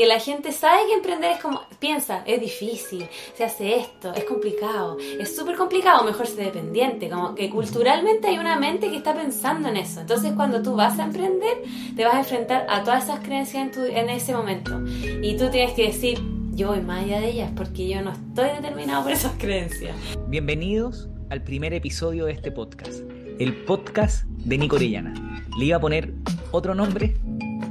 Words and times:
Que 0.00 0.06
la 0.06 0.18
gente 0.18 0.50
sabe 0.50 0.86
que 0.86 0.94
emprender 0.94 1.32
es 1.32 1.42
como, 1.42 1.60
piensa, 1.78 2.22
es 2.24 2.40
difícil, 2.40 3.06
se 3.34 3.44
hace 3.44 3.80
esto, 3.80 4.14
es 4.14 4.24
complicado, 4.24 4.96
es 4.98 5.36
súper 5.36 5.56
complicado, 5.56 6.04
mejor 6.04 6.26
ser 6.26 6.46
dependiente, 6.46 7.10
como 7.10 7.34
que 7.34 7.50
culturalmente 7.50 8.28
hay 8.28 8.38
una 8.38 8.58
mente 8.58 8.88
que 8.88 8.96
está 8.96 9.14
pensando 9.14 9.68
en 9.68 9.76
eso. 9.76 10.00
Entonces 10.00 10.32
cuando 10.32 10.62
tú 10.62 10.74
vas 10.74 10.98
a 10.98 11.04
emprender, 11.04 11.58
te 11.94 12.06
vas 12.06 12.14
a 12.14 12.18
enfrentar 12.20 12.64
a 12.70 12.82
todas 12.82 13.04
esas 13.04 13.20
creencias 13.20 13.62
en, 13.62 13.72
tu, 13.72 13.84
en 13.84 14.08
ese 14.08 14.32
momento. 14.32 14.82
Y 15.20 15.36
tú 15.36 15.50
tienes 15.50 15.72
que 15.72 15.88
decir, 15.88 16.18
yo 16.52 16.68
voy 16.68 16.80
más 16.80 17.04
allá 17.04 17.20
de 17.20 17.32
ellas 17.32 17.52
porque 17.54 17.86
yo 17.86 18.00
no 18.00 18.12
estoy 18.12 18.48
determinado 18.56 19.02
por 19.02 19.12
esas 19.12 19.32
creencias. 19.36 19.94
Bienvenidos 20.28 21.10
al 21.28 21.42
primer 21.42 21.74
episodio 21.74 22.24
de 22.24 22.32
este 22.32 22.50
podcast, 22.50 23.02
el 23.38 23.54
podcast 23.66 24.24
de 24.24 24.56
Nico 24.56 24.76
Orellana. 24.76 25.12
Le 25.58 25.66
iba 25.66 25.76
a 25.76 25.80
poner 25.80 26.14
otro 26.52 26.74
nombre, 26.74 27.16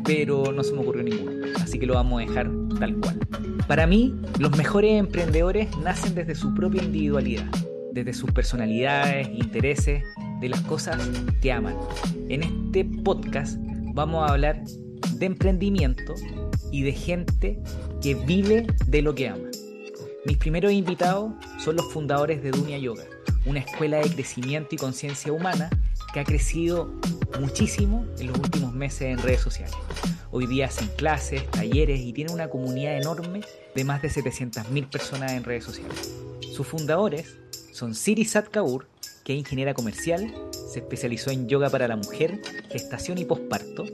pero 0.09 0.51
no 0.51 0.63
se 0.63 0.73
me 0.73 0.79
ocurrió 0.79 1.03
ninguno, 1.03 1.45
así 1.61 1.77
que 1.77 1.85
lo 1.85 1.93
vamos 1.93 2.19
a 2.19 2.25
dejar 2.25 2.49
tal 2.79 2.95
cual. 2.95 3.19
Para 3.67 3.85
mí, 3.85 4.15
los 4.39 4.57
mejores 4.57 4.99
emprendedores 4.99 5.69
nacen 5.77 6.15
desde 6.15 6.33
su 6.33 6.51
propia 6.55 6.81
individualidad, 6.81 7.45
desde 7.91 8.13
sus 8.13 8.31
personalidades, 8.31 9.27
intereses, 9.27 10.03
de 10.41 10.49
las 10.49 10.61
cosas 10.61 10.97
que 11.43 11.51
aman. 11.51 11.75
En 12.27 12.41
este 12.41 12.85
podcast 12.85 13.59
vamos 13.93 14.27
a 14.27 14.33
hablar 14.33 14.63
de 15.13 15.25
emprendimiento 15.27 16.15
y 16.71 16.81
de 16.81 16.93
gente 16.93 17.59
que 18.01 18.15
vive 18.15 18.65
de 18.87 19.03
lo 19.03 19.13
que 19.13 19.27
ama. 19.27 19.47
Mis 20.25 20.37
primeros 20.37 20.71
invitados 20.71 21.33
son 21.59 21.75
los 21.75 21.93
fundadores 21.93 22.41
de 22.41 22.49
Dunia 22.49 22.79
Yoga, 22.79 23.03
una 23.45 23.59
escuela 23.59 23.99
de 23.99 24.09
crecimiento 24.09 24.73
y 24.73 24.79
conciencia 24.79 25.31
humana 25.31 25.69
que 26.13 26.19
ha 26.19 26.23
crecido 26.23 26.89
muchísimo 27.39 28.05
en 28.19 28.27
los 28.27 28.37
últimos 28.37 28.73
meses 28.73 29.01
en 29.01 29.19
redes 29.19 29.41
sociales. 29.41 29.75
Hoy 30.31 30.47
día 30.47 30.67
hacen 30.67 30.89
clases, 30.95 31.49
talleres 31.49 32.01
y 32.01 32.13
tienen 32.13 32.33
una 32.33 32.49
comunidad 32.49 32.97
enorme 32.97 33.41
de 33.75 33.83
más 33.83 34.01
de 34.01 34.09
700.000 34.09 34.89
personas 34.89 35.31
en 35.33 35.43
redes 35.43 35.63
sociales. 35.63 36.13
Sus 36.53 36.67
fundadores 36.67 37.37
son 37.71 37.95
Siri 37.95 38.25
Satkaur, 38.25 38.87
que 39.23 39.33
es 39.33 39.39
ingeniera 39.39 39.73
comercial, 39.73 40.33
se 40.71 40.79
especializó 40.79 41.31
en 41.31 41.47
yoga 41.47 41.69
para 41.69 41.87
la 41.87 41.95
mujer, 41.95 42.41
gestación 42.69 43.17
y 43.17 43.25
posparto, 43.25 43.85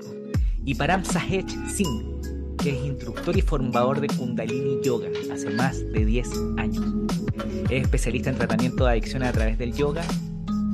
y 0.63 0.75
Param 0.75 1.05
Sahej 1.05 1.45
Singh, 1.69 2.57
que 2.57 2.71
es 2.71 2.85
instructor 2.85 3.37
y 3.37 3.41
formador 3.41 4.01
de 4.01 4.07
Kundalini 4.07 4.81
Yoga 4.83 5.09
hace 5.31 5.49
más 5.51 5.79
de 5.91 6.05
10 6.05 6.29
años. 6.57 6.83
Es 7.69 7.83
especialista 7.83 8.29
en 8.31 8.37
tratamiento 8.37 8.85
de 8.85 8.91
adicciones 8.91 9.29
a 9.29 9.33
través 9.33 9.57
del 9.57 9.73
yoga 9.73 10.03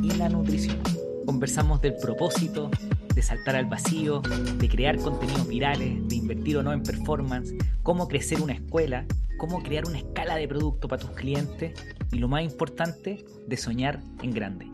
y 0.02 0.12
la 0.12 0.30
nutrición. 0.30 1.01
Conversamos 1.32 1.82
del 1.82 1.96
propósito, 1.96 2.70
de 3.16 3.22
saltar 3.22 3.56
al 3.56 3.66
vacío, 3.66 4.20
de 4.20 4.68
crear 4.68 4.98
contenidos 4.98 5.48
virales, 5.48 6.06
de 6.10 6.16
invertir 6.16 6.58
o 6.58 6.62
no 6.62 6.74
en 6.74 6.84
performance, 6.84 7.54
cómo 7.84 8.10
crecer 8.10 8.42
una 8.42 8.52
escuela, 8.52 9.06
cómo 9.38 9.64
crear 9.64 9.88
una 9.88 10.00
escala 10.00 10.36
de 10.36 10.46
producto 10.50 10.90
para 10.90 11.02
tus 11.02 11.12
clientes 11.12 11.72
y 12.12 12.20
lo 12.20 12.28
más 12.28 12.44
importante, 12.44 13.24
de 13.48 13.56
soñar 13.56 14.02
en 14.22 14.32
grande. 14.32 14.68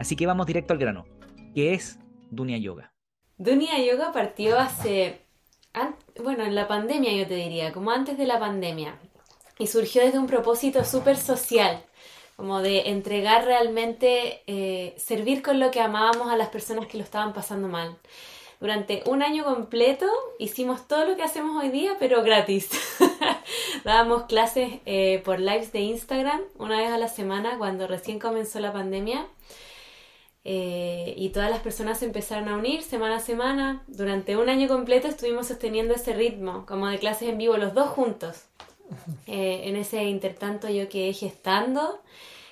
Así 0.00 0.16
que 0.16 0.26
vamos 0.26 0.48
directo 0.48 0.72
al 0.72 0.80
grano, 0.80 1.06
que 1.54 1.74
es 1.74 2.00
Dunia 2.28 2.58
Yoga. 2.58 2.92
Dunia 3.38 3.78
Yoga 3.78 4.10
partió 4.12 4.58
hace, 4.58 5.26
bueno, 6.20 6.44
en 6.44 6.56
la 6.56 6.66
pandemia 6.66 7.12
yo 7.12 7.28
te 7.28 7.36
diría, 7.36 7.72
como 7.72 7.92
antes 7.92 8.18
de 8.18 8.26
la 8.26 8.40
pandemia, 8.40 8.98
y 9.60 9.68
surgió 9.68 10.02
desde 10.02 10.18
un 10.18 10.26
propósito 10.26 10.84
súper 10.84 11.16
social 11.16 11.84
como 12.40 12.62
de 12.62 12.88
entregar 12.88 13.44
realmente, 13.44 14.40
eh, 14.46 14.94
servir 14.96 15.42
con 15.42 15.60
lo 15.60 15.70
que 15.70 15.82
amábamos 15.82 16.32
a 16.32 16.38
las 16.38 16.48
personas 16.48 16.86
que 16.86 16.96
lo 16.96 17.04
estaban 17.04 17.34
pasando 17.34 17.68
mal. 17.68 17.98
Durante 18.60 19.02
un 19.04 19.22
año 19.22 19.44
completo 19.44 20.06
hicimos 20.38 20.88
todo 20.88 21.04
lo 21.04 21.16
que 21.16 21.22
hacemos 21.22 21.62
hoy 21.62 21.68
día, 21.68 21.96
pero 21.98 22.22
gratis. 22.22 22.70
Dábamos 23.84 24.22
clases 24.22 24.80
eh, 24.86 25.20
por 25.22 25.38
lives 25.38 25.70
de 25.72 25.80
Instagram 25.80 26.40
una 26.56 26.78
vez 26.78 26.90
a 26.90 26.96
la 26.96 27.08
semana 27.08 27.58
cuando 27.58 27.86
recién 27.86 28.18
comenzó 28.18 28.58
la 28.58 28.72
pandemia. 28.72 29.26
Eh, 30.42 31.12
y 31.18 31.28
todas 31.28 31.50
las 31.50 31.60
personas 31.60 31.98
se 31.98 32.06
empezaron 32.06 32.48
a 32.48 32.56
unir 32.56 32.82
semana 32.82 33.16
a 33.16 33.20
semana. 33.20 33.84
Durante 33.86 34.38
un 34.38 34.48
año 34.48 34.66
completo 34.66 35.08
estuvimos 35.08 35.48
sosteniendo 35.48 35.92
ese 35.92 36.14
ritmo, 36.14 36.64
como 36.64 36.86
de 36.86 36.98
clases 36.98 37.28
en 37.28 37.36
vivo, 37.36 37.58
los 37.58 37.74
dos 37.74 37.90
juntos. 37.90 38.46
En 39.26 39.76
ese 39.76 40.04
intertanto 40.04 40.68
yo 40.68 40.88
quedé 40.88 41.12
gestando 41.12 42.00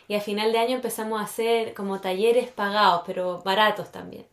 y 0.08 0.14
a 0.14 0.20
final 0.20 0.52
de 0.52 0.58
año 0.58 0.76
empezamos 0.76 1.20
a 1.20 1.24
hacer 1.24 1.74
como 1.74 2.00
talleres 2.00 2.48
pagados, 2.48 3.02
pero 3.06 3.42
baratos 3.44 3.92
también. 3.92 4.26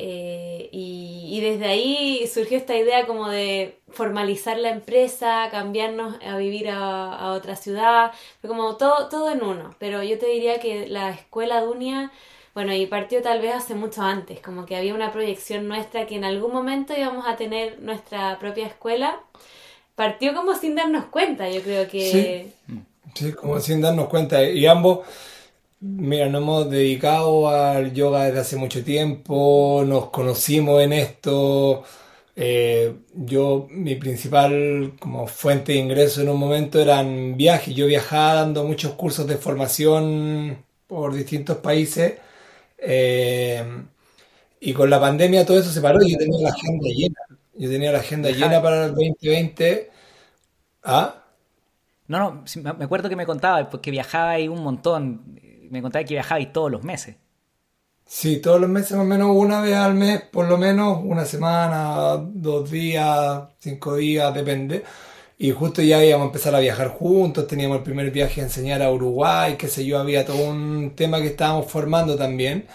Eh, 0.00 0.68
y, 0.72 1.40
desde 1.40 1.66
ahí 1.66 2.26
surgió 2.32 2.56
esta 2.56 2.76
idea 2.76 3.06
como 3.06 3.28
de 3.28 3.80
formalizar 3.90 4.56
la 4.58 4.70
empresa, 4.70 5.48
cambiarnos 5.50 6.16
a 6.24 6.36
vivir 6.36 6.68
a, 6.70 7.32
otra 7.32 7.56
ciudad, 7.56 8.12
fue 8.40 8.48
como 8.48 8.76
todo, 8.76 9.08
todo 9.08 9.30
en 9.30 9.42
uno. 9.42 9.74
Pero 9.78 10.02
yo 10.04 10.18
te 10.18 10.26
diría 10.26 10.60
que 10.60 10.88
la 10.88 11.10
escuela 11.10 11.60
Dunia, 11.62 12.12
bueno, 12.54 12.72
y 12.74 12.86
partió 12.86 13.22
tal 13.22 13.40
vez 13.40 13.54
hace 13.54 13.74
mucho 13.74 14.02
antes, 14.02 14.40
como 14.40 14.66
que 14.66 14.76
había 14.76 14.94
una 14.94 15.12
proyección 15.12 15.68
nuestra 15.68 16.06
que 16.06 16.16
en 16.16 16.24
algún 16.24 16.52
momento 16.52 16.94
íbamos 16.96 17.26
a 17.26 17.36
tener 17.36 17.80
nuestra 17.80 18.38
propia 18.38 18.66
escuela. 18.66 19.20
Partió 19.98 20.32
como 20.32 20.54
sin 20.54 20.76
darnos 20.76 21.06
cuenta, 21.06 21.50
yo 21.50 21.60
creo 21.60 21.88
que... 21.88 22.52
Sí. 22.68 22.76
Sí, 23.14 23.32
como 23.32 23.58
sin 23.58 23.80
darnos 23.80 24.06
cuenta. 24.06 24.44
Y 24.44 24.64
ambos, 24.64 25.00
mira, 25.80 26.28
nos 26.28 26.40
hemos 26.40 26.70
dedicado 26.70 27.48
al 27.48 27.92
yoga 27.92 28.26
desde 28.26 28.38
hace 28.38 28.56
mucho 28.56 28.84
tiempo, 28.84 29.82
nos 29.84 30.10
conocimos 30.10 30.80
en 30.82 30.92
esto. 30.92 31.82
Eh, 32.36 32.94
yo, 33.12 33.66
mi 33.72 33.96
principal 33.96 34.92
como 35.00 35.26
fuente 35.26 35.72
de 35.72 35.78
ingreso 35.78 36.22
en 36.22 36.28
un 36.28 36.38
momento 36.38 36.80
eran 36.80 37.36
viajes. 37.36 37.74
Yo 37.74 37.86
viajaba 37.86 38.34
dando 38.34 38.62
muchos 38.62 38.92
cursos 38.92 39.26
de 39.26 39.36
formación 39.36 40.64
por 40.86 41.12
distintos 41.12 41.56
países. 41.56 42.14
Eh, 42.78 43.64
y 44.60 44.72
con 44.72 44.90
la 44.90 45.00
pandemia 45.00 45.44
todo 45.44 45.58
eso 45.58 45.72
se 45.72 45.80
paró 45.80 46.00
y 46.04 46.12
yo 46.12 46.18
tenía 46.18 46.40
la 46.40 46.50
agenda 46.50 46.88
llena. 46.88 47.27
Yo 47.58 47.68
tenía 47.68 47.92
la 47.92 47.98
agenda 47.98 48.30
llena 48.30 48.62
para 48.62 48.86
el 48.86 48.94
2020. 48.94 49.90
¿Ah? 50.84 51.24
No, 52.06 52.18
no, 52.18 52.44
me 52.78 52.84
acuerdo 52.84 53.08
que 53.08 53.16
me 53.16 53.26
contaba 53.26 53.68
que 53.68 53.90
viajaba 53.90 54.30
ahí 54.30 54.48
un 54.48 54.62
montón. 54.62 55.40
Me 55.70 55.82
contaba 55.82 56.04
que 56.04 56.14
viajaba 56.14 56.38
ahí 56.38 56.46
todos 56.52 56.70
los 56.70 56.82
meses. 56.84 57.16
Sí, 58.06 58.40
todos 58.40 58.60
los 58.60 58.70
meses 58.70 58.92
más 58.92 59.02
o 59.02 59.04
menos 59.04 59.28
una 59.36 59.60
vez 59.60 59.74
al 59.76 59.94
mes, 59.94 60.22
por 60.32 60.48
lo 60.48 60.56
menos 60.56 60.98
una 61.04 61.26
semana, 61.26 62.16
dos 62.16 62.70
días, 62.70 63.42
cinco 63.58 63.96
días, 63.96 64.34
depende. 64.34 64.82
Y 65.38 65.50
justo 65.52 65.82
ya 65.82 66.02
íbamos 66.04 66.24
a 66.26 66.28
empezar 66.28 66.54
a 66.54 66.60
viajar 66.60 66.88
juntos, 66.88 67.46
teníamos 67.46 67.78
el 67.78 67.84
primer 67.84 68.10
viaje 68.10 68.40
a 68.40 68.44
enseñar 68.44 68.82
a 68.82 68.90
Uruguay, 68.90 69.56
qué 69.58 69.68
sé 69.68 69.84
yo, 69.86 69.98
había 69.98 70.24
todo 70.26 70.38
un 70.50 70.94
tema 70.96 71.20
que 71.20 71.28
estábamos 71.28 71.70
formando 71.70 72.16
también. 72.16 72.66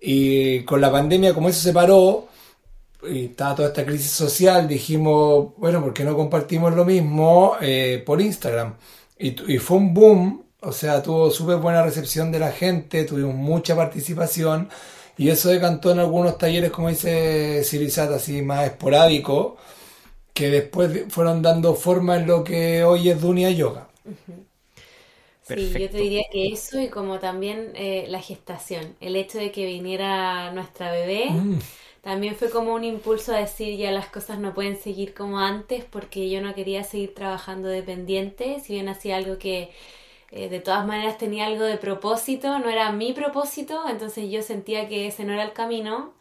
Y 0.00 0.64
con 0.64 0.80
la 0.80 0.92
pandemia, 0.92 1.34
como 1.34 1.48
eso 1.50 1.60
se 1.60 1.72
paró, 1.72 2.28
y 3.02 3.26
estaba 3.26 3.54
toda 3.54 3.68
esta 3.68 3.84
crisis 3.84 4.10
social, 4.10 4.68
dijimos, 4.68 5.52
bueno, 5.56 5.82
¿por 5.82 5.94
qué 5.94 6.04
no 6.04 6.16
compartimos 6.16 6.74
lo 6.74 6.84
mismo 6.84 7.56
eh, 7.60 8.02
por 8.04 8.20
Instagram? 8.20 8.76
Y, 9.18 9.58
fue 9.58 9.76
un 9.76 9.92
boom, 9.92 10.44
o 10.60 10.72
sea, 10.72 11.02
tuvo 11.02 11.30
súper 11.30 11.56
buena 11.56 11.82
recepción 11.82 12.32
de 12.32 12.38
la 12.38 12.52
gente, 12.52 13.04
tuvimos 13.04 13.34
mucha 13.34 13.76
participación 13.76 14.70
y 15.18 15.28
eso 15.28 15.50
decantó 15.50 15.90
en 15.92 15.98
algunos 15.98 16.38
talleres, 16.38 16.70
como 16.70 16.88
dice 16.88 17.62
Sirizat, 17.64 18.10
así 18.12 18.40
más 18.40 18.66
esporádico, 18.66 19.58
que 20.32 20.48
después 20.48 21.04
fueron 21.10 21.42
dando 21.42 21.74
forma 21.74 22.16
en 22.16 22.26
lo 22.26 22.42
que 22.44 22.82
hoy 22.82 23.10
es 23.10 23.20
Dunia 23.20 23.50
Yoga. 23.50 23.88
Sí, 25.42 25.72
yo 25.78 25.90
te 25.90 25.98
diría 25.98 26.22
que 26.30 26.46
eso 26.46 26.80
y 26.80 26.88
como 26.88 27.18
también 27.18 27.72
eh, 27.74 28.06
la 28.08 28.20
gestación, 28.20 28.94
el 29.00 29.16
hecho 29.16 29.36
de 29.38 29.50
que 29.50 29.66
viniera 29.66 30.52
nuestra 30.52 30.92
bebé. 30.92 31.30
Mm 31.30 31.58
también 32.02 32.34
fue 32.34 32.50
como 32.50 32.74
un 32.74 32.84
impulso 32.84 33.34
a 33.34 33.38
decir 33.38 33.76
ya 33.76 33.90
las 33.90 34.08
cosas 34.08 34.38
no 34.38 34.54
pueden 34.54 34.76
seguir 34.80 35.12
como 35.14 35.38
antes 35.38 35.84
porque 35.84 36.30
yo 36.30 36.40
no 36.40 36.54
quería 36.54 36.82
seguir 36.84 37.14
trabajando 37.14 37.68
dependiente, 37.68 38.60
si 38.60 38.74
bien 38.74 38.88
hacía 38.88 39.16
algo 39.16 39.38
que 39.38 39.70
eh, 40.30 40.48
de 40.48 40.60
todas 40.60 40.86
maneras 40.86 41.18
tenía 41.18 41.46
algo 41.46 41.64
de 41.64 41.76
propósito, 41.76 42.58
no 42.58 42.70
era 42.70 42.92
mi 42.92 43.12
propósito, 43.12 43.82
entonces 43.88 44.30
yo 44.30 44.42
sentía 44.42 44.88
que 44.88 45.08
ese 45.08 45.24
no 45.24 45.32
era 45.32 45.44
el 45.44 45.52
camino. 45.52 46.14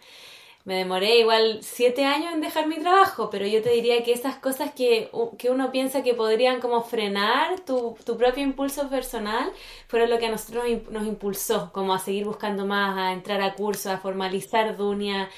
Me 0.65 0.75
demoré 0.75 1.19
igual 1.19 1.59
siete 1.63 2.05
años 2.05 2.33
en 2.33 2.41
dejar 2.41 2.67
mi 2.67 2.77
trabajo, 2.77 3.29
pero 3.29 3.47
yo 3.47 3.61
te 3.63 3.71
diría 3.71 4.03
que 4.03 4.11
esas 4.11 4.35
cosas 4.37 4.71
que, 4.73 5.09
que 5.37 5.49
uno 5.49 5.71
piensa 5.71 6.03
que 6.03 6.13
podrían 6.13 6.59
como 6.59 6.83
frenar 6.83 7.61
tu, 7.61 7.97
tu, 8.05 8.17
propio 8.17 8.43
impulso 8.43 8.89
personal, 8.89 9.51
fueron 9.87 10.09
lo 10.09 10.19
que 10.19 10.27
a 10.27 10.31
nosotros 10.31 10.65
nos 10.91 11.07
impulsó, 11.07 11.71
como 11.73 11.93
a 11.93 11.99
seguir 11.99 12.25
buscando 12.25 12.65
más, 12.65 12.97
a 12.97 13.13
entrar 13.13 13.41
a 13.41 13.55
cursos, 13.55 13.87
a 13.87 13.97
formalizar 13.99 14.75
Dunia, 14.77 15.29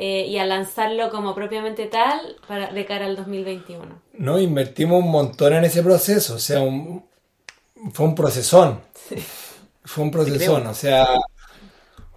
eh, 0.00 0.26
y 0.28 0.38
a 0.38 0.46
lanzarlo 0.46 1.10
como 1.10 1.34
propiamente 1.34 1.86
tal 1.86 2.36
para, 2.46 2.72
de 2.72 2.86
cara 2.86 3.06
al 3.06 3.16
2021. 3.16 3.84
No, 4.12 4.38
invertimos 4.38 5.02
un 5.02 5.10
montón 5.10 5.54
en 5.54 5.64
ese 5.64 5.82
proceso, 5.82 6.36
o 6.36 6.38
sea, 6.38 6.60
fue 7.92 8.06
un 8.06 8.14
procesón. 8.14 8.80
Fue 9.84 10.04
un 10.04 10.12
procesón, 10.12 10.66
o 10.68 10.74
sea, 10.74 11.08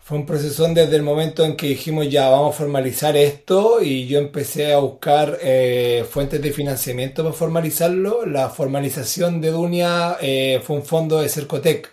fue 0.04 0.18
un 0.20 0.28
proceso 0.28 0.68
desde 0.68 0.96
el 0.96 1.02
momento 1.02 1.44
en 1.44 1.56
que 1.56 1.70
dijimos 1.70 2.08
ya 2.08 2.30
vamos 2.30 2.54
a 2.54 2.58
formalizar 2.58 3.18
esto 3.18 3.82
y 3.82 4.06
yo 4.06 4.20
empecé 4.20 4.74
a 4.74 4.78
buscar 4.78 5.40
eh, 5.42 6.06
fuentes 6.08 6.42
de 6.42 6.52
financiamiento 6.52 7.24
para 7.24 7.34
formalizarlo. 7.34 8.26
La 8.28 8.50
formalización 8.50 9.42
de 9.42 9.52
Dunia 9.52 10.18
eh, 10.22 10.62
fue 10.64 10.76
un 10.76 10.84
fondo 10.84 11.20
de 11.22 11.30
Cercotec. 11.30 11.92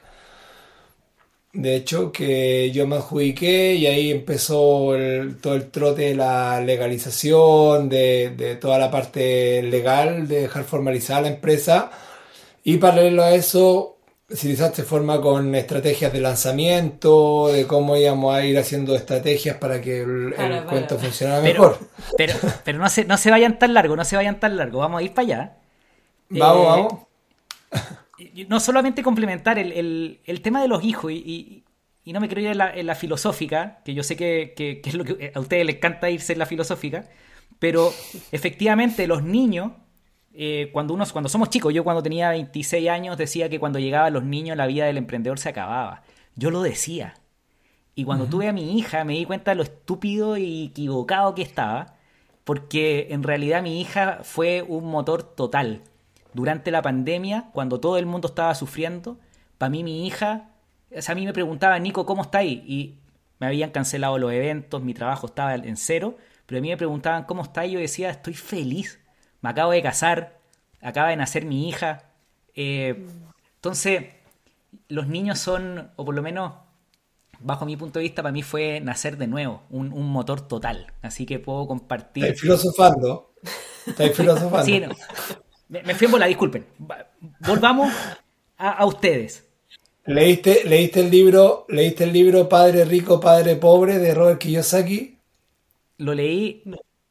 De 1.53 1.77
hecho, 1.77 2.13
que 2.13 2.71
yo 2.73 2.87
me 2.87 2.97
adjudiqué 2.97 3.75
y 3.75 3.87
ahí 3.87 4.11
empezó 4.11 4.95
todo 5.41 5.55
el 5.55 5.71
trote 5.71 6.03
de 6.03 6.15
la 6.15 6.61
legalización, 6.61 7.89
de, 7.89 8.35
de 8.37 8.57
toda 8.57 8.79
la 8.79 8.91
parte 8.91 9.63
legal, 9.63 10.29
de 10.29 10.43
dejar 10.43 10.65
formalizada 10.65 11.23
la 11.23 11.29
empresa. 11.29 11.91
Y 12.65 12.77
paralelo 12.77 13.23
a 13.23 13.35
eso, 13.35 13.99
se 14.29 14.83
forma 14.85 15.21
con 15.21 15.55
estrategias 15.55 16.13
de 16.13 16.21
lanzamiento, 16.21 17.49
de 17.49 17.67
cómo 17.67 17.97
íbamos 17.97 18.37
a 18.37 18.45
ir 18.45 18.59
haciendo 18.59 18.95
estrategias 18.95 19.57
para 19.57 19.81
que 19.81 20.03
el, 20.03 20.35
cuento 20.69 20.99
funcionara 20.99 21.41
mejor. 21.41 21.79
Pero, 22.17 22.35
pero 22.65 22.79
no, 22.79 22.89
se, 22.91 23.07
no 23.07 23.17
se 23.17 23.31
vayan 23.31 23.59
tan 23.59 23.73
largo, 23.73 23.97
no 23.97 24.05
se 24.05 24.17
vayan 24.17 24.39
tan 24.39 24.57
largo, 24.57 24.81
vamos 24.81 25.01
a 25.01 25.03
ir 25.03 25.15
para 25.15 25.27
allá. 25.27 25.57
Vamos, 26.29 26.63
eh, 26.63 26.67
vamos. 26.69 27.99
No 28.49 28.61
solamente 28.61 29.03
complementar 29.03 29.59
el, 29.59 30.41
tema 30.43 30.61
de 30.63 30.69
los 30.69 30.85
hijos, 30.85 31.13
y, 31.13 31.65
no 32.07 32.21
me 32.21 32.29
quiero 32.29 32.41
ir 32.41 32.49
en 32.49 32.87
la, 32.87 32.95
filosófica, 32.95 33.81
que 33.85 33.95
yo 33.95 34.03
sé 34.03 34.17
que, 34.17 34.55
que 34.57 34.81
es 34.85 34.95
lo 34.95 35.05
que 35.05 35.33
a 35.35 35.41
ustedes 35.41 35.67
les 35.67 35.77
encanta 35.77 36.11
irse 36.11 36.33
en 36.33 36.39
la 36.39 36.47
filosófica, 36.47 37.09
pero 37.59 37.93
efectivamente 38.33 39.07
los 39.07 39.23
niños 39.23 39.73
eh, 40.41 40.71
cuando, 40.73 40.95
uno, 40.95 41.05
cuando 41.13 41.29
somos 41.29 41.51
chicos, 41.51 41.75
yo 41.75 41.83
cuando 41.83 42.01
tenía 42.01 42.31
26 42.31 42.89
años 42.89 43.19
decía 43.19 43.49
que 43.49 43.59
cuando 43.59 43.81
llegaban 43.81 44.13
los 44.13 44.23
niños 44.23 44.57
la 44.57 44.69
vida 44.69 44.87
del 44.87 44.97
emprendedor 44.97 45.41
se 45.41 45.49
acababa. 45.49 46.03
Yo 46.37 46.53
lo 46.53 46.63
decía. 46.63 47.15
Y 47.97 48.05
cuando 48.05 48.27
tuve 48.27 48.47
a 48.47 48.53
mi 48.53 48.79
hija 48.79 49.03
me 49.03 49.15
di 49.15 49.25
cuenta 49.25 49.51
de 49.51 49.57
lo 49.57 49.65
estúpido 49.65 50.37
y 50.37 50.67
equivocado 50.67 51.35
que 51.35 51.43
estaba, 51.43 51.97
porque 52.45 53.09
en 53.11 53.25
realidad 53.25 53.63
mi 53.63 53.81
hija 53.81 54.21
fue 54.23 54.63
un 54.63 54.87
motor 54.87 55.25
total. 55.25 55.83
Durante 56.39 56.71
la 56.71 56.83
pandemia, 56.83 57.51
cuando 57.53 57.81
todo 57.81 57.99
el 57.99 58.07
mundo 58.07 58.29
estaba 58.29 58.55
sufriendo, 58.55 59.19
para 59.59 59.71
mí 59.71 59.83
mi 59.83 60.07
hija, 60.07 60.51
o 60.97 61.03
sea, 61.03 61.13
a 61.13 61.17
mí 61.17 61.27
me 61.27 61.33
preguntaba, 61.33 61.77
Nico, 61.81 62.07
¿cómo 62.07 62.23
está 62.23 62.39
ahí? 62.39 62.63
Y 62.65 62.95
me 63.41 63.49
habían 63.49 63.71
cancelado 63.71 64.19
los 64.19 64.33
eventos, 64.33 64.83
mi 64.83 64.95
trabajo 64.95 65.27
estaba 65.27 65.57
en 65.57 65.77
cero, 65.77 66.17
pero 66.47 66.59
a 66.59 66.63
mí 66.63 66.69
me 66.69 66.77
preguntaban, 66.77 67.25
¿cómo 67.25 67.43
está? 67.43 67.67
Y 67.67 67.73
yo 67.73 67.81
decía, 67.81 68.11
estoy 68.11 68.35
feliz 68.35 69.01
me 69.41 69.51
acabo 69.51 69.73
de 69.73 69.83
casar, 69.83 70.39
acaba 70.81 71.09
de 71.09 71.17
nacer 71.17 71.45
mi 71.45 71.69
hija. 71.69 72.05
Eh, 72.55 73.07
entonces, 73.57 74.07
los 74.89 75.07
niños 75.07 75.39
son, 75.39 75.91
o 75.97 76.05
por 76.05 76.15
lo 76.15 76.23
menos 76.23 76.53
bajo 77.41 77.65
mi 77.65 77.77
punto 77.77 78.01
de 78.01 78.05
vista, 78.05 78.23
para 78.23 78.33
mí 78.33 78.43
fue 78.43 78.81
nacer 78.81 79.17
de 79.17 79.29
nuevo, 79.29 79.63
un, 79.71 79.91
motor 80.11 80.41
total. 80.41 80.93
Así 81.03 81.25
que 81.25 81.39
puedo 81.39 81.67
compartir. 81.69 82.25
Estáis 82.25 82.41
filosofando. 82.41 83.33
Estáis 83.87 84.17
filosofando. 84.17 84.65
sí, 84.65 84.81
no. 84.81 84.89
Me, 85.69 85.95
fui 85.95 86.07
en 86.07 86.19
la 86.19 86.27
disculpen. 86.27 86.67
Volvamos 87.41 87.93
a, 88.57 88.85
ustedes. 88.87 89.45
¿Leíste, 90.07 90.63
¿Leíste 90.65 91.01
el 91.01 91.11
libro 91.11 91.67
¿Leíste 91.69 92.05
el 92.05 92.13
libro 92.13 92.49
Padre 92.49 92.87
Rico, 92.87 93.21
Padre 93.21 93.57
Pobre 93.57 93.99
de 93.99 94.15
Robert 94.15 94.39
Kiyosaki? 94.39 95.19
Lo 95.99 96.15
leí 96.15 96.63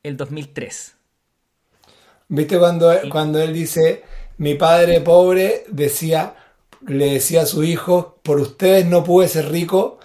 el 0.02 0.18
2003. 0.18 0.96
¿Viste 2.30 2.58
cuando, 2.58 2.94
cuando 3.10 3.40
él 3.40 3.54
dice, 3.54 4.04
mi 4.38 4.56
padre 4.56 5.02
pobre 5.02 5.64
decía, 5.70 6.36
le 6.86 7.14
decía 7.14 7.44
a 7.44 7.46
su 7.46 7.64
hijo, 7.64 8.20
por 8.24 8.40
ustedes 8.40 8.86
no 8.86 9.04
pude 9.04 9.28
ser 9.28 9.50
rico, 9.50 10.00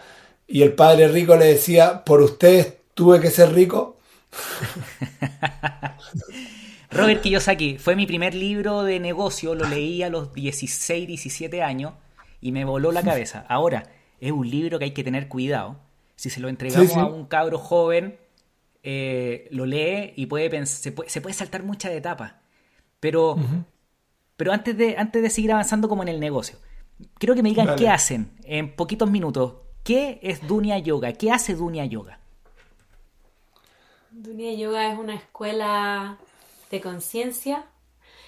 y 0.46 0.62
el 0.62 0.74
padre 0.74 1.08
rico 1.08 1.36
le 1.36 1.46
decía, 1.46 2.04
por 2.04 2.20
ustedes 2.20 2.74
tuve 2.94 3.20
que 3.20 3.30
ser 3.30 3.52
rico? 3.52 3.98
Robert 6.92 7.22
Kiyosaki 7.22 7.78
fue 7.78 7.96
mi 7.96 8.06
primer 8.06 8.34
libro 8.34 8.82
de 8.82 9.00
negocio, 9.00 9.54
lo 9.54 9.66
leí 9.66 10.02
a 10.02 10.10
los 10.10 10.34
16, 10.34 11.08
17 11.08 11.62
años 11.62 11.94
y 12.40 12.52
me 12.52 12.66
voló 12.66 12.92
la 12.92 13.02
cabeza. 13.02 13.46
Ahora, 13.48 13.84
es 14.20 14.30
un 14.30 14.48
libro 14.48 14.78
que 14.78 14.84
hay 14.86 14.90
que 14.90 15.02
tener 15.02 15.28
cuidado. 15.28 15.76
Si 16.16 16.28
se 16.28 16.40
lo 16.40 16.48
entregamos 16.48 16.94
a 16.96 17.06
un 17.06 17.24
cabro 17.24 17.58
joven, 17.58 18.18
eh, 18.82 19.48
lo 19.50 19.64
lee 19.64 20.12
y 20.16 20.26
puede 20.26 20.66
se, 20.66 20.92
puede, 20.92 21.08
se 21.08 21.22
puede 21.22 21.34
saltar 21.34 21.62
muchas 21.62 21.92
etapas. 21.92 22.34
Pero, 23.00 23.36
pero 24.36 24.52
antes, 24.52 24.76
de, 24.76 24.96
antes 24.98 25.22
de 25.22 25.30
seguir 25.30 25.50
avanzando 25.52 25.88
como 25.88 26.02
en 26.02 26.08
el 26.08 26.20
negocio, 26.20 26.58
quiero 27.18 27.34
que 27.34 27.42
me 27.42 27.48
digan 27.48 27.74
qué 27.74 27.88
hacen 27.88 28.32
en 28.44 28.76
poquitos 28.76 29.10
minutos. 29.10 29.54
¿Qué 29.82 30.20
es 30.22 30.46
Dunia 30.46 30.78
Yoga? 30.78 31.12
¿Qué 31.14 31.32
hace 31.32 31.54
Dunia 31.54 31.86
Yoga? 31.86 32.20
Dunia 34.10 34.52
Yoga 34.54 34.92
es 34.92 34.98
una 34.98 35.14
escuela 35.14 36.18
de 36.72 36.80
conciencia 36.80 37.66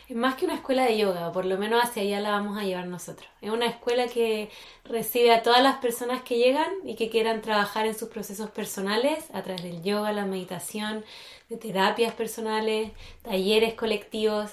es 0.06 0.17
más 0.17 0.35
que 0.35 0.44
una 0.44 0.56
escuela 0.56 0.85
de 0.85 0.99
yoga, 0.99 1.32
por 1.32 1.46
lo 1.46 1.56
menos 1.56 1.82
hacia 1.82 2.02
allá 2.02 2.20
la 2.20 2.32
vamos 2.32 2.58
a 2.58 2.64
llevar 2.64 2.87
nosotros. 2.87 3.26
Es 3.41 3.50
una 3.50 3.67
escuela 3.67 4.06
que 4.06 4.50
recibe 4.85 5.32
a 5.32 5.43
todas 5.43 5.62
las 5.62 5.76
personas 5.76 6.23
que 6.23 6.37
llegan 6.37 6.70
y 6.85 6.94
que 6.94 7.08
quieran 7.08 7.41
trabajar 7.41 7.87
en 7.87 7.99
sus 7.99 8.11
procesos 8.11 8.50
personales 8.50 9.25
a 9.32 9.43
través 9.43 9.62
del 9.62 9.82
yoga, 9.82 10.12
la 10.12 10.26
meditación, 10.26 11.06
de 11.49 11.56
terapias 11.56 12.12
personales, 12.12 12.93
talleres 13.23 13.73
colectivos. 13.73 14.50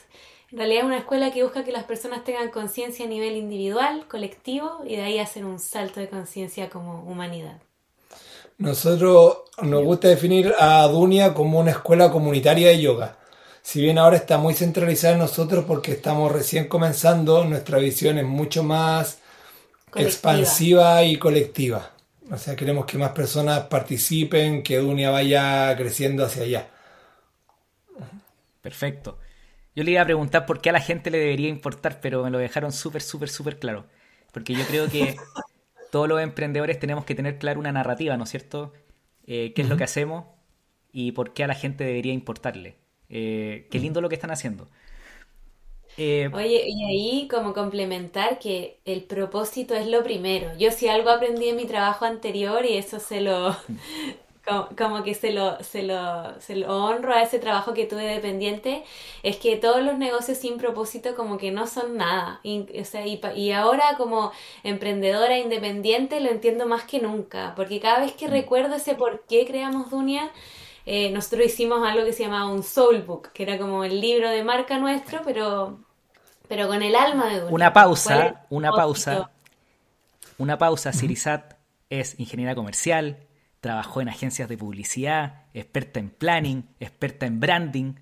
En 0.54 0.60
realidad 0.60 0.84
es 0.84 0.86
una 0.86 0.98
escuela 1.00 1.32
que 1.32 1.44
busca 1.44 1.66
que 1.66 1.74
las 1.74 1.84
personas 1.84 2.24
tengan 2.24 2.50
conciencia 2.50 3.06
a 3.06 3.10
nivel 3.10 3.36
individual, 3.36 4.08
colectivo, 4.08 4.84
y 4.86 4.96
de 4.96 5.02
ahí 5.02 5.20
hacen 5.20 5.44
un 5.44 5.60
salto 5.60 6.00
de 6.00 6.08
conciencia 6.08 6.70
como 6.70 7.04
humanidad. 7.04 7.62
Nosotros 8.58 9.40
nos 9.62 9.84
gusta 9.84 10.08
definir 10.08 10.54
a 10.58 10.88
Dunia 10.88 11.34
como 11.34 11.60
una 11.60 11.72
escuela 11.72 12.10
comunitaria 12.10 12.70
de 12.70 12.82
yoga 12.82 13.18
si 13.62 13.82
bien 13.82 13.98
ahora 13.98 14.18
está 14.18 14.38
muy 14.38 14.54
centralizada 14.54 15.14
en 15.14 15.20
nosotros 15.20 15.66
porque 15.66 15.94
estamos 15.94 16.32
recién 16.32 16.68
comenzando, 16.68 17.46
nuestra 17.46 17.78
visión 17.78 18.18
es 18.18 18.26
mucho 18.26 18.64
más 18.64 19.20
expansiva 19.96 21.04
y 21.04 21.18
colectiva. 21.18 21.92
O 22.32 22.38
sea, 22.38 22.56
queremos 22.56 22.86
que 22.86 22.98
más 22.98 23.12
personas 23.12 23.62
participen, 23.66 24.64
que 24.64 24.78
Dunia 24.78 25.10
vaya 25.12 25.76
creciendo 25.76 26.26
hacia 26.26 26.44
allá. 26.44 26.70
Perfecto. 28.62 29.20
Yo 29.76 29.84
le 29.84 29.92
iba 29.92 30.02
a 30.02 30.06
preguntar 30.06 30.46
por 30.46 30.62
qué 30.62 30.70
a 30.70 30.74
la 30.74 30.82
gente 30.82 31.12
le 31.12 31.18
debería 31.20 31.50
importar, 31.50 32.00
pero 32.02 32.24
me 32.24 32.30
lo 32.30 32.38
dejaron 32.38 32.72
súper, 32.72 33.02
súper, 33.02 33.30
súper 33.30 33.60
claro. 33.60 33.86
Porque 34.32 34.54
yo 34.54 34.66
creo 34.66 34.90
que 34.90 35.16
todos 35.92 36.08
los 36.08 36.22
emprendedores 36.22 36.80
tenemos 36.80 37.06
que 37.06 37.16
tener 37.16 37.38
claro 37.38 37.60
una 37.60 37.72
narrativa, 37.72 38.18
¿no 38.18 38.24
es 38.24 38.30
cierto? 38.30 38.74
Eh, 39.26 39.54
¿Qué 39.54 39.62
es 39.62 39.70
lo 39.70 39.78
que 39.78 39.84
hacemos 39.84 40.26
y 40.92 41.12
por 41.14 41.34
qué 41.34 41.44
a 41.44 41.48
la 41.48 41.56
gente 41.56 41.84
debería 41.84 42.14
importarle? 42.14 42.78
Eh, 43.12 43.68
qué 43.70 43.80
lindo 43.80 44.00
lo 44.00 44.10
que 44.10 44.16
están 44.16 44.32
haciendo. 44.32 44.68
Eh, 45.98 46.30
Oye, 46.34 46.64
y 46.66 46.86
ahí 46.86 47.28
como 47.28 47.54
complementar 47.54 48.40
que 48.40 48.80
el 48.86 49.04
propósito 49.04 49.76
es 49.76 49.88
lo 49.88 50.04
primero. 50.04 50.50
Yo 50.58 50.72
si 50.72 50.88
algo 50.88 51.10
aprendí 51.10 51.50
en 51.50 51.58
mi 51.58 51.66
trabajo 51.66 52.06
anterior 52.06 52.66
y 52.66 52.78
eso 52.78 53.02
se 53.02 53.20
lo, 53.20 53.54
como, 54.78 55.04
que 55.04 55.14
se 55.14 55.34
lo, 55.34 55.62
se 55.62 55.84
lo, 55.84 56.40
se 56.40 56.56
lo 56.56 56.86
honro 56.86 57.14
a 57.14 57.22
ese 57.22 57.40
trabajo 57.40 57.74
que 57.74 57.86
tuve 57.86 58.04
dependiente, 58.04 58.84
es 59.22 59.36
que 59.36 59.58
todos 59.58 59.84
los 59.84 59.98
negocios 59.98 60.38
sin 60.38 60.58
propósito 60.58 61.14
como 61.14 61.38
que 61.38 61.52
no 61.52 61.68
son 61.68 61.98
nada. 61.98 62.40
Y, 62.44 62.66
y, 63.36 63.52
ahora 63.52 63.96
como 63.98 64.32
emprendedora 64.64 65.38
independiente 65.38 66.22
lo 66.22 66.30
entiendo 66.30 66.66
más 66.66 66.84
que 66.84 67.00
nunca, 67.00 67.54
porque 67.58 67.82
cada 67.82 68.00
vez 68.00 68.14
que 68.14 68.30
mm. 68.30 68.32
recuerdo 68.32 68.76
ese 68.76 68.96
por 68.96 69.26
qué 69.28 69.46
creamos 69.46 69.90
Dunia, 69.92 70.32
eh, 70.86 71.12
nosotros 71.12 71.46
hicimos 71.46 71.88
algo 71.88 72.06
que 72.06 72.14
se 72.14 72.24
llamaba 72.24 72.50
un 72.50 72.64
soul 72.64 73.02
book, 73.04 73.32
que 73.34 73.44
era 73.44 73.58
como 73.58 73.84
el 73.84 74.02
libro 74.02 74.30
de 74.30 74.44
marca 74.44 74.78
nuestro, 74.80 75.22
pero, 75.24 75.80
pero 76.48 76.68
con 76.68 76.82
el 76.82 76.96
alma 76.96 77.28
de 77.28 77.42
Dunia. 77.42 77.54
Una 77.54 77.74
pausa, 77.74 78.46
una 78.50 78.72
pausa. 78.72 79.32
Una 80.38 80.58
pausa, 80.58 80.92
Sirisat 80.92 81.54
es 81.90 82.20
ingeniera 82.20 82.56
comercial, 82.56 83.28
trabajó 83.60 84.02
en 84.02 84.10
agencias 84.10 84.50
de 84.50 84.58
publicidad, 84.58 85.44
experta 85.54 86.00
en 86.00 86.10
planning, 86.10 86.68
experta 86.80 87.28
en 87.28 87.40
branding. 87.40 87.94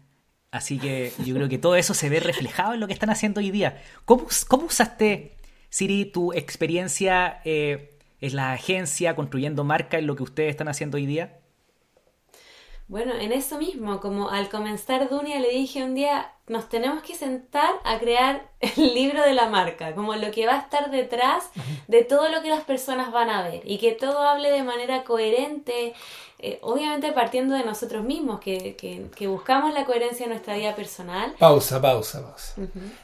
Así 0.52 0.80
que 0.80 1.12
yo 1.26 1.36
creo 1.36 1.50
que 1.50 1.58
todo 1.58 1.76
eso 1.76 1.94
se 1.94 2.08
ve 2.10 2.22
reflejado 2.22 2.74
en 2.74 2.80
lo 2.80 2.88
que 2.88 2.94
están 2.94 3.10
haciendo 3.10 3.40
hoy 3.40 3.52
día. 3.52 3.82
¿Cómo, 4.06 4.28
cómo 4.48 4.68
usaste, 4.68 5.36
Siri, 5.70 6.06
tu 6.06 6.32
experiencia 6.32 7.42
eh, 7.44 7.98
en 8.22 8.36
la 8.36 8.54
agencia, 8.54 9.16
construyendo 9.16 9.66
marca 9.66 9.98
en 9.98 10.08
lo 10.08 10.16
que 10.16 10.24
ustedes 10.24 10.52
están 10.52 10.70
haciendo 10.70 10.96
hoy 10.96 11.06
día? 11.06 11.39
Bueno, 12.90 13.14
en 13.14 13.32
eso 13.32 13.60
mismo, 13.60 14.00
como 14.00 14.32
al 14.32 14.50
comenzar 14.50 15.10
Dunia 15.10 15.40
le 15.40 15.50
dije 15.50 15.84
un 15.84 15.94
día, 15.94 16.32
nos 16.48 16.70
tenemos 16.70 17.04
que 17.04 17.14
sentar 17.14 17.76
a 17.84 18.00
crear 18.00 18.50
el 18.62 18.96
libro 18.96 19.22
de 19.22 19.36
la 19.36 19.48
marca, 19.48 19.94
como 19.94 20.16
lo 20.16 20.32
que 20.32 20.48
va 20.48 20.56
a 20.56 20.60
estar 20.62 20.90
detrás 20.90 21.44
de 21.88 22.04
todo 22.04 22.30
lo 22.30 22.42
que 22.42 22.50
las 22.50 22.64
personas 22.64 23.12
van 23.12 23.30
a 23.30 23.44
ver 23.44 23.62
y 23.64 23.78
que 23.78 23.92
todo 23.92 24.28
hable 24.28 24.50
de 24.50 24.64
manera 24.64 25.04
coherente, 25.04 25.94
eh, 26.40 26.58
obviamente 26.64 27.12
partiendo 27.12 27.54
de 27.54 27.64
nosotros 27.64 28.04
mismos, 28.04 28.40
que, 28.40 28.76
que, 28.76 29.28
buscamos 29.28 29.72
la 29.76 29.86
coherencia 29.86 30.24
en 30.24 30.32
nuestra 30.32 30.56
vida 30.56 30.76
personal. 30.76 31.36
Pausa, 31.38 31.80
pausa, 31.80 32.24
pausa. 32.24 32.56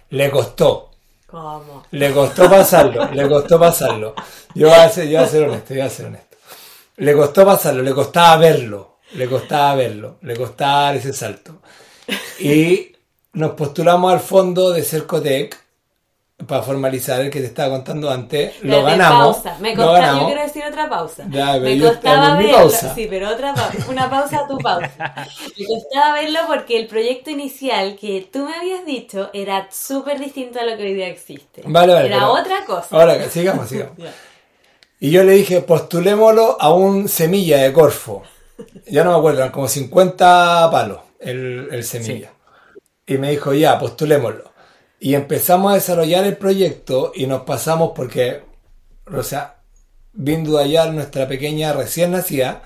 Le 0.09 0.31
costó. 0.31 0.89
¿Cómo? 1.27 1.83
Le 1.91 2.11
costó 2.11 2.49
pasarlo, 2.49 3.05
le 3.11 3.29
costó 3.29 3.59
pasarlo. 3.59 4.15
Yo 4.55 4.67
voy 4.67 4.79
a 4.79 4.89
ser, 4.89 5.07
yo 5.07 5.19
voy 5.19 5.27
a 5.27 5.29
ser 5.29 5.43
honesto, 5.43 5.75
yo 5.75 5.81
voy 5.81 5.87
a 5.87 5.89
ser 5.91 6.05
honesto. 6.07 6.37
Le 6.97 7.13
costó 7.13 7.45
pasarlo, 7.45 7.83
le 7.83 7.93
costaba 7.93 8.37
verlo, 8.37 8.94
le 9.15 9.27
costaba 9.27 9.75
verlo, 9.75 10.17
le 10.21 10.35
costaba 10.35 10.83
dar 10.83 10.95
ese 10.95 11.13
salto. 11.13 11.61
Y 12.39 12.95
nos 13.33 13.51
postulamos 13.51 14.13
al 14.13 14.19
fondo 14.19 14.71
de 14.71 14.83
Cercotec 14.83 15.65
para 16.47 16.61
formalizar 16.61 17.21
el 17.21 17.29
que 17.29 17.39
te 17.39 17.45
estaba 17.47 17.69
contando 17.69 18.09
antes. 18.11 18.61
Lo 18.61 18.83
ganamos. 18.83 19.37
Pausa. 19.37 19.57
Me 19.59 19.69
lo 19.69 19.83
costaba, 19.83 19.99
ganamos. 19.99 20.21
yo 20.21 20.27
quiero 20.27 20.41
decir 20.41 20.63
otra 20.69 20.89
pausa. 20.89 21.25
Ya, 21.29 21.59
me 21.59 21.79
costaba 21.79 22.37
verlo. 22.37 22.57
pausa. 22.57 22.93
Sí, 22.93 23.07
pero 23.09 23.29
otra 23.29 23.53
pausa. 23.53 23.85
Una 23.89 24.09
pausa 24.09 24.39
a 24.39 24.47
tu 24.47 24.57
pausa. 24.57 25.13
Me 25.57 25.65
costaba 25.65 26.13
verlo 26.13 26.39
porque 26.47 26.77
el 26.77 26.87
proyecto 26.87 27.29
inicial 27.29 27.97
que 27.99 28.27
tú 28.31 28.45
me 28.45 28.53
habías 28.53 28.85
dicho 28.85 29.29
era 29.33 29.69
súper 29.71 30.19
distinto 30.19 30.59
a 30.59 30.63
lo 30.63 30.75
que 30.77 30.83
hoy 30.83 30.93
día 30.93 31.07
existe. 31.07 31.61
Vale, 31.65 31.93
vale, 31.93 32.07
Era 32.07 32.29
otra 32.29 32.65
cosa. 32.65 32.87
Ahora, 32.91 33.29
sigamos, 33.29 33.69
sigamos. 33.69 33.95
Y 34.97 35.11
yo 35.11 35.23
le 35.23 35.33
dije, 35.33 35.59
postulémoslo 35.59 36.55
a 36.59 36.73
un 36.73 37.09
semilla 37.09 37.57
de 37.57 37.73
Corfo. 37.73 38.23
Ya 38.87 39.03
no 39.03 39.11
me 39.11 39.17
acuerdo, 39.17 39.39
eran 39.39 39.51
como 39.51 39.67
50 39.67 40.69
palos 40.71 40.99
el, 41.19 41.67
el 41.71 41.83
semilla. 41.83 42.31
Y 43.05 43.17
me 43.17 43.31
dijo, 43.31 43.53
ya, 43.53 43.77
postulémoslo. 43.77 44.51
Y 44.99 45.15
empezamos 45.15 45.71
a 45.71 45.75
desarrollar 45.75 46.25
el 46.25 46.37
proyecto 46.37 47.11
y 47.13 47.27
nos 47.27 47.41
pasamos 47.41 47.91
porque, 47.95 48.41
o 49.13 49.23
sea, 49.23 49.57
viendo 50.13 50.57
de 50.57 50.63
allá 50.63 50.91
nuestra 50.91 51.27
pequeña 51.27 51.73
recién 51.73 52.11
nacida, 52.11 52.63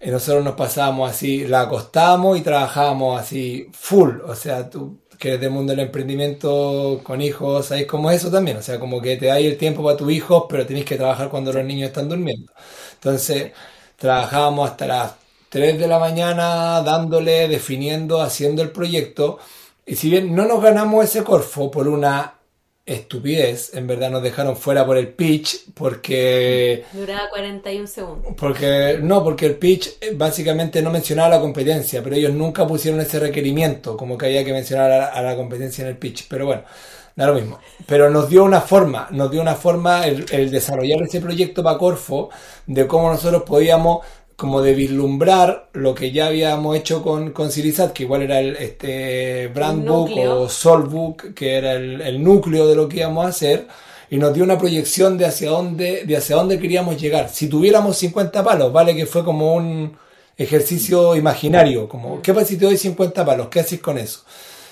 y 0.00 0.10
nosotros 0.10 0.44
nos 0.44 0.54
pasábamos 0.54 1.10
así, 1.10 1.46
la 1.46 1.62
acostábamos 1.62 2.38
y 2.38 2.42
trabajábamos 2.42 3.20
así 3.20 3.68
full. 3.72 4.20
O 4.26 4.34
sea, 4.34 4.68
tú 4.68 5.00
que 5.18 5.28
eres 5.28 5.40
del 5.40 5.50
mundo 5.50 5.72
del 5.72 5.80
emprendimiento 5.80 7.00
con 7.02 7.20
hijos, 7.20 7.66
¿sabes 7.66 7.86
cómo 7.86 8.10
es 8.10 8.18
eso 8.18 8.30
también? 8.30 8.56
O 8.58 8.62
sea, 8.62 8.78
como 8.78 9.00
que 9.02 9.16
te 9.16 9.26
dais 9.26 9.46
el 9.46 9.58
tiempo 9.58 9.82
para 9.82 9.96
tus 9.96 10.12
hijos, 10.12 10.44
pero 10.48 10.66
tenés 10.66 10.84
que 10.84 10.96
trabajar 10.96 11.28
cuando 11.28 11.52
los 11.52 11.64
niños 11.64 11.88
están 11.88 12.08
durmiendo. 12.08 12.52
Entonces, 12.94 13.52
trabajábamos 13.96 14.70
hasta 14.70 14.86
las 14.86 15.12
3 15.48 15.78
de 15.78 15.88
la 15.88 15.98
mañana 15.98 16.82
dándole, 16.82 17.48
definiendo, 17.48 18.20
haciendo 18.20 18.62
el 18.62 18.70
proyecto. 18.70 19.38
Y 19.86 19.96
si 19.96 20.10
bien 20.10 20.34
no 20.34 20.44
nos 20.46 20.62
ganamos 20.62 21.04
ese 21.04 21.24
Corfo 21.24 21.70
por 21.70 21.88
una 21.88 22.34
estupidez, 22.84 23.74
en 23.74 23.86
verdad 23.86 24.10
nos 24.10 24.22
dejaron 24.22 24.56
fuera 24.56 24.84
por 24.86 24.96
el 24.96 25.08
pitch, 25.08 25.72
porque 25.74 26.84
Duraba 26.92 27.28
41 27.30 27.86
segundos. 27.86 28.32
porque 28.36 28.98
no, 29.02 29.22
porque 29.22 29.46
el 29.46 29.56
pitch 29.56 29.96
eh, 30.00 30.12
básicamente 30.14 30.80
no 30.80 30.90
mencionaba 30.90 31.28
la 31.28 31.40
competencia, 31.40 32.02
pero 32.02 32.16
ellos 32.16 32.32
nunca 32.32 32.66
pusieron 32.66 33.00
ese 33.00 33.18
requerimiento, 33.18 33.96
como 33.96 34.16
que 34.16 34.26
había 34.26 34.44
que 34.44 34.52
mencionar 34.52 34.90
a 34.90 34.98
la, 34.98 35.06
a 35.06 35.22
la 35.22 35.36
competencia 35.36 35.82
en 35.82 35.88
el 35.88 35.98
pitch. 35.98 36.26
Pero 36.28 36.46
bueno, 36.46 36.62
da 37.14 37.26
lo 37.26 37.34
mismo. 37.34 37.58
Pero 37.86 38.08
nos 38.10 38.28
dio 38.30 38.44
una 38.44 38.60
forma, 38.62 39.08
nos 39.10 39.30
dio 39.30 39.42
una 39.42 39.54
forma 39.54 40.06
el, 40.06 40.24
el 40.30 40.50
desarrollar 40.50 41.02
ese 41.02 41.20
proyecto 41.20 41.62
para 41.62 41.76
Corfo, 41.78 42.30
de 42.66 42.86
cómo 42.86 43.10
nosotros 43.10 43.42
podíamos 43.42 44.06
como 44.38 44.62
de 44.62 44.72
vislumbrar 44.72 45.68
lo 45.72 45.96
que 45.96 46.12
ya 46.12 46.26
habíamos 46.26 46.76
hecho 46.76 47.02
con, 47.02 47.32
con 47.32 47.50
Cirizat, 47.50 47.92
que 47.92 48.04
igual 48.04 48.22
era 48.22 48.38
el 48.38 48.54
este 48.54 49.48
brand 49.48 49.82
El 49.82 49.88
book 49.88 50.08
núcleo. 50.10 50.42
o 50.42 50.48
Soul 50.48 50.84
Book, 50.84 51.34
que 51.34 51.56
era 51.56 51.72
el, 51.72 52.00
el 52.00 52.22
núcleo 52.22 52.68
de 52.68 52.76
lo 52.76 52.88
que 52.88 52.98
íbamos 52.98 53.26
a 53.26 53.30
hacer, 53.30 53.66
y 54.08 54.16
nos 54.16 54.32
dio 54.32 54.44
una 54.44 54.56
proyección 54.56 55.18
de 55.18 55.26
hacia 55.26 55.50
dónde, 55.50 56.04
de 56.04 56.16
hacia 56.16 56.36
dónde 56.36 56.60
queríamos 56.60 57.00
llegar. 57.00 57.30
Si 57.30 57.48
tuviéramos 57.48 57.96
50 57.96 58.44
palos, 58.44 58.72
vale 58.72 58.94
que 58.94 59.06
fue 59.06 59.24
como 59.24 59.56
un 59.56 59.98
ejercicio 60.36 61.16
imaginario, 61.16 61.88
como, 61.88 62.22
¿qué 62.22 62.32
pasa 62.32 62.46
si 62.46 62.56
te 62.58 62.66
doy 62.66 62.76
50 62.76 63.24
palos? 63.26 63.48
¿Qué 63.48 63.58
haces 63.58 63.80
con 63.80 63.98
eso? 63.98 64.20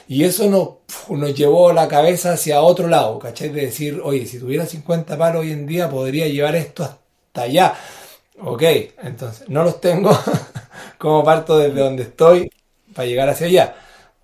Y 0.06 0.22
eso 0.22 0.48
nos, 0.48 0.68
nos 1.10 1.34
llevó 1.34 1.72
la 1.72 1.88
cabeza 1.88 2.34
hacia 2.34 2.60
otro 2.60 2.86
lado, 2.86 3.18
¿cachai? 3.18 3.48
De 3.48 3.62
decir, 3.62 4.00
oye, 4.04 4.26
si 4.26 4.38
tuviera 4.38 4.64
50 4.64 5.18
palos 5.18 5.40
hoy 5.40 5.50
en 5.50 5.66
día, 5.66 5.90
podría 5.90 6.28
llevar 6.28 6.54
esto 6.54 6.84
hasta 6.84 7.42
allá. 7.42 7.74
Ok, 8.38 8.62
entonces, 9.02 9.48
no 9.48 9.64
los 9.64 9.80
tengo, 9.80 10.10
como 10.98 11.24
parto 11.24 11.58
desde 11.58 11.80
donde 11.80 12.02
estoy 12.02 12.50
para 12.94 13.06
llegar 13.06 13.28
hacia 13.28 13.46
allá. 13.46 13.74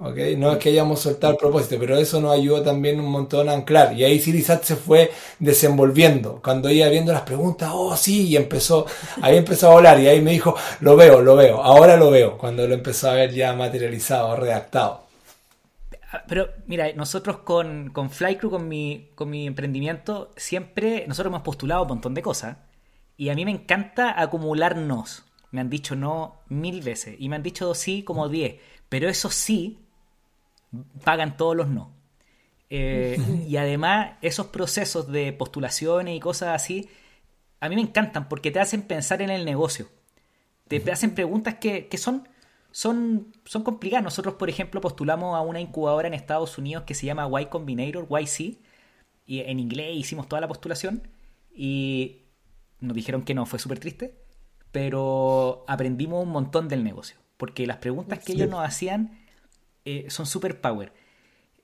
Ok, 0.05 0.17
no 0.37 0.51
es 0.51 0.59
que 0.59 0.71
hayamos 0.71 0.99
soltado 1.01 1.35
el 1.35 1.39
propósito, 1.39 1.77
pero 1.79 1.97
eso 1.97 2.21
nos 2.21 2.33
ayudó 2.33 2.61
también 2.63 2.99
un 2.99 3.07
montón 3.07 3.49
a 3.49 3.53
anclar. 3.53 3.93
Y 3.93 4.03
ahí 4.03 4.19
Sirizat 4.19 4.65
se 4.65 4.75
fue 4.75 5.13
desenvolviendo. 5.39 6.41
Cuando 6.43 6.69
iba 6.71 6.89
viendo 6.89 7.13
las 7.13 7.23
preguntas, 7.23 7.71
oh 7.73 7.97
sí, 7.97 8.27
y 8.27 8.37
empezó, 8.37 8.85
ahí 9.21 9.37
empezó 9.37 9.71
a 9.71 9.75
volar. 9.75 10.01
Y 10.01 10.09
ahí 10.09 10.21
me 10.21 10.33
dijo, 10.33 10.57
lo 10.81 10.97
veo, 10.97 11.21
lo 11.23 11.37
veo, 11.37 11.63
ahora 11.63 11.97
lo 11.97 12.11
veo. 12.11 12.37
Cuando 12.37 12.67
lo 12.67 12.75
empezó 12.75 13.11
a 13.11 13.15
ver 13.15 13.33
ya 13.33 13.53
materializado, 13.53 14.35
redactado. 14.35 15.03
Pero 16.27 16.49
mira, 16.67 16.93
nosotros 16.95 17.39
con, 17.39 17.91
con 17.91 18.11
Flycrew, 18.11 18.51
con 18.51 18.69
mi, 18.69 19.11
con 19.15 19.31
mi 19.31 19.47
emprendimiento, 19.47 20.33
siempre 20.37 21.05
nosotros 21.07 21.31
hemos 21.31 21.43
postulado 21.43 21.83
un 21.83 21.89
montón 21.89 22.15
de 22.15 22.23
cosas. 22.23 22.57
Y 23.23 23.31
a 23.31 23.37
mí 23.37 23.45
me 23.45 23.53
encanta 23.53 24.21
acumularnos. 24.21 25.23
Me 25.53 25.61
han 25.61 25.71
dicho 25.71 25.95
no 25.95 26.41
mil 26.49 26.83
veces. 26.83 27.15
Y 27.21 27.29
me 27.29 27.37
han 27.37 27.45
dicho 27.45 27.73
sí 27.73 28.03
como 28.03 28.29
diez. 28.29 28.57
Pero 28.89 29.09
eso 29.09 29.31
sí, 29.31 29.79
pagan 31.05 31.37
todos 31.37 31.55
los 31.55 31.69
no. 31.69 31.93
Eh, 32.69 33.17
y 33.49 33.57
además, 33.59 34.17
esos 34.23 34.49
procesos 34.49 35.07
de 35.07 35.33
postulaciones 35.33 36.17
y 36.17 36.19
cosas 36.19 36.49
así, 36.49 36.89
a 37.61 37.69
mí 37.69 37.77
me 37.77 37.83
encantan 37.83 38.29
porque 38.29 38.51
te 38.51 38.59
hacen 38.59 38.83
pensar 38.83 39.23
en 39.23 39.31
el 39.31 39.45
negocio. 39.45 39.87
Te, 40.67 40.81
te 40.81 40.91
hacen 40.91 41.15
preguntas 41.15 41.59
que, 41.61 41.87
que 41.87 41.99
son, 41.99 42.29
son, 42.73 43.33
son 43.45 43.63
complicadas. 43.63 44.03
Nosotros, 44.03 44.35
por 44.35 44.51
ejemplo, 44.51 44.81
postulamos 44.81 45.37
a 45.37 45.43
una 45.43 45.61
incubadora 45.61 46.09
en 46.09 46.15
Estados 46.15 46.59
Unidos 46.59 46.83
que 46.89 46.95
se 46.97 47.07
llama 47.07 47.31
Y 47.41 47.47
Combinator, 47.47 48.09
YC. 48.11 48.59
Y 49.27 49.43
en 49.43 49.61
inglés 49.61 49.95
hicimos 49.95 50.29
toda 50.29 50.41
la 50.41 50.49
postulación. 50.49 51.07
Y 51.55 52.22
nos 52.83 52.95
dijeron 52.95 53.23
que 53.23 53.35
no, 53.35 53.47
fue 53.47 53.59
súper 53.59 53.79
triste. 53.79 54.19
Pero 54.71 55.65
aprendimos 55.69 56.23
un 56.25 56.31
montón 56.31 56.69
del 56.69 56.83
negocio. 56.85 57.17
Porque 57.37 57.67
las 57.67 57.79
preguntas 57.79 58.21
que 58.21 58.33
ellos 58.33 58.49
nos 58.49 58.65
hacían 58.65 59.19
eh, 59.85 60.07
son 60.09 60.27
super 60.27 60.61
power. 60.61 60.93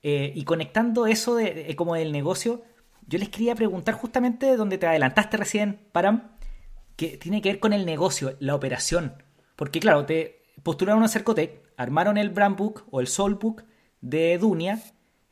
Eh, 0.03 0.31
y 0.35 0.43
conectando 0.43 1.07
eso 1.07 1.35
de, 1.35 1.53
de- 1.53 1.75
como 1.75 1.95
del 1.95 2.11
negocio, 2.11 2.63
yo 3.07 3.17
les 3.17 3.29
quería 3.29 3.55
preguntar 3.55 3.95
justamente 3.95 4.45
de 4.45 4.55
donde 4.57 4.77
te 4.77 4.87
adelantaste 4.87 5.37
recién, 5.37 5.87
Param, 5.91 6.31
que 6.95 7.17
tiene 7.17 7.41
que 7.41 7.49
ver 7.49 7.59
con 7.59 7.73
el 7.73 7.85
negocio, 7.85 8.35
la 8.39 8.55
operación. 8.55 9.23
Porque 9.55 9.79
claro, 9.79 10.05
te 10.05 10.43
postularon 10.63 11.03
a 11.03 11.07
Cercotec, 11.07 11.61
armaron 11.77 12.17
el 12.17 12.29
Brand 12.29 12.57
Book 12.57 12.85
o 12.91 12.99
el 12.99 13.07
Soul 13.07 13.35
Book 13.35 13.63
de 14.01 14.37
Dunia, 14.37 14.81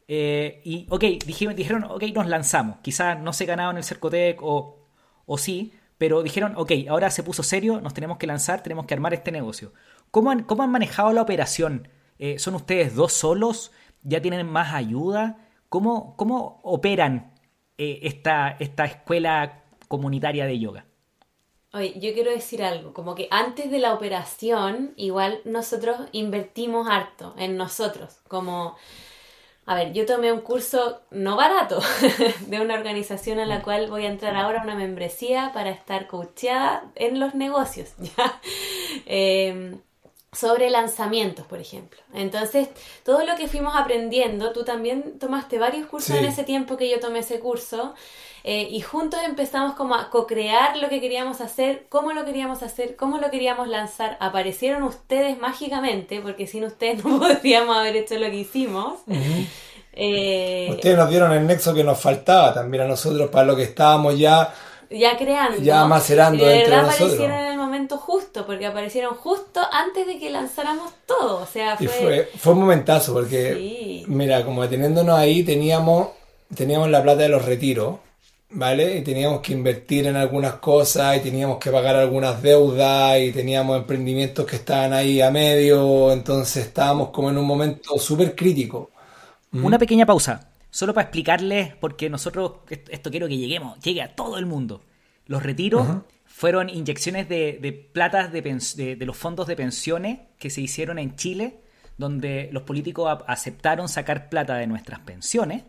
eh, 0.07 0.61
y 0.63 0.87
ok, 0.89 1.03
dijeron, 1.25 1.55
dijeron, 1.55 1.83
ok, 1.83 2.03
nos 2.15 2.27
lanzamos. 2.27 2.77
Quizás 2.81 3.19
no 3.21 3.33
se 3.33 3.45
ganaron 3.45 3.77
el 3.77 3.83
Cercotec 3.83 4.41
o, 4.41 4.87
o 5.25 5.37
sí, 5.37 5.73
pero 5.97 6.23
dijeron, 6.23 6.53
ok, 6.55 6.71
ahora 6.89 7.09
se 7.09 7.23
puso 7.23 7.43
serio, 7.43 7.81
nos 7.81 7.93
tenemos 7.93 8.17
que 8.17 8.27
lanzar, 8.27 8.61
tenemos 8.61 8.85
que 8.85 8.93
armar 8.93 9.13
este 9.13 9.31
negocio. 9.31 9.73
¿Cómo 10.11 10.31
han, 10.31 10.43
cómo 10.43 10.63
han 10.63 10.71
manejado 10.71 11.11
la 11.13 11.21
operación? 11.21 11.89
Eh, 12.19 12.39
¿Son 12.39 12.55
ustedes 12.55 12.95
dos 12.95 13.13
solos? 13.13 13.71
¿Ya 14.03 14.21
tienen 14.21 14.47
más 14.47 14.73
ayuda? 14.73 15.37
¿Cómo, 15.69 16.15
cómo 16.15 16.59
operan 16.63 17.33
eh, 17.77 17.99
esta, 18.03 18.55
esta 18.59 18.85
escuela 18.85 19.63
comunitaria 19.87 20.45
de 20.45 20.59
yoga? 20.59 20.85
Oye, 21.73 21.93
yo 21.99 22.13
quiero 22.13 22.31
decir 22.31 22.63
algo, 22.63 22.93
como 22.93 23.13
que 23.13 23.27
antes 23.29 23.69
de 23.69 23.79
la 23.79 23.93
operación, 23.93 24.93
igual 24.95 25.41
nosotros 25.43 25.97
invertimos 26.13 26.87
harto 26.87 27.35
en 27.37 27.57
nosotros, 27.57 28.21
como, 28.29 28.77
a 29.67 29.75
ver, 29.75 29.93
yo 29.93 30.05
tomé 30.05 30.31
un 30.31 30.41
curso 30.41 31.01
no 31.11 31.35
barato 31.35 31.79
de 32.47 32.59
una 32.61 32.73
organización 32.73 33.39
a 33.39 33.45
la 33.45 33.61
cual 33.61 33.87
voy 33.89 34.05
a 34.05 34.09
entrar 34.09 34.35
ahora 34.35 34.61
a 34.61 34.63
una 34.63 34.75
membresía 34.75 35.51
para 35.53 35.69
estar 35.69 36.07
coacheada 36.07 36.85
en 36.95 37.19
los 37.19 37.35
negocios, 37.35 37.89
¿ya? 37.99 38.39
Eh, 39.05 39.75
sobre 40.31 40.69
lanzamientos, 40.69 41.45
por 41.47 41.59
ejemplo. 41.59 41.99
Entonces, 42.13 42.69
todo 43.03 43.25
lo 43.25 43.35
que 43.35 43.47
fuimos 43.47 43.75
aprendiendo, 43.75 44.51
tú 44.51 44.63
también 44.63 45.17
tomaste 45.19 45.57
varios 45.57 45.87
cursos 45.87 46.15
Sí. 46.15 46.17
en 46.17 46.25
ese 46.25 46.43
tiempo 46.43 46.77
que 46.77 46.89
yo 46.89 46.99
tomé 46.99 47.19
ese 47.19 47.39
curso, 47.39 47.95
eh, 48.49 48.65
y 48.71 48.79
juntos 48.79 49.19
empezamos 49.25 49.73
como 49.75 49.93
a 49.95 50.09
co-crear 50.09 50.77
lo 50.77 50.87
que 50.87 51.01
queríamos 51.01 51.41
hacer, 51.41 51.85
cómo 51.89 52.13
lo 52.13 52.23
queríamos 52.23 52.63
hacer, 52.63 52.95
cómo 52.95 53.17
lo 53.17 53.29
queríamos 53.29 53.67
lanzar. 53.67 54.15
Aparecieron 54.21 54.83
ustedes 54.83 55.37
mágicamente, 55.37 56.21
porque 56.21 56.47
sin 56.47 56.63
ustedes 56.63 57.03
no 57.03 57.19
podríamos 57.19 57.75
haber 57.75 57.97
hecho 57.97 58.15
lo 58.15 58.27
que 58.29 58.37
hicimos. 58.37 58.99
Eh, 59.93 60.67
Ustedes 60.71 60.97
nos 60.97 61.09
dieron 61.09 61.31
el 61.31 61.45
nexo 61.47 61.73
que 61.73 61.83
nos 61.83 61.99
faltaba 61.99 62.53
también 62.53 62.83
a 62.83 62.87
nosotros 62.87 63.29
para 63.29 63.45
lo 63.45 63.55
que 63.55 63.63
estábamos 63.63 64.17
ya. 64.17 64.53
ya 64.89 65.17
creando. 65.17 65.61
Ya 65.61 65.85
macerando 65.85 66.43
Y 66.43 66.47
de 66.47 66.53
entre 66.59 66.69
verdad 66.69 66.85
nosotros. 66.85 67.13
aparecieron 67.13 67.39
en 67.45 67.51
el 67.51 67.57
momento 67.57 67.97
justo, 67.97 68.45
porque 68.45 68.65
aparecieron 68.65 69.15
justo 69.15 69.59
antes 69.71 70.05
de 70.07 70.19
que 70.19 70.29
lanzáramos 70.29 70.91
todo. 71.05 71.41
O 71.41 71.45
sea, 71.45 71.77
fue... 71.77 71.85
Y 71.85 71.89
fue, 71.89 72.29
fue 72.37 72.53
un 72.53 72.59
momentazo 72.59 73.13
porque, 73.13 73.53
Sí. 73.55 74.03
mira, 74.07 74.45
como 74.45 74.61
deteniéndonos 74.61 75.17
ahí 75.17 75.43
teníamos, 75.43 76.09
teníamos 76.55 76.89
la 76.89 77.01
plata 77.01 77.23
de 77.23 77.29
los 77.29 77.43
retiros, 77.43 77.95
¿vale? 78.49 78.97
Y 78.97 79.03
teníamos 79.03 79.41
que 79.41 79.53
invertir 79.53 80.07
en 80.07 80.15
algunas 80.15 80.55
cosas 80.55 81.17
y 81.17 81.19
teníamos 81.21 81.57
que 81.59 81.71
pagar 81.71 81.95
algunas 81.95 82.41
deudas 82.41 83.19
y 83.19 83.31
teníamos 83.31 83.77
emprendimientos 83.77 84.45
que 84.45 84.55
estaban 84.57 84.93
ahí 84.93 85.21
a 85.21 85.31
medio, 85.31 86.11
entonces 86.11 86.65
estábamos 86.67 87.09
como 87.09 87.29
en 87.29 87.37
un 87.37 87.45
momento 87.45 87.97
súper 87.99 88.35
crítico. 88.35 88.91
Una 89.61 89.79
pequeña 89.79 90.05
pausa, 90.05 90.51
solo 90.69 90.93
para 90.93 91.05
explicarles, 91.05 91.75
porque 91.75 92.09
nosotros, 92.09 92.53
esto 92.69 93.11
quiero 93.11 93.27
que 93.27 93.37
lleguemos, 93.37 93.79
llegue 93.79 94.01
a 94.01 94.15
todo 94.15 94.37
el 94.37 94.45
mundo. 94.45 94.83
Los 95.25 95.43
retiros 95.43 95.97
fueron 96.25 96.69
inyecciones 96.69 97.27
de, 97.29 97.59
de 97.61 97.73
platas 97.73 98.31
de, 98.31 98.41
de- 98.41 98.95
de 98.95 99.05
los 99.05 99.17
fondos 99.17 99.47
de 99.47 99.55
pensiones 99.55 100.19
que 100.39 100.49
se 100.49 100.61
hicieron 100.61 100.99
en 100.99 101.15
Chile, 101.15 101.59
donde 101.97 102.49
los 102.51 102.63
políticos 102.63 103.19
aceptaron 103.27 103.89
sacar 103.89 104.29
plata 104.29 104.55
de 104.57 104.67
nuestras 104.67 104.99
pensiones 105.01 105.63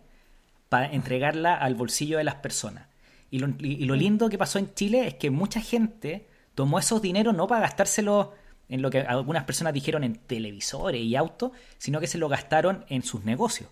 para 0.68 0.92
entregarla 0.92 1.54
al 1.54 1.74
bolsillo 1.74 2.18
de 2.18 2.24
las 2.24 2.36
personas. 2.36 2.86
Y 3.30 3.38
lo, 3.38 3.48
y- 3.48 3.82
y 3.82 3.84
lo 3.84 3.94
lindo 3.94 4.28
que 4.28 4.38
pasó 4.38 4.58
en 4.58 4.72
Chile 4.74 5.06
es 5.06 5.14
que 5.14 5.30
mucha 5.30 5.60
gente 5.60 6.26
tomó 6.54 6.78
esos 6.78 7.00
dineros 7.02 7.34
no 7.34 7.46
para 7.46 7.60
gastárselo 7.62 8.32
en 8.68 8.82
lo 8.82 8.90
que 8.90 9.00
algunas 9.00 9.44
personas 9.44 9.72
dijeron 9.72 10.04
en 10.04 10.14
televisores 10.16 11.00
y 11.02 11.16
autos, 11.16 11.52
sino 11.78 12.00
que 12.00 12.06
se 12.06 12.18
lo 12.18 12.28
gastaron 12.28 12.84
en 12.88 13.02
sus 13.02 13.24
negocios, 13.24 13.70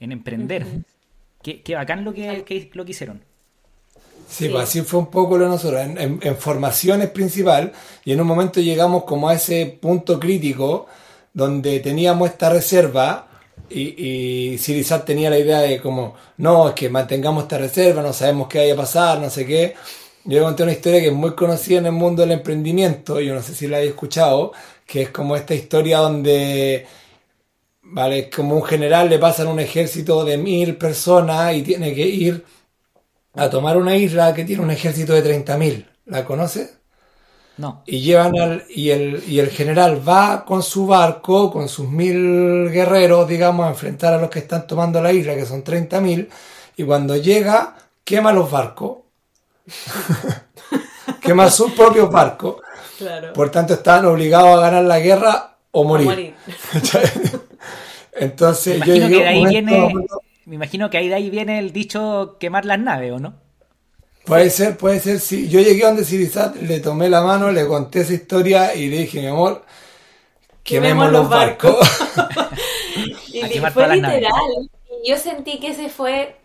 en 0.00 0.12
emprender. 0.12 0.66
qué, 1.42 1.62
qué 1.62 1.74
bacán 1.74 2.04
lo 2.04 2.12
que, 2.14 2.42
que- 2.44 2.70
lo 2.74 2.84
que 2.84 2.90
hicieron. 2.92 3.22
Sí, 4.28 4.46
Sí. 4.46 4.48
pues 4.48 4.64
así 4.64 4.80
fue 4.82 5.00
un 5.00 5.06
poco 5.10 5.36
lo 5.38 5.44
de 5.44 5.50
nosotros, 5.50 5.80
en, 5.82 5.98
en- 5.98 6.18
en 6.22 6.36
formaciones 6.36 7.10
principal, 7.10 7.72
y 8.04 8.12
en 8.12 8.20
un 8.20 8.26
momento 8.26 8.60
llegamos 8.60 9.04
como 9.04 9.28
a 9.28 9.34
ese 9.34 9.78
punto 9.80 10.18
crítico 10.18 10.86
donde 11.34 11.80
teníamos 11.80 12.30
esta 12.30 12.48
reserva 12.48 13.28
y, 13.74 14.52
y 14.54 14.58
Sirizat 14.58 15.04
tenía 15.04 15.30
la 15.30 15.38
idea 15.38 15.60
de 15.60 15.80
como, 15.80 16.14
no, 16.38 16.68
es 16.68 16.74
que 16.74 16.88
mantengamos 16.88 17.44
esta 17.44 17.58
reserva, 17.58 18.02
no 18.02 18.12
sabemos 18.12 18.48
qué 18.48 18.58
vaya 18.58 18.74
a 18.74 18.76
pasar, 18.76 19.20
no 19.20 19.30
sé 19.30 19.46
qué. 19.46 19.74
Yo 20.24 20.42
conté 20.44 20.62
una 20.62 20.72
historia 20.72 21.00
que 21.00 21.08
es 21.08 21.12
muy 21.12 21.34
conocida 21.34 21.78
en 21.78 21.86
el 21.86 21.92
mundo 21.92 22.22
del 22.22 22.32
emprendimiento, 22.32 23.20
yo 23.20 23.34
no 23.34 23.42
sé 23.42 23.54
si 23.54 23.66
la 23.68 23.78
hayas 23.78 23.90
escuchado, 23.90 24.52
que 24.86 25.02
es 25.02 25.10
como 25.10 25.36
esta 25.36 25.54
historia 25.54 25.98
donde 25.98 26.86
Vale, 27.86 28.28
como 28.30 28.56
un 28.56 28.64
general 28.64 29.08
le 29.08 29.18
pasan 29.18 29.46
un 29.48 29.60
ejército 29.60 30.24
de 30.24 30.36
mil 30.38 30.76
personas 30.76 31.54
y 31.54 31.62
tiene 31.62 31.94
que 31.94 32.06
ir 32.06 32.44
a 33.34 33.50
tomar 33.50 33.76
una 33.76 33.96
isla 33.96 34.34
que 34.34 34.44
tiene 34.44 34.62
un 34.62 34.70
ejército 34.72 35.12
de 35.14 35.22
30.000. 35.22 35.86
¿La 36.06 36.24
conoces? 36.24 36.78
No. 37.56 37.82
Y 37.86 38.00
llevan 38.00 38.36
al, 38.38 38.64
y 38.68 38.90
el, 38.90 39.22
y 39.28 39.38
el 39.38 39.48
general 39.50 40.06
va 40.06 40.44
con 40.44 40.62
su 40.62 40.86
barco, 40.86 41.52
con 41.52 41.68
sus 41.68 41.88
mil 41.88 42.68
guerreros, 42.70 43.28
digamos, 43.28 43.66
a 43.66 43.70
enfrentar 43.70 44.12
a 44.14 44.18
los 44.18 44.28
que 44.30 44.40
están 44.40 44.66
tomando 44.66 45.00
la 45.00 45.12
isla, 45.12 45.34
que 45.36 45.46
son 45.46 45.62
30.000, 45.62 46.28
y 46.76 46.82
cuando 46.84 47.16
llega, 47.16 47.76
quema 48.02 48.32
los 48.32 48.50
barcos. 48.50 48.98
quema 51.20 51.48
sus 51.50 51.72
propios 51.72 52.10
barcos. 52.10 52.56
Claro. 52.98 53.32
Por 53.32 53.50
tanto, 53.50 53.74
están 53.74 54.04
obligados 54.04 54.58
a 54.58 54.60
ganar 54.60 54.84
la 54.84 54.98
guerra 55.00 55.56
o 55.70 55.84
morir. 55.84 56.06
morir. 56.06 56.34
Entonces, 58.12 58.78
Me 58.80 58.86
yo 58.86 58.94
imagino 58.94 59.08
llegué 59.08 59.18
que 59.18 59.22
de 59.22 59.28
ahí 59.28 59.38
momento- 59.44 59.70
viene. 59.70 59.94
Me 60.46 60.54
imagino 60.56 60.90
que 60.90 60.98
ahí 60.98 61.08
de 61.08 61.14
ahí 61.14 61.30
viene 61.30 61.58
el 61.58 61.72
dicho 61.72 62.36
quemar 62.38 62.64
las 62.66 62.78
naves, 62.78 63.12
¿o 63.12 63.18
no? 63.18 63.34
Puede 64.24 64.50
ser, 64.50 64.76
puede 64.76 65.00
ser, 65.00 65.20
sí. 65.20 65.48
Yo 65.48 65.60
llegué 65.60 65.84
donde 65.84 66.04
Sirizat, 66.04 66.56
le 66.56 66.80
tomé 66.80 67.08
la 67.08 67.22
mano, 67.22 67.52
le 67.52 67.66
conté 67.66 68.00
esa 68.00 68.14
historia 68.14 68.74
y 68.74 68.88
le 68.88 68.98
dije, 68.98 69.20
mi 69.20 69.26
amor, 69.26 69.64
quememos 70.62 71.10
los 71.12 71.28
barcos. 71.28 71.76
Y 73.32 73.42
A 73.58 73.70
fue 73.72 73.88
naves. 73.88 74.20
literal. 74.20 74.70
Y 75.02 75.10
yo 75.10 75.18
sentí 75.18 75.58
que 75.58 75.68
ese 75.68 75.88
fue 75.88 76.36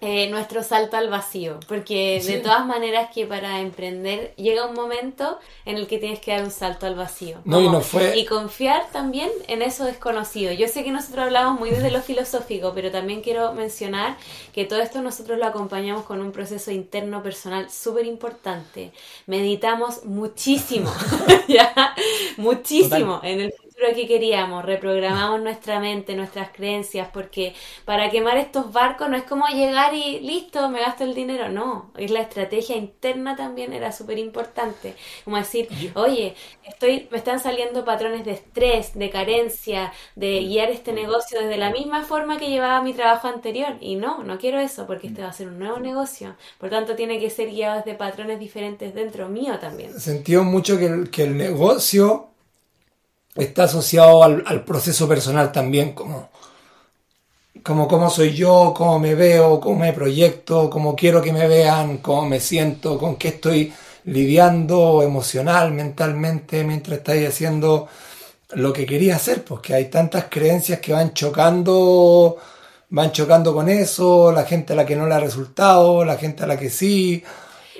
eh, 0.00 0.28
nuestro 0.28 0.62
salto 0.62 0.96
al 0.98 1.08
vacío. 1.08 1.58
Porque 1.68 2.22
de 2.24 2.38
todas 2.40 2.66
maneras 2.66 3.08
que 3.14 3.24
para 3.26 3.60
emprender 3.60 4.34
llega 4.36 4.66
un 4.66 4.74
momento 4.74 5.38
en 5.64 5.76
el 5.76 5.86
que 5.86 5.98
tienes 5.98 6.20
que 6.20 6.32
dar 6.32 6.44
un 6.44 6.50
salto 6.50 6.86
al 6.86 6.94
vacío. 6.94 7.38
No, 7.44 7.60
y 7.62 7.68
no 7.68 7.80
fue- 7.80 8.16
y 8.18 8.26
confiar 8.26 8.90
también 8.92 9.30
en 9.48 9.62
eso 9.62 9.84
desconocido. 9.86 10.52
Yo 10.52 10.68
sé 10.68 10.84
que 10.84 10.90
nosotros 10.90 11.24
hablamos 11.24 11.58
muy 11.58 11.70
desde 11.70 11.90
lo 11.90 12.02
filosófico, 12.02 12.72
pero 12.74 12.90
también 12.90 13.22
quiero 13.22 13.52
mencionar 13.54 14.16
que 14.52 14.66
todo 14.66 14.80
esto 14.80 15.00
nosotros 15.00 15.38
lo 15.38 15.46
acompañamos 15.46 16.04
con 16.04 16.20
un 16.20 16.30
proceso 16.32 16.70
interno 16.70 17.22
personal 17.22 17.70
súper 17.70 18.04
importante. 18.06 18.92
Meditamos 19.26 20.04
muchísimo, 20.04 20.92
¿ya? 21.48 21.94
Muchísimo 22.36 23.20
en 23.22 23.40
el 23.40 23.54
futuro 23.76 23.94
que 23.94 24.06
queríamos. 24.06 24.64
Reprogramamos 24.64 25.40
nuestra 25.40 25.80
mente, 25.80 26.14
nuestras 26.14 26.50
creencias, 26.50 27.08
porque 27.12 27.54
para 27.84 28.10
quemar 28.10 28.36
estos 28.36 28.72
barcos 28.72 29.08
no 29.08 29.16
es 29.16 29.24
como 29.24 29.46
llegar 29.48 29.94
y 29.94 30.20
listo, 30.20 30.68
me 30.68 30.80
gasto 30.80 31.04
el 31.04 31.14
dinero. 31.14 31.48
No, 31.48 31.92
es 31.96 32.10
la 32.10 32.20
estrategia 32.20 32.76
interna 32.76 33.36
también 33.36 33.72
era 33.72 33.92
súper 33.92 34.18
importante. 34.18 34.94
Como 35.24 35.36
decir, 35.36 35.68
oye, 35.94 36.34
estoy, 36.64 37.08
me 37.10 37.18
están 37.18 37.40
saliendo 37.40 37.84
patrones 37.84 38.24
de 38.24 38.32
estrés, 38.32 38.94
de 38.94 39.10
carencia, 39.10 39.92
de 40.14 40.40
guiar 40.40 40.70
este 40.70 40.92
negocio 40.92 41.40
desde 41.40 41.56
la 41.56 41.70
misma 41.70 42.02
forma 42.02 42.38
que 42.38 42.48
llevaba 42.48 42.82
mi 42.82 42.94
trabajo 42.94 43.28
anterior. 43.28 43.76
Y 43.80 43.96
no, 43.96 44.22
no 44.22 44.38
quiero 44.38 44.60
eso, 44.60 44.86
porque 44.86 45.08
este 45.08 45.22
va 45.22 45.28
a 45.28 45.32
ser 45.32 45.48
un 45.48 45.58
nuevo 45.58 45.78
negocio. 45.78 46.36
Por 46.58 46.70
tanto, 46.70 46.96
tiene 46.96 47.18
que 47.20 47.30
ser 47.30 47.50
guiado 47.50 47.78
desde 47.78 47.94
patrones 47.94 48.38
diferentes 48.38 48.94
dentro 48.94 49.28
mío 49.28 49.58
también. 49.58 49.98
Sentimos 49.98 50.46
mucho 50.46 50.78
que 50.78 50.86
el, 50.86 51.10
que 51.10 51.24
el 51.24 51.36
negocio 51.36 52.35
está 53.36 53.64
asociado 53.64 54.22
al, 54.22 54.64
proceso 54.64 55.08
personal 55.08 55.52
también, 55.52 55.92
como, 55.92 56.30
como 57.62 57.88
cómo 57.88 58.10
soy 58.10 58.34
yo, 58.34 58.72
cómo 58.76 58.98
me 58.98 59.14
veo, 59.14 59.60
cómo 59.60 59.80
me 59.80 59.92
proyecto, 59.92 60.70
cómo 60.70 60.96
quiero 60.96 61.22
que 61.22 61.32
me 61.32 61.46
vean, 61.48 61.98
cómo 61.98 62.26
me 62.26 62.40
siento, 62.40 62.98
con 62.98 63.16
qué 63.16 63.28
estoy 63.28 63.72
lidiando 64.04 65.02
emocional, 65.02 65.72
mentalmente, 65.72 66.64
mientras 66.64 66.98
estoy 66.98 67.26
haciendo 67.26 67.88
lo 68.50 68.72
que 68.72 68.86
quería 68.86 69.16
hacer, 69.16 69.44
porque 69.44 69.74
hay 69.74 69.86
tantas 69.86 70.26
creencias 70.30 70.80
que 70.80 70.92
van 70.92 71.12
chocando, 71.12 72.36
van 72.90 73.12
chocando 73.12 73.52
con 73.52 73.68
eso, 73.68 74.32
la 74.32 74.44
gente 74.44 74.72
a 74.72 74.76
la 74.76 74.86
que 74.86 74.96
no 74.96 75.06
le 75.06 75.14
ha 75.14 75.20
resultado, 75.20 76.04
la 76.04 76.16
gente 76.16 76.44
a 76.44 76.46
la 76.46 76.58
que 76.58 76.70
sí. 76.70 77.22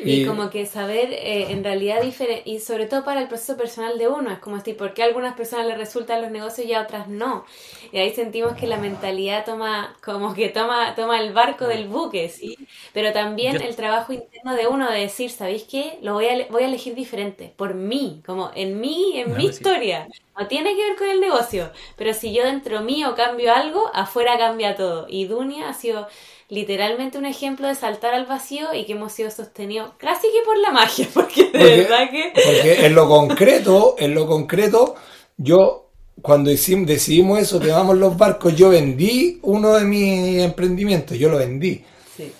Y, 0.03 0.21
como 0.23 0.51
que 0.51 0.67
saber 0.67 1.13
eh, 1.13 1.51
en 1.53 1.65
realidad 1.65 2.03
diferente, 2.03 2.43
y 2.49 2.61
sobre 2.61 2.87
todo 2.87 3.05
para 3.05 3.21
el 3.21 3.29
proceso 3.29 3.57
personal 3.57 3.99
de 3.99 4.09
uno, 4.09 4.31
es 4.31 4.39
como 4.39 4.57
decir, 4.57 4.77
¿por 4.77 4.95
qué 4.95 5.03
a 5.03 5.07
algunas 5.07 5.35
personas 5.35 5.67
les 5.67 5.79
resultan 5.79 6.23
los 6.23 6.31
negocios 6.31 6.67
y 6.67 6.75
a 6.75 6.83
otras 6.83 7.09
no? 7.09 7.45
Y 7.93 7.99
ahí 7.99 8.15
sentimos 8.15 8.55
que 8.57 8.67
la 8.67 8.77
mentalidad 8.79 9.45
toma, 9.45 9.97
como 10.05 10.35
que 10.35 10.49
toma, 10.51 10.95
toma 10.95 11.21
el 11.21 11.33
barco 11.33 11.67
del 11.67 11.89
buque, 11.89 12.29
¿sí? 12.29 12.57
Pero 12.93 13.13
también 13.13 13.61
el 13.61 13.75
trabajo 13.77 14.13
interno 14.13 14.55
de 14.55 14.67
uno 14.67 14.91
de 14.91 15.01
decir, 15.01 15.31
¿sabéis 15.31 15.65
qué? 15.65 15.99
Lo 16.03 16.15
voy 16.15 16.27
a, 16.27 16.47
voy 16.51 16.63
a 16.65 16.67
elegir 16.67 16.95
diferente, 16.95 17.53
por 17.57 17.75
mí, 17.75 18.23
como 18.27 18.51
en 18.55 18.81
mí, 18.81 19.13
en 19.17 19.35
No, 19.35 19.37
mi 19.37 19.47
sí. 19.53 19.65
historia. 19.67 20.09
No 20.39 20.47
tiene 20.49 20.77
que 20.77 20.83
ver 20.89 20.97
con 20.99 21.09
el 21.09 21.21
negocio, 21.21 21.73
pero 21.97 22.13
si 22.13 22.35
yo 22.35 22.45
dentro 22.45 22.83
mío 22.83 23.15
cambio 23.17 23.55
algo, 23.55 23.91
afuera 23.95 24.37
cambia 24.39 24.77
todo. 24.77 25.07
Y 25.09 25.25
Dunia 25.27 25.69
ha 25.71 25.75
sido 25.75 26.09
literalmente 26.49 27.19
un 27.19 27.27
ejemplo 27.27 27.67
de 27.69 27.75
saltar 27.75 28.15
al 28.15 28.27
vacío 28.27 28.73
y 28.75 28.85
que 28.87 28.93
hemos 28.93 29.13
sido 29.13 29.31
sostenidos 29.31 29.91
casi 29.99 30.29
que 30.29 30.45
por 30.45 30.57
la 30.59 30.71
magia, 30.71 31.09
porque 31.15 31.45
de 31.45 31.51
Porque- 31.51 31.77
verdad 31.77 32.11
que... 32.11 32.33
Porque 32.35 32.87
en 32.87 32.95
lo 32.95 33.09
concreto, 33.09 33.97
en 33.99 34.15
lo 34.15 34.27
concreto, 34.27 34.95
yo 35.37 35.91
cuando 36.23 36.51
hicimos, 36.51 36.87
decidimos 36.87 37.39
eso, 37.41 37.61
que 37.61 37.69
vamos 37.71 37.97
los 37.99 38.17
barcos, 38.17 38.55
yo 38.57 38.71
vendí 38.71 39.39
uno 39.43 39.75
de 39.75 39.85
mis 39.85 40.43
emprendimientos, 40.43 41.19
yo 41.19 41.29
lo 41.29 41.37
vendí. 41.39 41.85
Sí. 42.17 42.33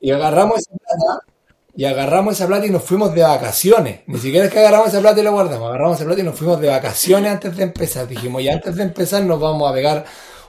Y 0.00 0.10
agarramos 0.12 0.58
esa 0.60 0.70
plata, 0.70 1.26
y 1.76 1.84
agarramos 1.84 2.34
esa 2.34 2.46
plata 2.46 2.64
y 2.66 2.70
nos 2.70 2.84
fuimos 2.84 3.12
de 3.12 3.22
vacaciones. 3.22 4.00
Ni 4.06 4.18
siquiera 4.18 4.46
es 4.46 4.52
que 4.52 4.60
agarramos 4.60 4.88
esa 4.88 5.00
plata 5.00 5.20
y 5.20 5.24
la 5.24 5.30
guardamos, 5.30 5.68
agarramos 5.68 5.96
esa 5.96 6.04
plata 6.04 6.20
y 6.20 6.24
nos 6.24 6.36
fuimos 6.38 6.60
de 6.60 6.68
vacaciones 6.68 7.32
antes 7.32 7.56
de 7.56 7.62
empezar. 7.64 8.06
Dijimos, 8.06 8.40
y 8.40 8.48
antes 8.48 8.76
de 8.76 8.84
empezar 8.84 9.24
nos 9.24 9.40
vamos 9.40 9.68
a 9.68 9.74
pegar 9.74 10.04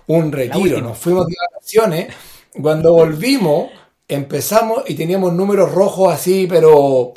un 0.05 0.31
retiro. 0.31 0.79
Nos 0.81 0.97
fuimos 0.99 1.25
de 1.25 1.33
vacaciones. 1.51 2.13
Cuando 2.61 2.93
volvimos, 2.93 3.69
empezamos 4.07 4.83
y 4.87 4.95
teníamos 4.95 5.33
números 5.33 5.73
rojos 5.73 6.13
así, 6.13 6.47
pero 6.49 7.13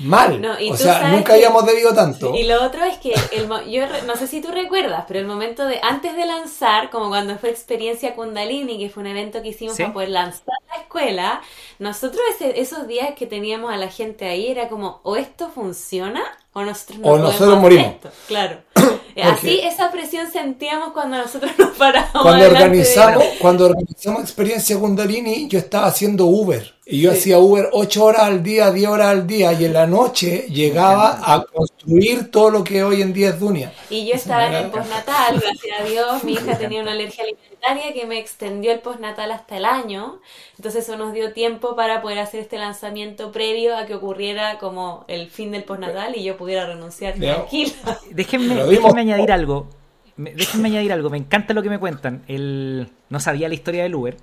mal. 0.00 0.40
No, 0.40 0.58
y 0.60 0.70
o 0.70 0.76
sea, 0.76 1.08
nunca 1.08 1.24
que- 1.24 1.32
habíamos 1.34 1.66
debido 1.66 1.94
tanto. 1.94 2.34
Y 2.34 2.44
lo 2.44 2.62
otro 2.64 2.84
es 2.84 2.98
que 2.98 3.14
el, 3.32 3.48
mo- 3.48 3.62
yo 3.62 3.86
re- 3.86 4.02
no 4.02 4.16
sé 4.16 4.26
si 4.26 4.40
tú 4.40 4.48
recuerdas, 4.50 5.04
pero 5.08 5.20
el 5.20 5.26
momento 5.26 5.64
de 5.66 5.78
antes 5.82 6.16
de 6.16 6.26
lanzar, 6.26 6.90
como 6.90 7.08
cuando 7.08 7.36
fue 7.38 7.50
experiencia 7.50 8.14
Kundalini, 8.14 8.78
que 8.78 8.90
fue 8.90 9.02
un 9.02 9.08
evento 9.08 9.42
que 9.42 9.48
hicimos 9.48 9.76
Sí. 9.76 9.82
para 9.82 9.92
poder 9.94 10.08
lanzar 10.10 10.54
la 10.74 10.82
escuela, 10.82 11.40
nosotros 11.78 12.20
ese- 12.34 12.60
esos 12.60 12.86
días 12.86 13.10
que 13.16 13.26
teníamos 13.26 13.72
a 13.72 13.76
la 13.76 13.88
gente 13.88 14.26
ahí 14.26 14.48
era 14.48 14.68
como 14.68 15.00
o 15.02 15.16
esto 15.16 15.50
funciona 15.50 16.22
o 16.54 16.62
nosotros 16.62 16.98
no 16.98 17.08
O 17.08 17.18
nosotros 17.18 17.58
morimos. 17.58 17.86
esto. 17.86 18.10
Claro. 18.28 18.58
Así 19.22 19.60
esa 19.62 19.90
presión 19.90 20.30
sentíamos 20.30 20.92
cuando 20.92 21.18
nosotros 21.18 21.52
nos 21.58 21.76
parábamos 21.76 22.22
Cuando 22.22 22.44
de- 22.44 22.50
organizamos, 22.50 23.24
cuando 23.40 23.66
organizamos 23.66 24.22
experiencia 24.22 24.78
Kundalini, 24.78 25.48
yo 25.48 25.58
estaba 25.58 25.86
haciendo 25.86 26.26
Uber. 26.26 26.71
Y 26.84 27.00
yo 27.00 27.12
Sí. 27.12 27.18
hacía 27.18 27.38
Uber 27.38 27.68
8 27.72 28.04
horas 28.04 28.22
al 28.22 28.42
día, 28.42 28.72
10 28.72 28.88
horas 28.88 29.06
al 29.08 29.26
día. 29.26 29.52
Y 29.52 29.64
en 29.66 29.72
la 29.72 29.86
noche 29.86 30.46
llegaba 30.48 31.20
a 31.24 31.44
construir 31.44 32.30
todo 32.32 32.50
lo 32.50 32.64
que 32.64 32.82
hoy 32.82 33.00
en 33.02 33.12
día 33.12 33.28
es 33.30 33.38
Dunia. 33.38 33.72
Y 33.88 34.06
yo 34.08 34.14
estaba 34.14 34.48
en 34.48 34.54
el 34.54 34.70
postnatal, 34.70 35.40
gracias 35.40 35.80
a 35.80 35.84
Dios, 35.84 36.24
mi 36.24 36.32
hija 36.32 36.58
tenía 36.58 36.82
una 36.82 36.90
alergia 36.92 37.22
alimentaria 37.22 37.92
que 37.94 38.04
me 38.06 38.18
extendió 38.18 38.72
el 38.72 38.80
postnatal 38.80 39.30
hasta 39.30 39.56
el 39.58 39.64
año, 39.64 40.20
entonces 40.56 40.82
eso 40.82 40.96
nos 40.96 41.12
dio 41.12 41.32
tiempo 41.32 41.76
para 41.76 42.02
poder 42.02 42.18
hacer 42.18 42.40
este 42.40 42.58
lanzamiento 42.58 43.30
previo 43.30 43.76
a 43.76 43.86
que 43.86 43.94
ocurriera 43.94 44.58
como 44.58 45.04
el 45.06 45.30
fin 45.30 45.52
del 45.52 45.62
postnatal 45.62 46.16
y 46.16 46.24
yo 46.24 46.36
pudiera 46.36 46.66
renunciar 46.66 47.14
tranquila. 47.14 47.72
Déjenme, 48.10 48.56
déjenme 48.64 49.00
añadir 49.02 49.30
algo. 49.30 49.68
Me- 50.16 50.34
Déjenme 50.34 50.68
añadir 50.68 50.92
algo. 50.92 51.10
Me 51.10 51.18
encanta 51.18 51.54
lo 51.54 51.62
que 51.62 51.70
me 51.70 51.78
cuentan. 51.78 52.24
El... 52.26 52.88
No 53.08 53.20
sabía 53.20 53.48
la 53.48 53.54
historia 53.54 53.84
del 53.84 53.94
Uber. 53.94 54.16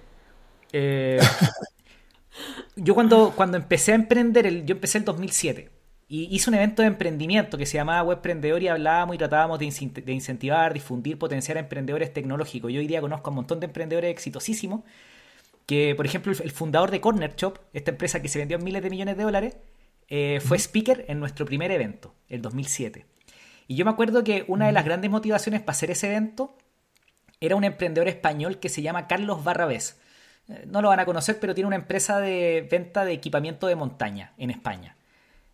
Eh, 0.73 1.19
Yo 2.81 2.93
cuando, 2.95 3.33
cuando 3.35 3.57
empecé 3.57 3.91
a 3.91 3.95
emprender, 3.95 4.45
el... 4.47 4.65
yo 4.65 4.73
empecé 4.75 4.97
en 4.99 5.05
2007. 5.05 5.69
y 6.07 6.33
hice 6.35 6.49
un 6.49 6.55
evento 6.55 6.81
de 6.81 6.87
emprendimiento 6.87 7.57
que 7.57 7.65
se 7.65 7.77
llamaba 7.77 8.03
Webprendedor 8.03 8.61
y 8.63 8.67
hablábamos 8.67 9.15
y 9.15 9.17
tratábamos 9.19 9.59
de, 9.59 9.65
incent- 9.67 10.03
de 10.03 10.11
incentivar, 10.13 10.73
difundir, 10.73 11.17
potenciar 11.19 11.57
a 11.57 11.61
emprendedores 11.61 12.13
tecnológicos. 12.13 12.71
Yo 12.71 12.79
hoy 12.79 12.87
día 12.87 13.01
conozco 13.01 13.29
a 13.29 13.31
un 13.31 13.35
montón 13.37 13.59
de 13.59 13.67
emprendedores 13.67 14.11
exitosísimos 14.11 14.81
que, 15.65 15.93
por 15.95 16.05
ejemplo, 16.05 16.31
el, 16.31 16.41
el 16.41 16.51
fundador 16.51 16.91
de 16.91 17.01
Corner 17.01 17.35
Shop, 17.35 17.59
esta 17.73 17.91
empresa 17.91 18.21
que 18.21 18.27
se 18.29 18.39
vendió 18.39 18.57
en 18.57 18.63
miles 18.63 18.81
de 18.83 18.89
millones 18.89 19.17
de 19.17 19.23
dólares, 19.23 19.57
eh, 20.07 20.39
fue 20.43 20.57
speaker 20.57 21.05
en 21.07 21.19
nuestro 21.19 21.45
primer 21.45 21.71
evento, 21.71 22.15
el 22.27 22.41
2007. 22.41 23.05
Y 23.67 23.75
yo 23.75 23.85
me 23.85 23.91
acuerdo 23.91 24.23
que 24.23 24.45
una 24.47 24.65
de 24.65 24.71
las 24.71 24.83
grandes 24.85 25.11
motivaciones 25.11 25.61
para 25.61 25.73
hacer 25.73 25.91
ese 25.91 26.07
evento 26.07 26.57
era 27.39 27.55
un 27.55 27.63
emprendedor 27.63 28.07
español 28.07 28.59
que 28.59 28.69
se 28.69 28.81
llama 28.81 29.05
Carlos 29.07 29.43
Barrabés. 29.43 30.01
No 30.67 30.81
lo 30.81 30.89
van 30.89 30.99
a 30.99 31.05
conocer, 31.05 31.39
pero 31.39 31.53
tiene 31.53 31.67
una 31.67 31.75
empresa 31.75 32.19
de 32.19 32.67
venta 32.69 33.05
de 33.05 33.13
equipamiento 33.13 33.67
de 33.67 33.75
montaña 33.75 34.33
en 34.37 34.49
España. 34.49 34.95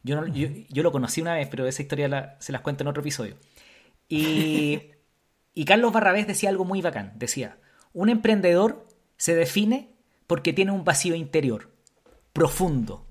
Yo, 0.03 0.21
no- 0.21 0.27
yo, 0.27 0.47
yo 0.69 0.84
lo 0.84 0.91
conocí 0.91 1.21
una 1.21 1.34
vez, 1.36 1.47
pero 1.49 1.67
esa 1.67 1.81
historia 1.81 2.38
se 2.39 2.51
las 2.51 2.62
cuento 2.62 2.84
en 2.84 2.88
otro 2.88 3.01
episodio. 3.01 3.36
Y, 4.08 4.91
y 5.53 5.65
Carlos 5.65 5.91
Barrabés 5.93 6.27
decía 6.27 6.49
algo 6.49 6.65
muy 6.65 6.81
bacán. 6.81 7.13
Decía, 7.15 7.58
un 7.93 8.10
emprendedor 8.10 8.88
se 9.17 9.36
define 9.36 9.89
porque 10.27 10.53
tiene 10.53 10.71
un 10.71 10.84
vacío 10.84 11.15
interior, 11.15 11.71
profundo, 12.34 13.05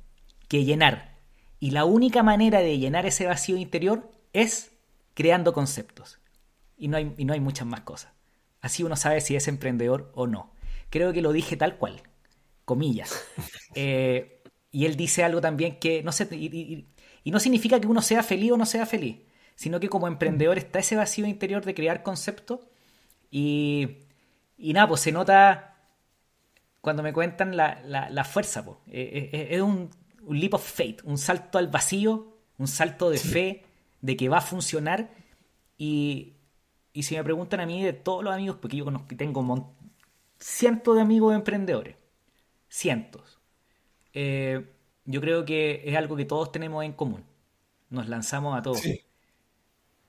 que 0.48 0.64
llenar. 0.64 1.14
Y 1.60 1.70
la 1.70 1.84
única 1.84 2.22
manera 2.22 2.60
de 2.60 2.78
llenar 2.78 3.06
ese 3.06 3.26
vacío 3.26 3.56
interior 3.56 4.10
es 4.32 4.72
creando 5.14 5.52
conceptos. 5.52 6.18
Y 6.76 6.88
no 6.88 6.96
hay, 6.96 7.12
y 7.16 7.24
no 7.24 7.32
hay 7.32 7.40
muchas 7.40 7.66
más 7.66 7.80
cosas. 7.80 8.12
Así 8.60 8.82
uno 8.82 8.96
sabe 8.96 9.20
si 9.20 9.36
es 9.36 9.48
emprendedor 9.48 10.10
o 10.14 10.26
no. 10.26 10.53
Creo 10.94 11.12
que 11.14 11.22
lo 11.22 11.32
dije 11.32 11.56
tal 11.58 11.76
cual, 11.78 12.02
comillas. 12.66 13.12
Eh, 13.76 14.42
y 14.72 14.86
él 14.86 14.96
dice 14.96 15.24
algo 15.24 15.40
también 15.40 15.78
que 15.80 16.02
no 16.04 16.12
sé, 16.12 16.28
y, 16.32 16.46
y- 16.46 16.88
y 17.24 17.30
no 17.32 17.40
significa 17.40 17.80
que 17.80 17.88
uno 17.88 18.02
sea 18.02 18.22
feliz 18.22 18.52
o 18.52 18.58
no 18.58 18.66
sea 18.66 18.86
feliz, 18.86 19.18
sino 19.56 19.80
que 19.80 19.88
como 19.90 20.08
emprendedor 20.08 20.58
está 20.58 20.80
ese 20.80 20.96
vacío 20.96 21.26
interior 21.26 21.64
de 21.64 21.74
crear 21.74 22.02
conceptos 22.04 22.60
y, 23.30 23.98
y 24.58 24.72
nada, 24.74 24.88
pues 24.88 25.02
se 25.02 25.12
nota 25.12 25.76
cuando 26.80 27.02
me 27.02 27.12
cuentan 27.12 27.56
la, 27.56 27.80
la- 27.84 28.10
la 28.10 28.24
fuerza, 28.24 28.64
eh, 28.88 29.48
es 29.50 29.60
un, 29.62 29.90
un 30.22 30.38
leap 30.40 30.54
of 30.54 30.64
faith, 30.64 31.00
un 31.04 31.18
salto 31.18 31.58
al 31.58 31.68
vacío, 31.68 32.36
un 32.58 32.68
salto 32.68 33.10
de 33.10 33.18
fe, 33.18 33.64
de 34.02 34.16
que 34.16 34.28
va 34.28 34.38
a 34.38 34.40
funcionar. 34.42 35.10
Y, 35.78 36.34
y 36.92 37.04
si 37.04 37.16
me 37.16 37.24
preguntan 37.24 37.60
a 37.60 37.66
mí 37.66 37.82
de 37.84 37.92
todos 37.94 38.24
los 38.24 38.34
amigos, 38.34 38.58
porque 38.60 38.76
yo 38.76 38.84
conozco, 38.84 39.16
tengo 39.16 39.42
cientos 40.46 40.94
de 40.96 41.00
amigos 41.00 41.34
emprendedores, 41.34 41.96
cientos, 42.68 43.38
eh, 44.12 44.70
yo 45.06 45.20
creo 45.22 45.44
que 45.46 45.82
es 45.86 45.96
algo 45.96 46.16
que 46.16 46.26
todos 46.26 46.52
tenemos 46.52 46.84
en 46.84 46.92
común. 46.92 47.24
Nos 47.88 48.08
lanzamos 48.08 48.56
a 48.58 48.60
todos. 48.60 48.80
Sí. 48.80 49.00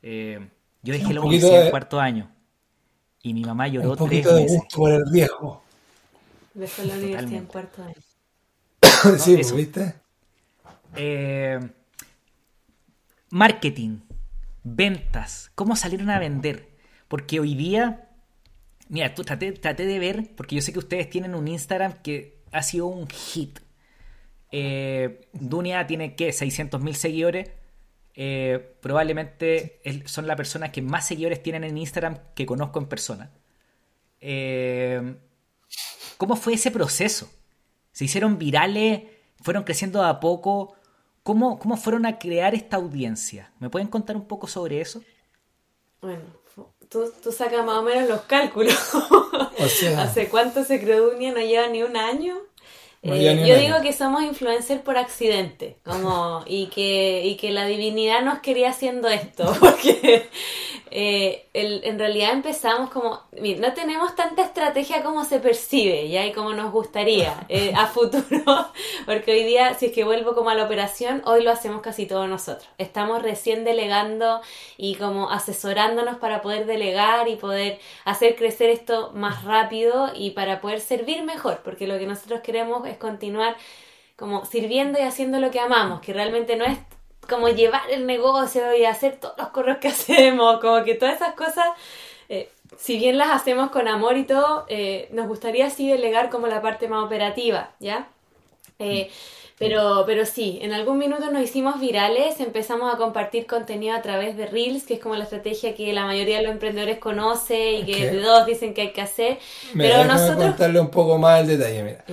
Eh, 0.02 0.50
yo 0.82 0.93
dejé 0.93 1.13
la 1.13 1.21
universidad 1.21 1.60
de- 1.60 1.65
en 1.65 1.71
cuarto 1.71 2.00
año 2.02 2.30
y 3.21 3.34
mi 3.34 3.43
mamá 3.45 3.69
lloró 3.69 3.91
Un 3.91 4.10
tres 4.10 4.26
de 4.26 4.34
meses. 4.34 4.58
gusto 4.60 4.78
por 4.78 4.91
el 4.91 5.10
riesgo. 5.10 5.63
Dejó 6.54 6.84
la 6.84 6.93
universidad 6.95 7.34
en 7.34 7.45
cuarto 7.45 7.84
año. 7.84 7.95
sí, 9.19 9.36
eso. 9.36 9.56
¿viste? 9.56 9.95
Eh, 10.95 11.60
marketing, 13.30 14.00
ventas, 14.63 15.52
cómo 15.56 15.76
salieron 15.78 16.10
a 16.10 16.19
vender. 16.19 16.69
Porque 17.08 17.39
hoy 17.39 17.56
día, 17.56 18.05
mira, 18.89 19.13
tú 19.13 19.24
traté, 19.24 19.52
traté 19.54 19.86
de 19.86 20.00
ver, 20.00 20.36
porque 20.36 20.56
yo 20.56 20.62
sé 20.62 20.74
que 20.74 20.80
ustedes 20.80 21.10
tienen 21.10 21.36
un 21.36 21.48
Instagram 21.48 22.02
que 22.02 22.39
ha 22.52 22.63
sido 22.63 22.88
un 22.88 23.08
hit. 23.08 23.60
Eh, 24.52 25.28
Dunia 25.34 25.86
tiene, 25.88 26.15
¿qué? 26.15 26.32
600 26.32 26.82
mil 26.82 26.95
seguidores. 26.95 27.50
Eh, 28.17 28.78
probablemente 28.82 29.82
son 30.06 30.26
las 30.26 30.38
personas 30.38 30.71
que 30.71 30.82
más 30.82 31.06
seguidores 31.06 31.43
tienen 31.43 31.65
en 31.65 31.78
Instagram 31.78 32.19
que 32.34 32.45
conozco 32.45 32.80
en 32.80 32.86
persona. 32.86 33.32
Eh, 34.21 35.17
¿Cómo 36.17 36.36
fue 36.36 36.54
ese 36.54 36.71
proceso? 36.71 37.30
¿Se 37.91 38.06
hicieron 38.06 38.38
virales? 38.38 39.04
¿Fueron 39.41 39.63
creciendo 39.63 40.04
a 40.04 40.19
poco? 40.19 40.76
¿Cómo, 41.24 41.60
¿Cómo 41.60 41.76
fueron 41.76 42.06
a 42.06 42.17
crear 42.19 42.56
esta 42.56 42.78
audiencia? 42.78 43.52
¿Me 43.60 43.69
pueden 43.69 43.89
contar 43.89 44.15
un 44.15 44.28
poco 44.28 44.48
sobre 44.48 44.80
eso? 44.80 45.04
Bueno, 46.02 46.24
tú, 46.89 47.12
tú 47.24 47.32
sacas 47.32 47.65
más 47.65 47.78
o 47.80 47.82
menos 47.84 48.08
los 48.10 48.21
cálculos. 48.21 48.76
O 49.58 49.67
sea, 49.69 50.02
¿Hace 50.04 50.28
cuánto 50.28 50.63
se 50.65 50.82
creó 50.82 51.10
Dunia? 51.12 51.32
No 51.32 51.39
lleva 51.39 51.67
ni 51.67 51.82
un 51.82 51.95
año. 51.95 52.36
No 53.04 53.13
Eh, 53.15 53.32
un 53.32 53.45
yo 53.45 53.56
año. 53.56 53.58
digo 53.58 53.82
que 53.82 53.93
somos 53.93 54.24
influencers 54.24 54.82
por 54.82 54.98
accidente, 54.98 55.78
como 55.86 56.43
y 56.45 56.67
que 56.67 57.21
y 57.24 57.38
que 57.38 57.52
la 57.52 57.65
divinidad 57.65 58.21
nos 58.24 58.39
quería 58.39 58.69
haciendo 58.71 59.08
esto, 59.08 59.45
porque 59.60 60.30
eh, 60.98 61.48
el- 61.54 61.82
en 61.84 62.00
realidad 62.00 62.32
empezamos 62.32 62.90
como, 62.90 63.20
mira, 63.42 63.68
no 63.68 63.74
tenemos 63.74 64.16
tanta 64.16 64.44
estrategia 64.44 65.04
como 65.04 65.26
se 65.26 65.40
percibe, 65.40 66.08
ya 66.10 66.26
y 66.26 66.32
como 66.32 66.54
nos 66.54 66.72
gustaría 66.72 67.46
eh, 67.50 67.74
a 67.76 67.88
futuro, 67.88 68.68
porque 69.06 69.32
hoy 69.34 69.44
día 69.44 69.74
si 69.74 69.88
es 69.88 69.92
que 69.92 70.06
vuelvo 70.06 70.34
como 70.36 70.50
a 70.52 70.56
la 70.56 70.64
operación, 70.64 71.22
hoy 71.26 71.44
lo 71.44 71.52
hacemos 71.52 71.82
casi 71.82 72.06
todos 72.06 72.30
nosotros. 72.30 72.70
Estamos 72.78 73.22
recién 73.22 73.66
delegando 73.66 74.42
y 74.78 74.96
como 74.96 75.30
asesorándonos 75.32 76.16
para 76.18 76.42
poder 76.42 76.66
delegar 76.66 77.28
y 77.28 77.36
poder 77.36 77.80
hacer 78.06 78.36
crecer 78.38 78.70
esto 78.70 79.12
más 79.14 79.44
rápido 79.44 80.12
y 80.16 80.32
para 80.32 80.62
poder 80.62 80.80
servir 80.80 81.24
mejor, 81.24 81.60
porque 81.64 81.88
lo 81.88 82.00
que 82.00 82.06
nosotros 82.08 82.40
queremos 82.42 82.88
es 82.88 82.98
continuar 82.98 83.58
como 84.16 84.46
sirviendo 84.46 84.98
y 85.00 85.04
haciendo 85.04 85.40
lo 85.40 85.52
que 85.52 85.60
amamos, 85.60 86.00
que 86.02 86.14
realmente 86.14 86.56
no 86.56 86.64
es 86.66 86.78
como 87.28 87.50
llevar 87.50 87.90
el 87.92 88.06
negocio 88.06 88.76
y 88.76 88.86
hacer 88.86 89.18
todos 89.20 89.36
los 89.38 89.50
correos 89.50 89.78
que 89.80 89.88
hacemos, 89.90 90.60
como 90.60 90.84
que 90.84 90.96
todas 90.96 91.16
esas 91.16 91.34
cosas, 91.34 91.66
eh, 92.30 92.50
si 92.78 92.98
bien 92.98 93.18
las 93.18 93.30
hacemos 93.30 93.72
con 93.72 93.88
amor 93.88 94.18
y 94.18 94.24
todo, 94.24 94.66
eh, 94.68 95.10
nos 95.12 95.28
gustaría 95.28 95.68
así 95.68 95.88
delegar 95.90 96.30
como 96.30 96.48
la 96.48 96.62
parte 96.62 96.88
más 96.88 97.04
operativa, 97.04 97.72
¿ya? 97.80 98.08
Eh, 98.80 99.10
pero, 99.58 100.04
pero 100.06 100.26
sí, 100.26 100.60
en 100.62 100.74
algún 100.74 100.98
minuto 100.98 101.32
nos 101.32 101.42
hicimos 101.42 101.80
virales, 101.80 102.42
empezamos 102.42 102.94
a 102.94 102.98
compartir 102.98 103.46
contenido 103.46 103.96
a 103.96 104.02
través 104.02 104.36
de 104.36 104.48
Reels, 104.48 104.84
que 104.84 104.96
es 104.96 105.00
como 105.00 105.16
la 105.16 105.24
estrategia 105.24 105.74
que 105.76 105.94
la 105.94 106.06
mayoría 106.06 106.38
de 106.38 106.44
los 106.44 106.52
emprendedores 106.52 107.00
conoce 107.00 107.72
y 107.72 107.86
que 107.86 108.12
de 108.12 108.22
todos 108.22 108.46
dicen 108.46 108.74
que 108.74 108.82
hay 108.82 108.92
que 108.92 109.02
hacer. 109.02 109.40
Mira, 109.74 110.04
pero 110.04 110.14
nosotros... 110.14 110.44
contarle 110.48 110.82
un 110.82 110.90
poco 110.90 111.18
más 111.18 111.40
el 111.40 111.58
detalle. 111.58 111.84
Mira. 111.84 112.04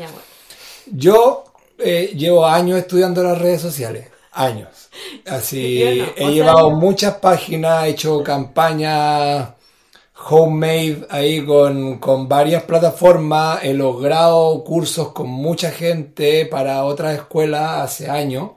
Yo 0.87 1.44
eh, 1.79 2.12
llevo 2.16 2.46
años 2.46 2.79
estudiando 2.79 3.25
las 3.25 3.38
redes 3.38 3.61
sociales. 3.61 4.12
Años. 4.33 4.90
Así, 5.27 5.83
no, 5.99 6.05
he 6.05 6.14
sea, 6.16 6.31
llevado 6.31 6.71
muchas 6.71 7.16
páginas, 7.16 7.85
he 7.87 7.90
hecho 7.90 8.23
campañas 8.23 9.49
homemade 10.31 11.07
ahí 11.11 11.45
con, 11.45 11.99
con 11.99 12.29
varias 12.29 12.62
plataformas, 12.64 13.61
he 13.64 13.75
logrado 13.75 14.62
cursos 14.64 15.12
con 15.12 15.29
mucha 15.29 15.71
gente 15.71 16.47
para 16.47 16.85
otras 16.85 17.14
escuelas 17.14 17.81
hace 17.83 18.09
años 18.09 18.51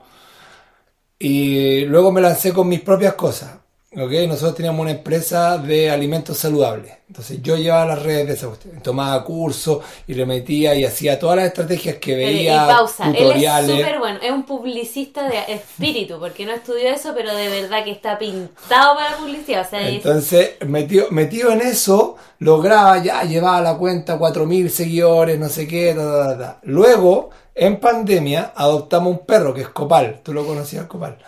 y 1.18 1.84
luego 1.86 2.12
me 2.12 2.20
lancé 2.20 2.52
con 2.52 2.68
mis 2.68 2.80
propias 2.80 3.14
cosas. 3.14 3.58
¿Ok? 3.92 4.10
Nosotros 4.28 4.54
teníamos 4.56 4.80
una 4.82 4.90
empresa 4.92 5.58
de 5.58 5.90
alimentos 5.90 6.36
saludables. 6.38 6.92
Entonces 7.08 7.40
yo 7.40 7.56
llevaba 7.56 7.86
las 7.86 8.02
redes 8.02 8.26
de 8.26 8.32
esa 8.34 8.48
cuestión. 8.48 8.82
Tomaba 8.82 9.22
cursos 9.24 9.78
y 10.06 10.14
le 10.14 10.26
metía 10.26 10.74
y 10.74 10.84
hacía 10.84 11.18
todas 11.18 11.36
las 11.36 11.46
estrategias 11.46 11.96
que 11.96 12.16
veía, 12.16 12.64
y 12.64 12.66
pausa, 12.66 13.06
él 13.06 13.14
es 13.14 13.20
tutoriales. 13.22 13.76
súper 13.76 13.98
bueno, 14.00 14.18
es 14.22 14.30
un 14.32 14.42
publicista 14.44 15.28
de 15.28 15.38
espíritu, 15.54 16.18
porque 16.18 16.44
no 16.44 16.52
estudió 16.52 16.88
eso, 16.90 17.12
pero 17.14 17.34
de 17.34 17.48
verdad 17.48 17.84
que 17.84 17.92
está 17.92 18.18
pintado 18.18 18.96
para 18.96 19.10
la 19.12 19.16
publicidad. 19.18 19.64
O 19.66 19.70
sea, 19.70 19.88
es- 19.88 19.94
Entonces, 19.94 20.50
metido, 20.66 21.06
metido 21.10 21.50
en 21.52 21.60
eso, 21.62 22.16
lograba 22.40 22.98
ya, 23.02 23.22
llevaba 23.22 23.60
la 23.60 23.78
cuenta 23.78 24.18
4.000 24.18 24.68
seguidores, 24.68 25.38
no 25.38 25.48
sé 25.48 25.66
qué, 25.68 25.94
ta, 25.94 26.02
ta, 26.04 26.28
ta, 26.30 26.38
ta. 26.38 26.60
Luego, 26.64 27.30
en 27.54 27.78
pandemia, 27.78 28.52
adoptamos 28.56 29.12
un 29.12 29.24
perro 29.24 29.54
que 29.54 29.62
es 29.62 29.68
Copal. 29.68 30.20
¿Tú 30.24 30.32
lo 30.34 30.44
conocías, 30.44 30.86
Copal? 30.86 31.18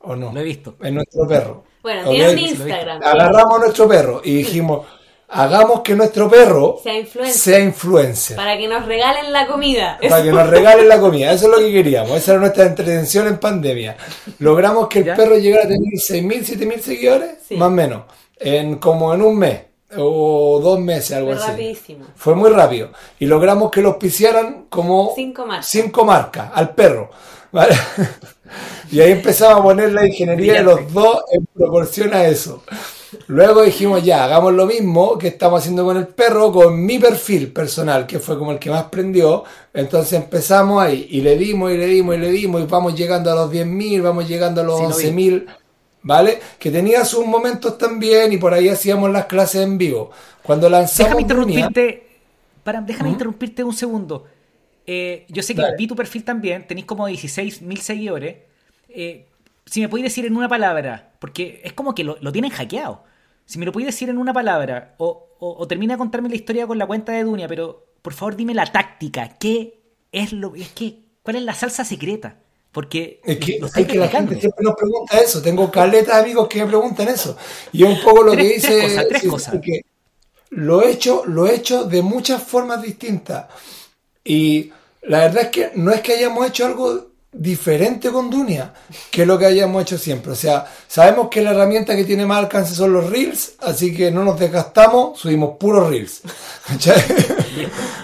¿O 0.00 0.16
no? 0.16 0.32
Lo 0.32 0.40
he 0.40 0.42
visto. 0.44 0.74
Es 0.82 0.92
nuestro 0.92 1.26
perro. 1.28 1.64
Bueno, 1.82 2.02
Ok. 2.02 2.10
tiene 2.10 2.24
un 2.24 2.30
Sí, 2.30 2.34
lo 2.34 2.40
he 2.40 2.48
visto. 2.50 2.62
Instagram. 2.68 3.02
Agarramos 3.02 3.54
a 3.54 3.58
nuestro 3.58 3.88
perro 3.88 4.20
y 4.24 4.34
dijimos, 4.36 4.86
hagamos 5.28 5.80
que 5.80 5.94
nuestro 5.94 6.28
perro 6.30 6.78
Sea 6.82 6.98
influencer. 6.98 7.34
sea 7.40 7.58
influencer. 7.60 8.36
Para 8.36 8.56
que 8.58 8.68
nos 8.68 8.84
regalen 8.86 9.32
la 9.32 9.46
comida. 9.46 9.98
Para 10.08 10.22
que 10.22 10.30
nos 10.30 10.46
regalen 10.50 10.88
la 10.88 11.00
comida. 11.00 11.32
Eso 11.32 11.46
es 11.46 11.50
lo 11.52 11.58
que 11.58 11.72
queríamos. 11.72 12.12
Esa 12.16 12.32
era 12.32 12.40
nuestra 12.40 12.64
entretención 12.66 13.26
en 13.26 13.38
pandemia. 13.38 13.96
Logramos 14.38 14.88
que 14.88 15.00
el 15.00 15.04
¿Ya? 15.06 15.14
perro 15.16 15.36
llegara 15.38 15.64
a 15.64 15.68
tener 15.68 15.80
6.000, 15.94 16.44
7.000 16.44 16.80
seguidores, 16.80 17.30
Sí. 17.48 17.56
más 17.56 17.68
o 17.68 17.70
menos, 17.72 18.02
en 18.38 18.76
como 18.76 19.12
en 19.14 19.22
un 19.22 19.38
mes 19.38 19.60
o 19.96 20.58
dos 20.62 20.78
meses, 20.80 21.16
algo 21.18 21.32
Fue 21.32 21.36
así. 21.42 21.50
rapidísimo. 21.50 22.06
Fue 22.16 22.34
muy 22.34 22.48
rápido. 22.50 22.90
Y 23.18 23.26
logramos 23.26 23.70
que 23.70 23.82
lo 23.82 23.90
auspiciaran 23.90 24.64
como 24.70 25.12
Cinco 25.14 25.44
marcas. 25.44 25.66
cinco 25.68 26.04
marcas 26.06 26.50
al 26.54 26.74
perro. 26.74 27.10
¿vale? 27.52 27.74
y 28.90 29.00
ahí 29.00 29.12
empezamos 29.12 29.60
a 29.60 29.62
poner 29.62 29.92
la 29.92 30.06
ingeniería 30.06 30.54
de 30.54 30.62
los 30.62 30.92
dos 30.92 31.22
en 31.32 31.46
proporción 31.46 32.12
a 32.14 32.24
eso. 32.24 32.62
Luego 33.26 33.62
dijimos, 33.62 34.02
ya, 34.02 34.24
hagamos 34.24 34.54
lo 34.54 34.66
mismo 34.66 35.18
que 35.18 35.28
estamos 35.28 35.60
haciendo 35.60 35.84
con 35.84 35.96
el 35.96 36.06
perro, 36.06 36.50
con 36.50 36.84
mi 36.84 36.98
perfil 36.98 37.52
personal, 37.52 38.06
que 38.06 38.18
fue 38.18 38.38
como 38.38 38.52
el 38.52 38.58
que 38.58 38.70
más 38.70 38.84
prendió. 38.84 39.44
Entonces 39.74 40.14
empezamos 40.14 40.82
ahí 40.82 41.08
y 41.10 41.20
le 41.20 41.36
dimos 41.36 41.72
y 41.72 41.76
le 41.76 41.86
dimos 41.86 42.16
y 42.16 42.18
le 42.18 42.30
dimos 42.30 42.62
y 42.62 42.66
vamos 42.66 42.94
llegando 42.94 43.30
a 43.30 43.34
los 43.34 43.52
10.000, 43.52 44.02
vamos 44.02 44.28
llegando 44.28 44.62
a 44.62 44.64
los 44.64 44.78
Sí, 44.78 45.04
lo 45.04 45.14
vi. 45.14 45.30
11.000, 45.30 45.46
¿vale? 46.02 46.40
Que 46.58 46.70
tenía 46.70 47.04
sus 47.04 47.26
momentos 47.26 47.76
también 47.76 48.32
y 48.32 48.38
por 48.38 48.54
ahí 48.54 48.68
hacíamos 48.68 49.10
las 49.10 49.26
clases 49.26 49.62
en 49.62 49.76
vivo. 49.76 50.10
Cuando 50.42 50.68
lanzamos 50.70 51.08
Déjame 51.08 51.22
interrumpirte. 51.22 52.06
Para, 52.64 52.80
déjame 52.80 53.10
interrumpirte 53.10 53.62
un 53.62 53.74
segundo. 53.74 54.24
Eh, 54.86 55.26
yo 55.28 55.42
sé 55.42 55.54
que 55.54 55.62
vi 55.78 55.86
tu 55.86 55.94
perfil 55.96 56.24
también, 56.24 56.66
tenéis 56.66 56.86
como 56.86 57.08
16.000 57.08 57.76
seguidores. 57.78 58.36
Eh, 58.88 59.26
si 59.66 59.80
me 59.80 59.88
podéis 59.88 60.06
decir 60.06 60.26
en 60.26 60.36
una 60.36 60.48
palabra, 60.48 61.12
porque 61.18 61.60
es 61.64 61.72
como 61.72 61.94
que 61.94 62.04
lo, 62.04 62.16
lo 62.20 62.32
tienen 62.32 62.50
hackeado. 62.50 63.04
Si 63.46 63.58
me 63.58 63.64
lo 63.66 63.72
podéis 63.72 63.88
decir 63.88 64.08
en 64.08 64.18
una 64.18 64.32
palabra, 64.32 64.94
o, 64.98 65.28
o- 65.38 65.56
o 65.58 65.68
termina 65.68 65.94
de 65.94 65.98
contarme 65.98 66.28
la 66.28 66.34
historia 66.36 66.66
con 66.66 66.78
la 66.78 66.86
cuenta 66.86 67.12
de 67.12 67.22
Dunia, 67.24 67.48
pero 67.48 67.86
por 68.02 68.12
favor 68.12 68.36
dime 68.36 68.54
la 68.54 68.66
táctica. 68.66 69.36
¿Qué 69.38 69.80
es 70.10 70.32
lo 70.32 70.54
es 70.56 70.68
que 70.70 70.98
cuál 71.22 71.36
es 71.36 71.42
la 71.42 71.54
salsa 71.54 71.84
secreta? 71.84 72.36
Porque 72.72 73.20
Es 73.24 73.38
que, 73.38 73.58
lo 73.60 73.66
es 73.66 73.72
que 73.86 73.98
la 73.98 74.08
gente 74.08 74.40
siempre 74.40 74.64
nos 74.64 74.74
pregunta 74.74 75.18
eso. 75.18 75.42
Tengo 75.42 75.70
caletas 75.70 76.16
de 76.16 76.22
amigos 76.22 76.48
que 76.48 76.60
me 76.60 76.66
preguntan 76.66 77.08
eso. 77.08 77.36
Y 77.72 77.84
es 77.84 77.90
un 77.98 78.02
poco 78.02 78.22
lo 78.22 78.32
Tres- 78.32 78.46
que 78.46 78.54
dice. 78.54 78.68
tres 78.68 78.82
cosas, 78.92 79.08
tres 79.08 79.22
cosas. 79.30 79.60
que 79.62 79.80
lo 80.50 80.82
he 80.82 80.90
hecho, 80.90 81.24
lo 81.26 81.46
he 81.46 81.54
hecho 81.54 81.84
de 81.84 82.00
muchas 82.02 82.42
formas 82.42 82.80
distintas. 82.82 83.46
Y 84.24 84.70
la 85.02 85.18
verdad 85.20 85.42
es 85.44 85.48
que 85.48 85.70
no 85.74 85.90
es 85.92 86.00
que 86.00 86.12
hayamos 86.14 86.46
hecho 86.46 86.66
algo 86.66 87.08
diferente 87.34 88.10
con 88.10 88.28
Dunia 88.28 88.74
que 89.10 89.24
lo 89.24 89.38
que 89.38 89.46
hayamos 89.46 89.80
hecho 89.82 89.96
siempre. 89.96 90.32
O 90.32 90.36
sea, 90.36 90.66
sabemos 90.86 91.28
que 91.30 91.40
la 91.40 91.52
herramienta 91.52 91.96
que 91.96 92.04
tiene 92.04 92.26
más 92.26 92.38
alcance 92.40 92.74
son 92.74 92.92
los 92.92 93.08
reels, 93.08 93.54
así 93.60 93.96
que 93.96 94.10
no 94.10 94.22
nos 94.22 94.38
desgastamos, 94.38 95.18
subimos 95.18 95.56
puros 95.58 95.88
reels. 95.88 96.20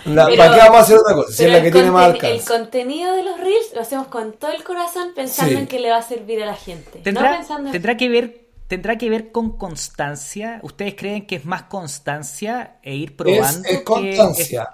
La- 0.07 0.26
Pero- 0.26 0.37
¿Para 0.38 0.54
qué 0.54 0.59
vamos 0.61 0.76
a 0.76 0.81
hacer 0.81 0.96
otra 0.98 1.14
cosa? 1.14 1.33
Si 1.33 1.44
es 1.44 1.52
la 1.52 1.61
que 1.61 1.66
el 1.68 1.72
tiene 1.72 1.90
más 1.90 2.09
conten- 2.09 2.18
El 2.24 2.24
alcance. 2.33 2.46
contenido 2.59 3.14
de 3.14 3.22
los 3.22 3.38
reels 3.38 3.66
lo 3.74 3.81
hacemos 3.83 4.07
con 4.09 4.33
todo 4.33 4.52
el 4.52 4.64
corazón 4.64 5.12
pensando 5.14 5.52
Sí. 5.52 5.59
en 5.59 5.66
que 5.66 5.78
le 5.81 5.90
va 5.90 5.98
a 5.98 6.02
servir 6.02 6.42
a 6.42 6.46
la 6.46 6.54
gente. 6.57 7.00
¿Tendrá, 7.00 7.31
no 7.33 7.37
pensando 7.38 7.68
en... 7.68 7.72
tendrá 7.72 7.96
que 7.96 8.09
ver 8.09 8.48
tendrá 8.68 8.98
que 8.98 9.09
ver 9.09 9.31
con 9.33 9.57
constancia. 9.57 10.61
¿Ustedes 10.62 10.94
creen 10.94 11.26
que 11.26 11.37
es 11.37 11.44
más 11.46 11.62
constancia 11.64 12.76
e 12.83 12.94
ir 12.96 13.11
Es, 13.11 13.16
probando? 13.16 13.68
es 13.68 13.78
que 13.78 13.85
constancia. 13.85 14.68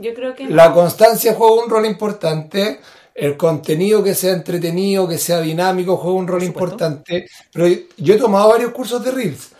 Yo 0.00 0.14
creo 0.14 0.34
que 0.34 0.44
no. 0.44 0.54
La 0.54 0.72
constancia 0.72 1.34
juega 1.34 1.62
un 1.62 1.70
rol 1.70 1.86
importante. 1.86 2.80
El 3.14 3.36
contenido 3.36 4.02
que 4.02 4.14
sea 4.14 4.32
entretenido, 4.32 5.06
que 5.06 5.18
sea 5.18 5.40
dinámico, 5.40 5.96
juega 5.96 6.16
un 6.18 6.26
rol 6.28 6.42
importante. 6.42 7.26
Pero 7.52 7.66
yo 7.98 8.14
he 8.14 8.18
tomado 8.18 8.48
varios 8.50 8.72
cursos 8.72 9.04
de 9.04 9.10
Reels 9.10 9.50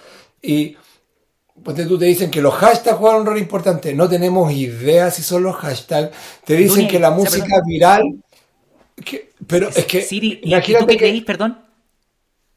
y 0.41 0.77
pues 1.63 1.87
tú 1.87 1.99
te 1.99 2.07
dicen 2.07 2.31
que 2.31 2.41
los 2.41 2.55
hashtags 2.55 2.97
juegan 2.97 3.21
un 3.21 3.27
rol 3.27 3.39
importante. 3.39 3.93
No 3.93 4.09
tenemos 4.09 4.51
idea 4.53 5.11
si 5.11 5.23
son 5.23 5.43
los 5.43 5.57
hashtags. 5.57 6.11
Te 6.45 6.55
dicen 6.57 6.89
que 6.89 6.99
la 6.99 7.11
música 7.11 7.61
viral. 7.67 8.03
que- 9.05 9.33
pero 9.47 9.69
es 9.69 9.85
que 9.87 10.03
Siri, 10.03 10.41
¿y- 10.43 10.55
¿y, 10.55 10.75
tú 10.79 10.87
qué 10.87 10.97
creís, 10.97 11.25
perdón? 11.25 11.59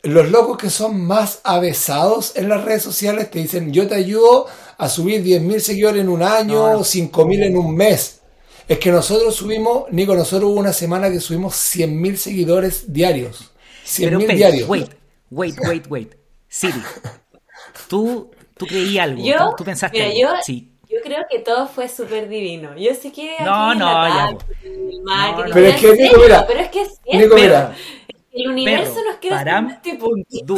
Los 0.03 0.29
locos 0.29 0.57
que 0.57 0.69
son 0.69 1.05
más 1.05 1.39
avesados 1.43 2.35
en 2.35 2.49
las 2.49 2.63
redes 2.63 2.83
sociales 2.83 3.31
te 3.31 3.39
dicen, 3.39 3.71
yo 3.73 3.87
te 3.87 3.95
ayudo 3.95 4.47
a 4.77 4.89
subir 4.89 5.23
10.000 5.23 5.59
seguidores 5.59 6.01
en 6.01 6.09
un 6.09 6.21
año, 6.23 6.55
No, 6.67 6.73
no. 6.73 6.79
5.000 6.79 7.43
en 7.45 7.57
un 7.57 7.75
mes. 7.75 8.19
Es 8.67 8.79
que 8.79 8.91
nosotros 8.91 9.35
subimos, 9.35 9.85
Nico, 9.91 10.15
nosotros 10.15 10.49
hubo 10.51 10.59
una 10.59 10.73
semana 10.73 11.09
que 11.09 11.19
subimos 11.19 11.53
100.000 11.53 12.15
seguidores 12.15 12.91
diarios. 12.93 13.51
Pero 13.97 14.19
100.000 14.19 14.21
espera, 14.21 14.35
diarios. 14.37 14.69
wait, 14.69 14.89
wait, 15.31 15.55
wait, 15.67 15.85
wait. 15.89 16.15
Siri, 16.47 16.81
tú, 17.87 18.31
tú 18.57 18.65
creí 18.65 18.97
algo. 18.99 19.23
Yo, 19.23 19.35
tú, 19.51 19.55
tú 19.57 19.63
pensaste 19.63 19.97
mira, 19.97 20.07
algo. 20.09 20.19
yo, 20.37 20.43
Sí. 20.43 20.71
yo 20.89 20.97
creo 21.03 21.23
que 21.29 21.39
todo 21.39 21.67
fue 21.67 21.87
súper 21.89 22.29
divino. 22.29 22.77
Yo 22.77 22.93
sé 22.93 23.11
que 23.11 23.35
No, 23.39 23.73
no, 23.73 23.85
la 23.85 24.09
ya, 24.09 24.31
No, 24.31 25.37
no. 25.45 25.53
Pero 25.53 25.67
es 25.67 25.75
que, 25.81 25.93
Nico, 25.93 26.19
mira, 26.21 26.45
pero 26.47 26.59
es 26.59 26.69
que 26.69 26.81
es 26.83 26.89
Nico, 27.11 27.35
mira. 27.35 27.75
El 28.33 28.49
universo 28.49 28.95
Perro, 28.95 29.05
nos 29.05 29.17
quiere 29.17 29.35
param, 29.35 29.69
este 29.69 29.95
punto. 29.95 30.57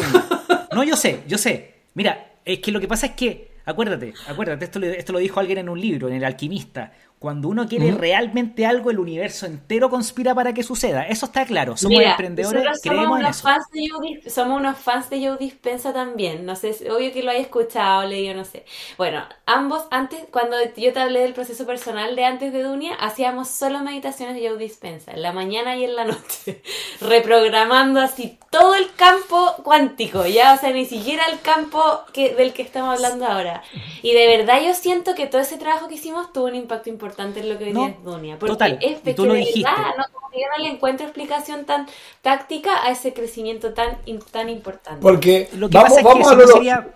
No, 0.73 0.83
yo 0.83 0.95
sé, 0.95 1.23
yo 1.27 1.37
sé. 1.37 1.73
Mira, 1.93 2.33
es 2.43 2.59
que 2.59 2.71
lo 2.71 2.79
que 2.79 2.87
pasa 2.87 3.07
es 3.07 3.11
que, 3.13 3.51
acuérdate, 3.65 4.13
acuérdate, 4.27 4.65
esto, 4.65 4.81
esto 4.81 5.13
lo 5.13 5.19
dijo 5.19 5.39
alguien 5.39 5.57
en 5.57 5.69
un 5.69 5.79
libro, 5.79 6.07
en 6.07 6.15
El 6.15 6.23
Alquimista. 6.23 6.93
Cuando 7.19 7.49
uno 7.49 7.67
quiere 7.67 7.91
realmente 7.91 8.65
algo, 8.65 8.91
el 8.91 8.99
universo 8.99 9.45
entero 9.45 9.89
conspira 9.89 10.35
para 10.35 10.53
que 10.53 10.63
suceda. 10.63 11.03
Eso 11.07 11.25
está 11.27 11.45
claro. 11.45 11.77
Somos 11.77 12.03
Mira, 12.03 12.05
emprendedores, 12.05 12.79
somos 12.81 12.81
creemos 12.81 13.19
en 13.19 13.25
unos 13.25 13.37
eso. 13.37 13.43
fans 13.43 13.65
de 13.71 13.87
Joe 13.89 14.21
somos 14.29 14.59
unos 14.59 14.77
fans 14.77 15.09
de 15.09 15.25
Joe 15.25 15.37
Dispensa 15.37 15.93
también. 15.93 16.45
No 16.45 16.55
sé, 16.55 16.71
obvio 16.91 17.13
que 17.13 17.21
lo 17.23 17.31
hayas 17.31 17.43
escuchado, 17.43 18.05
leído, 18.07 18.33
no 18.35 18.43
sé. 18.45 18.65
Bueno, 18.97 19.23
ambos 19.45 19.85
antes, 19.91 20.25
cuando 20.31 20.57
yo 20.75 20.93
te 20.93 20.99
hablé 20.99 21.21
del 21.21 21.33
proceso 21.33 21.65
personal 21.65 22.15
de 22.15 22.25
antes 22.25 22.51
de 22.53 22.63
Dunia, 22.63 22.95
hacíamos 22.95 23.49
solo 23.49 23.79
meditaciones 23.81 24.35
de 24.35 24.47
Joe 24.49 24.57
Dispensa, 24.57 25.11
en 25.11 25.21
la 25.21 25.31
mañana 25.31 25.75
y 25.77 25.83
en 25.85 25.95
la 25.95 26.05
noche, 26.05 26.61
reprogramando 27.01 27.99
así 28.01 28.39
todo 28.49 28.75
el 28.75 28.93
campo 28.95 29.55
cuántico, 29.63 30.25
ya, 30.25 30.53
o 30.53 30.57
sea, 30.57 30.71
ni 30.71 30.85
siquiera 30.85 31.25
el 31.31 31.41
campo 31.41 32.01
que, 32.13 32.33
del 32.35 32.53
que 32.53 32.61
estamos 32.63 32.95
hablando 32.95 33.25
ahora. 33.25 33.63
Y 34.01 34.13
de 34.13 34.27
verdad 34.37 34.61
yo 34.65 34.73
siento 34.73 35.15
que 35.15 35.27
todo 35.27 35.41
ese 35.41 35.57
trabajo 35.57 35.87
que 35.87 35.95
hicimos 35.95 36.33
tuvo 36.33 36.45
un 36.45 36.55
impacto 36.55 36.89
importante 36.89 37.04
en 37.39 37.49
lo 37.49 37.57
que 37.57 37.65
hoy 37.65 37.73
No, 37.73 37.79
día 37.81 37.89
es 37.89 38.03
Dunia. 38.03 38.39
Porque 38.39 38.51
total, 38.53 38.79
es 38.81 39.15
tú 39.15 39.25
lo 39.25 39.33
dijiste. 39.33 39.69
verdad, 39.69 39.95
no, 39.97 40.03
yo 40.33 40.47
no 40.57 40.63
le 40.63 40.69
encuentro 40.69 41.05
explicación 41.05 41.65
tan 41.65 41.87
táctica 42.21 42.83
a 42.83 42.91
ese 42.91 43.13
crecimiento 43.13 43.73
tan, 43.73 43.97
in- 44.05 44.19
tan 44.31 44.49
importante. 44.49 45.01
Porque 45.01 45.49
Lo 45.53 45.69
que 45.69 45.77
vamos, 45.77 45.89
pasa 45.89 46.01
es 46.01 46.07
que 46.15 46.21
eso 46.21 46.35
no 46.35 46.47
sería. 46.47 46.87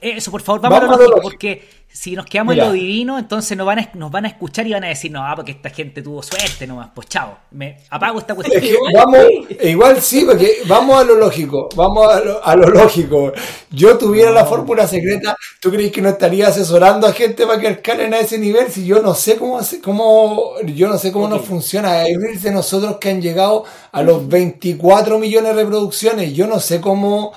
Eso, 0.00 0.30
por 0.30 0.42
favor, 0.42 0.60
vamos, 0.60 0.80
Vamos 0.80 0.94
a 0.94 0.96
lo 0.98 1.02
a 1.02 1.08
lo 1.08 1.16
lógico, 1.16 1.16
lógico. 1.16 1.30
porque 1.30 1.68
si 1.90 2.14
nos 2.14 2.26
quedamos 2.26 2.54
Mira. 2.54 2.66
en 2.66 2.70
lo 2.70 2.74
divino, 2.74 3.18
entonces 3.18 3.56
nos 3.56 3.66
van, 3.66 3.78
a, 3.80 3.90
nos 3.94 4.10
van 4.10 4.24
a 4.24 4.28
escuchar 4.28 4.66
y 4.66 4.72
van 4.72 4.84
a 4.84 4.88
decir, 4.88 5.10
no, 5.10 5.24
ah, 5.24 5.34
porque 5.34 5.52
esta 5.52 5.70
gente 5.70 6.00
tuvo 6.00 6.22
suerte 6.22 6.66
nomás, 6.66 6.90
pues 6.94 7.08
chao, 7.08 7.38
me 7.50 7.78
apago 7.90 8.20
esta 8.20 8.34
Es 8.34 8.36
cuestión. 8.36 8.62
que 8.62 8.94
vamos, 8.94 9.18
sí. 9.48 9.56
igual 9.68 10.00
sí, 10.00 10.24
porque 10.24 10.58
vamos 10.66 11.00
a 11.00 11.04
lo 11.04 11.16
lógico, 11.16 11.68
vamos 11.74 12.06
a 12.12 12.20
lo, 12.20 12.44
a 12.44 12.54
lo 12.56 12.68
lógico. 12.68 13.32
Yo 13.70 13.98
tuviera 13.98 14.30
la 14.30 14.44
fórmula 14.44 14.86
secreta, 14.86 15.34
¿tú 15.60 15.70
crees 15.70 15.90
que 15.90 16.00
no 16.00 16.10
estaría 16.10 16.48
asesorando 16.48 17.06
a 17.06 17.12
gente 17.12 17.46
para 17.46 17.58
que 17.58 17.68
escalen 17.68 18.14
a 18.14 18.20
ese 18.20 18.38
nivel? 18.38 18.70
Si 18.70 18.86
yo 18.86 19.02
no 19.02 19.14
sé 19.14 19.36
cómo, 19.36 19.58
hace- 19.58 19.80
cómo 19.80 20.52
yo 20.66 20.88
no 20.88 20.98
sé 20.98 21.10
cómo 21.10 21.26
nos 21.26 21.44
funciona. 21.44 21.92
Hay 22.02 22.14
reels 22.14 22.42
de 22.42 22.52
nosotros 22.52 22.98
que 23.00 23.10
han 23.10 23.20
llegado 23.20 23.64
a 23.90 24.02
los 24.02 24.28
24 24.28 25.18
millones 25.18 25.56
de 25.56 25.62
reproducciones. 25.64 26.32
Yo 26.32 26.46
no 26.46 26.60
sé 26.60 26.80
cómo, 26.80 27.32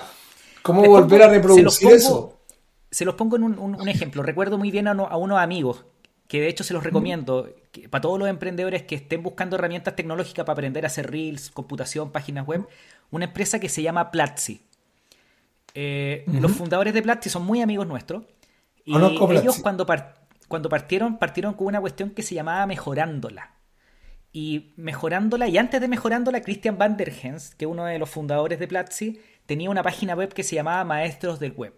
cómo 0.61 0.81
Les 0.81 0.89
volver 0.89 1.21
pongo- 1.21 1.23
a 1.23 1.33
reproducir 1.33 1.87
pongo- 1.87 1.95
eso. 1.95 2.37
Se 2.91 3.05
los 3.05 3.15
pongo 3.15 3.37
en 3.37 3.43
un, 3.43 3.57
un- 3.57 3.79
un 3.81 3.89
ejemplo. 3.89 4.21
Recuerdo 4.21 4.57
muy 4.57 4.69
bien 4.69 4.87
a, 4.87 4.91
uno- 4.91 5.07
a 5.07 5.17
unos 5.17 5.39
amigos, 5.39 5.85
que 6.27 6.41
de 6.41 6.47
hecho 6.49 6.63
se 6.63 6.73
los 6.73 6.83
recomiendo, 6.83 7.49
que 7.71 7.89
para 7.89 8.01
todos 8.01 8.19
los 8.19 8.27
emprendedores 8.29 8.83
que 8.83 8.95
estén 8.95 9.23
buscando 9.23 9.55
herramientas 9.55 9.95
tecnológicas 9.95 10.45
para 10.45 10.53
aprender 10.53 10.83
a 10.83 10.87
hacer 10.87 11.09
reels, 11.09 11.49
computación, 11.51 12.11
páginas 12.11 12.45
web, 12.45 12.67
una 13.09 13.25
empresa 13.25 13.59
que 13.59 13.69
se 13.69 13.81
llama 13.81 14.11
Platzi. 14.11 14.61
Eh, 15.73 16.25
Los 16.27 16.51
fundadores 16.51 16.93
de 16.93 17.01
Platzi 17.01 17.29
son 17.29 17.45
muy 17.45 17.61
amigos 17.61 17.87
nuestros. 17.87 18.23
Y 18.83 18.93
Conozco 18.93 19.27
Platzi. 19.27 19.43
ellos 19.45 19.59
cuando, 19.59 19.85
par- 19.85 20.15
cuando 20.47 20.69
partieron, 20.69 21.17
partieron 21.17 21.53
con 21.53 21.67
una 21.67 21.79
cuestión 21.81 22.11
que 22.11 22.23
se 22.23 22.35
llamaba 22.35 22.65
mejorándola. 22.65 23.51
Y 24.33 24.73
mejorándola, 24.77 25.47
y 25.47 25.57
antes 25.57 25.81
de 25.81 25.87
mejorándola, 25.87 26.41
Christian 26.41 26.77
van 26.77 26.95
der 26.97 27.13
Hens, 27.21 27.53
que 27.55 27.65
es 27.65 27.71
uno 27.71 27.85
de 27.85 27.99
los 27.99 28.09
fundadores 28.09 28.59
de 28.59 28.67
Platzi, 28.67 29.19
tenía 29.45 29.69
una 29.69 29.83
página 29.83 30.15
web 30.15 30.33
que 30.33 30.43
se 30.43 30.55
llamaba 30.55 30.83
Maestros 30.85 31.39
del 31.39 31.51
Web. 31.51 31.73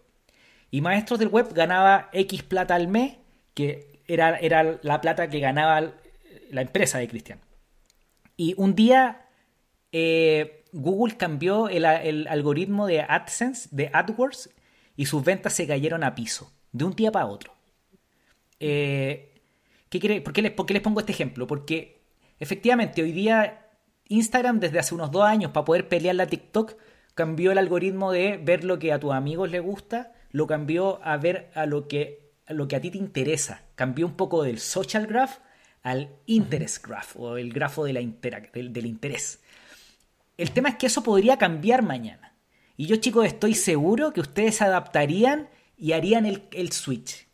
Y 0.74 0.82
Maestros 0.82 1.20
del 1.20 1.28
Web 1.28 1.54
ganaba 1.54 2.10
X 2.14 2.42
plata 2.42 2.74
al 2.74 2.88
mes, 2.88 3.18
que 3.54 4.02
era, 4.08 4.38
era 4.38 4.80
la 4.82 5.02
plata 5.02 5.30
que 5.30 5.40
ganaba 5.40 5.94
la 6.50 6.62
empresa 6.62 6.98
de 6.98 7.08
Christian. 7.08 7.40
Y 8.36 8.56
un 8.58 8.74
día 8.74 9.28
eh, 9.92 10.64
Google 10.72 11.16
cambió 11.16 11.70
el, 11.70 11.86
el 11.86 12.28
algoritmo 12.28 12.88
de 12.88 13.02
AdSense, 13.02 13.70
de 13.72 13.92
AdWords, 13.94 14.50
y 14.96 15.06
sus 15.06 15.24
ventas 15.24 15.54
se 15.54 15.68
cayeron 15.68 16.04
a 16.04 16.16
piso, 16.16 16.52
de 16.72 16.86
un 16.86 16.96
día 16.96 17.12
para 17.12 17.28
otro. 17.28 17.54
Eh, 18.60 19.44
¿qué 19.90 20.00
quiere- 20.00 20.22
por, 20.22 20.34
qué 20.34 20.42
les, 20.42 20.54
por 20.54 20.66
qué 20.66 20.74
les 20.74 20.82
pongo 20.82 21.02
este 21.02 21.12
ejemplo? 21.12 21.46
Porque 21.46 22.02
efectivamente 22.40 23.04
hoy 23.04 23.12
día 23.12 23.68
Instagram 24.08 24.60
desde 24.60 24.80
hace 24.80 24.96
unos 24.96 25.12
dos 25.12 25.24
años 25.24 25.52
para 25.52 25.66
poder 25.66 25.88
pelear 25.88 26.16
la 26.16 26.26
TikTok 26.26 26.74
cambió 27.14 27.52
el 27.52 27.60
algoritmo 27.60 28.12
de 28.12 28.38
ver 28.38 28.64
lo 28.64 28.80
que 28.80 28.92
a 28.92 29.00
tus 29.00 29.14
amigos 29.14 29.52
les 29.52 29.62
gusta, 29.62 30.14
lo 30.34 30.46
cambió 30.48 31.00
a 31.04 31.16
ver 31.16 31.50
a 31.56 31.66
lo 31.66 31.88
que 31.88 32.34
a, 32.46 32.52
lo 32.54 32.68
que 32.68 32.76
a 32.76 32.82
ti 32.82 32.92
te 32.92 32.98
interesa. 32.98 33.62
Cambió 33.76 34.06
un 34.06 34.18
poco 34.18 34.44
del 34.44 34.60
social 34.60 35.08
graph 35.08 35.38
al 35.84 36.10
interest 36.26 36.86
graph 36.86 37.16
o 37.18 37.38
el 37.38 37.54
grafo 37.54 37.86
de 37.86 37.94
la 37.94 38.02
intera- 38.02 38.52
del, 38.52 38.74
del 38.74 38.86
interés. 38.86 39.40
El 40.38 40.52
tema 40.52 40.70
es 40.70 40.76
que 40.76 40.88
eso 40.88 41.02
podría 41.04 41.38
cambiar 41.38 41.84
mañana. 41.84 42.36
Y 42.76 42.88
yo, 42.88 42.96
chicos, 42.98 43.26
estoy 43.26 43.54
seguro 43.54 44.12
que 44.12 44.20
ustedes 44.22 44.56
se 44.56 44.64
adaptarían 44.66 45.48
y 45.78 45.94
harían 45.94 46.26
el, 46.26 46.44
el 46.52 46.72
switch. 46.74 47.28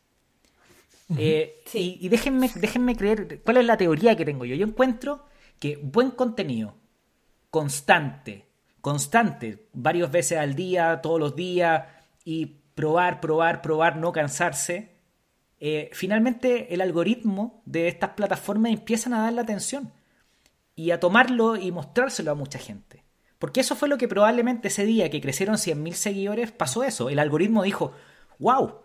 Eh, 1.17 1.55
Sí. 1.65 1.97
y, 1.99 2.05
y 2.05 2.09
déjenme, 2.09 2.51
déjenme 2.53 2.95
creer, 2.95 3.41
¿cuál 3.43 3.57
es 3.57 3.65
la 3.65 3.77
teoría 3.77 4.15
que 4.15 4.25
tengo 4.25 4.45
yo? 4.45 4.55
Yo 4.55 4.65
encuentro 4.67 5.25
que 5.59 5.77
buen 5.77 6.11
contenido, 6.11 6.75
constante, 7.49 8.45
constante, 8.81 9.67
varias 9.73 10.11
veces 10.11 10.37
al 10.37 10.53
día, 10.55 10.99
todos 11.01 11.19
los 11.19 11.35
días, 11.35 11.83
y 12.25 12.57
probar, 12.79 13.19
probar, 13.19 13.61
probar, 13.61 13.97
no 13.97 14.13
cansarse, 14.13 14.95
eh, 15.59 15.89
finalmente 15.91 16.73
el 16.73 16.79
algoritmo 16.79 17.61
de 17.65 17.89
estas 17.89 18.11
plataformas 18.11 18.71
empiezan 18.71 19.13
a 19.13 19.23
dar 19.23 19.33
la 19.33 19.41
atención 19.41 19.91
y 20.75 20.91
a 20.91 20.99
tomarlo 21.01 21.57
y 21.57 21.73
mostrárselo 21.73 22.31
a 22.31 22.35
mucha 22.35 22.57
gente. 22.57 23.03
Porque 23.37 23.59
eso 23.59 23.75
fue 23.75 23.89
lo 23.89 23.97
que 23.97 24.07
probablemente 24.07 24.69
ese 24.69 24.85
día 24.85 25.09
que 25.09 25.19
crecieron 25.19 25.55
100.000 25.55 25.91
seguidores 25.91 26.53
pasó 26.53 26.85
eso. 26.85 27.09
El 27.09 27.19
algoritmo 27.19 27.63
dijo, 27.63 27.91
wow, 28.37 28.75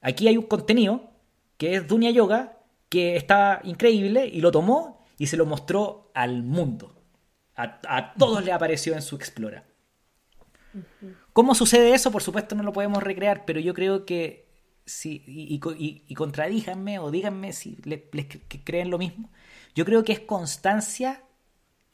aquí 0.00 0.26
hay 0.26 0.36
un 0.36 0.46
contenido 0.46 1.12
que 1.56 1.76
es 1.76 1.86
Dunia 1.86 2.10
Yoga, 2.10 2.58
que 2.88 3.14
está 3.14 3.60
increíble, 3.62 4.26
y 4.26 4.40
lo 4.40 4.50
tomó 4.50 5.06
y 5.16 5.28
se 5.28 5.36
lo 5.36 5.46
mostró 5.46 6.10
al 6.12 6.42
mundo. 6.42 6.96
A, 7.54 8.14
todos 8.18 8.44
le 8.44 8.50
apareció 8.50 8.94
en 8.94 9.02
su 9.02 9.14
Explora. 9.14 9.64
¿Cómo 11.32 11.54
sucede 11.54 11.94
eso? 11.94 12.10
Por 12.10 12.22
supuesto 12.22 12.54
no 12.54 12.62
lo 12.62 12.72
podemos 12.72 13.02
recrear, 13.02 13.44
pero 13.44 13.60
yo 13.60 13.74
creo 13.74 14.04
que 14.04 14.44
si, 14.86 15.22
y, 15.26 15.60
y, 16.08 16.14
contradíjanme 16.14 16.98
o 16.98 17.10
díganme 17.10 17.52
si 17.52 17.78
les, 17.84 18.02
creen 18.64 18.90
lo 18.90 18.98
mismo. 18.98 19.30
Yo 19.74 19.84
creo 19.84 20.04
que 20.04 20.12
es 20.12 20.20
constancia 20.20 21.22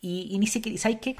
y, 0.00 0.36
ni 0.38 0.46
siquiera, 0.46 0.78
¿sabes 0.78 0.98
qué? 1.00 1.16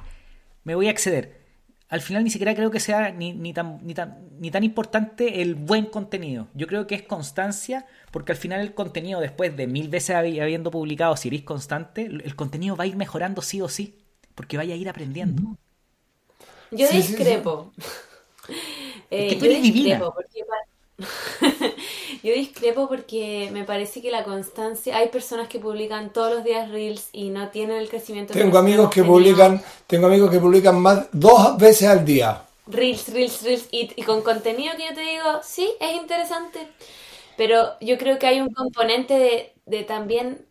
Me 0.64 0.74
voy 0.74 0.88
a 0.88 0.90
exceder. 0.90 1.40
Al 1.88 2.00
final 2.00 2.22
ni 2.22 2.30
siquiera 2.30 2.54
creo 2.54 2.70
que 2.70 2.78
sea 2.78 3.10
ni, 3.10 3.32
ni, 3.32 3.52
tan, 3.52 3.84
ni, 3.84 3.94
tan, 3.94 4.28
ni 4.38 4.50
tan 4.50 4.62
importante 4.62 5.42
el 5.42 5.54
buen 5.54 5.86
contenido. 5.86 6.48
Yo 6.54 6.66
creo 6.66 6.86
que 6.86 6.94
es 6.94 7.02
constancia, 7.02 7.86
porque 8.12 8.32
al 8.32 8.38
final 8.38 8.60
el 8.60 8.74
contenido, 8.74 9.20
después 9.20 9.56
de 9.56 9.66
mil 9.66 9.88
veces 9.88 10.16
habiendo 10.16 10.70
publicado, 10.70 11.16
si 11.16 11.28
eres 11.28 11.42
constante, 11.42 12.06
el 12.06 12.36
contenido 12.36 12.76
va 12.76 12.84
a 12.84 12.86
ir 12.86 12.96
mejorando 12.96 13.42
sí 13.42 13.60
o 13.60 13.68
sí, 13.68 13.98
porque 14.34 14.56
vaya 14.56 14.74
a 14.74 14.76
ir 14.76 14.88
aprendiendo. 14.88 15.56
Yo 16.70 16.88
discrepo. 16.88 17.72
Eh, 19.12 19.36
yo 19.40 19.48
discrepo 19.48 20.14
porque 20.14 20.44
yo 22.22 22.32
discrepo 22.32 22.88
porque 22.88 23.50
me 23.52 23.64
parece 23.64 24.00
que 24.02 24.10
la 24.10 24.24
constancia, 24.24 24.96
hay 24.96 25.08
personas 25.08 25.48
que 25.48 25.58
publican 25.58 26.12
todos 26.12 26.32
los 26.32 26.44
días 26.44 26.70
reels 26.70 27.08
y 27.12 27.30
no 27.30 27.48
tienen 27.48 27.78
el 27.78 27.88
crecimiento. 27.88 28.32
Tengo 28.34 28.58
amigos 28.58 28.90
que 28.90 29.02
publican, 29.02 29.62
tengo 29.86 30.06
amigos 30.06 30.30
que 30.30 30.38
publican 30.38 30.80
más 30.80 31.06
dos 31.12 31.56
veces 31.58 31.88
al 31.88 32.04
día. 32.04 32.42
Reels, 32.66 33.08
reels, 33.08 33.42
reels 33.42 33.68
y, 33.70 33.90
y 33.96 34.02
con 34.02 34.22
contenido 34.22 34.76
que 34.76 34.84
yo 34.84 34.94
te 34.94 35.00
digo, 35.00 35.40
sí, 35.42 35.68
es 35.80 35.96
interesante, 35.96 36.68
pero 37.36 37.70
yo 37.80 37.98
creo 37.98 38.18
que 38.18 38.26
hay 38.26 38.40
un 38.40 38.52
componente 38.52 39.14
de, 39.14 39.54
de 39.66 39.82
también 39.82 40.46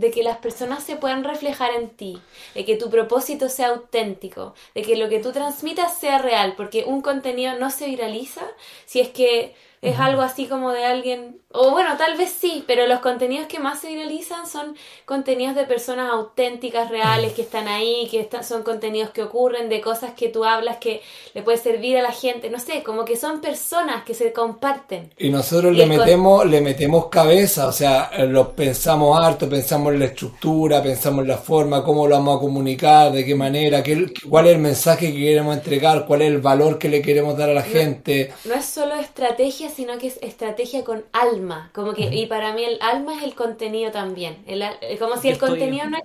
de 0.00 0.10
que 0.10 0.22
las 0.22 0.38
personas 0.38 0.82
se 0.82 0.96
puedan 0.96 1.24
reflejar 1.24 1.72
en 1.74 1.90
ti, 1.90 2.18
de 2.54 2.64
que 2.64 2.76
tu 2.76 2.88
propósito 2.88 3.50
sea 3.50 3.68
auténtico, 3.68 4.54
de 4.74 4.80
que 4.80 4.96
lo 4.96 5.10
que 5.10 5.20
tú 5.20 5.30
transmitas 5.30 5.98
sea 5.98 6.16
real, 6.16 6.54
porque 6.56 6.84
un 6.86 7.02
contenido 7.02 7.58
no 7.58 7.70
se 7.70 7.86
viraliza 7.86 8.40
si 8.86 9.00
es 9.00 9.10
que 9.10 9.54
es 9.82 9.98
algo 9.98 10.20
así 10.20 10.44
como 10.44 10.72
de 10.72 10.84
alguien, 10.84 11.40
o 11.52 11.70
bueno, 11.70 11.96
tal 11.96 12.18
vez 12.18 12.30
sí, 12.38 12.64
pero 12.66 12.86
los 12.86 13.00
contenidos 13.00 13.46
que 13.46 13.58
más 13.58 13.80
se 13.80 13.88
viralizan 13.88 14.46
son 14.46 14.76
contenidos 15.06 15.56
de 15.56 15.64
personas 15.64 16.12
auténticas, 16.12 16.90
reales, 16.90 17.32
que 17.32 17.40
están 17.40 17.66
ahí, 17.66 18.06
que 18.10 18.28
son 18.42 18.62
contenidos 18.62 19.08
que 19.10 19.22
ocurren, 19.22 19.70
de 19.70 19.80
cosas 19.80 20.12
que 20.12 20.28
tú 20.28 20.44
hablas 20.44 20.76
que 20.76 21.00
le 21.32 21.42
puede 21.42 21.56
servir 21.56 21.96
a 21.96 22.02
la 22.02 22.12
gente, 22.12 22.50
no 22.50 22.60
sé, 22.60 22.82
como 22.82 23.06
que 23.06 23.16
son 23.16 23.40
personas 23.40 24.04
que 24.04 24.12
se 24.12 24.34
comparten. 24.34 25.14
Y 25.16 25.30
nosotros 25.30 25.74
le 25.74 25.86
metemos, 25.86 26.44
le 26.44 26.60
metemos 26.60 27.06
cabeza, 27.06 27.66
o 27.66 27.72
sea, 27.72 28.10
lo 28.26 28.52
pensamos 28.52 29.18
harto, 29.18 29.48
pensamos 29.48 29.94
en 29.94 30.00
la 30.00 30.06
estructura, 30.06 30.82
pensamos 30.82 31.22
en 31.22 31.28
la 31.28 31.38
forma, 31.38 31.82
cómo 31.82 32.06
lo 32.06 32.16
vamos 32.16 32.36
a 32.36 32.40
comunicar, 32.40 33.12
de 33.12 33.24
qué 33.24 33.34
manera, 33.34 33.82
qué, 33.82 34.12
cuál 34.28 34.46
es 34.46 34.52
el 34.52 34.60
mensaje 34.60 35.10
que 35.10 35.18
queremos 35.18 35.56
entregar, 35.56 36.04
cuál 36.06 36.20
es 36.20 36.28
el 36.28 36.38
valor 36.38 36.78
que 36.78 36.90
le 36.90 37.00
queremos 37.00 37.34
dar 37.38 37.48
a 37.48 37.54
la 37.54 37.62
gente. 37.62 38.34
No 38.44 38.54
es 38.54 38.66
solo 38.66 38.94
estrategia, 38.94 39.69
sino 39.74 39.98
que 39.98 40.08
es 40.08 40.18
estrategia 40.22 40.84
con 40.84 41.04
alma. 41.12 41.70
Como 41.74 41.92
que, 41.94 42.14
y 42.14 42.26
para 42.26 42.52
mí 42.52 42.64
el 42.64 42.78
alma 42.80 43.16
es 43.16 43.22
el 43.22 43.34
contenido 43.34 43.90
también. 43.90 44.42
El, 44.46 44.64
como 44.98 45.16
si 45.16 45.28
el 45.28 45.38
contenido 45.38 45.88
no 45.88 45.98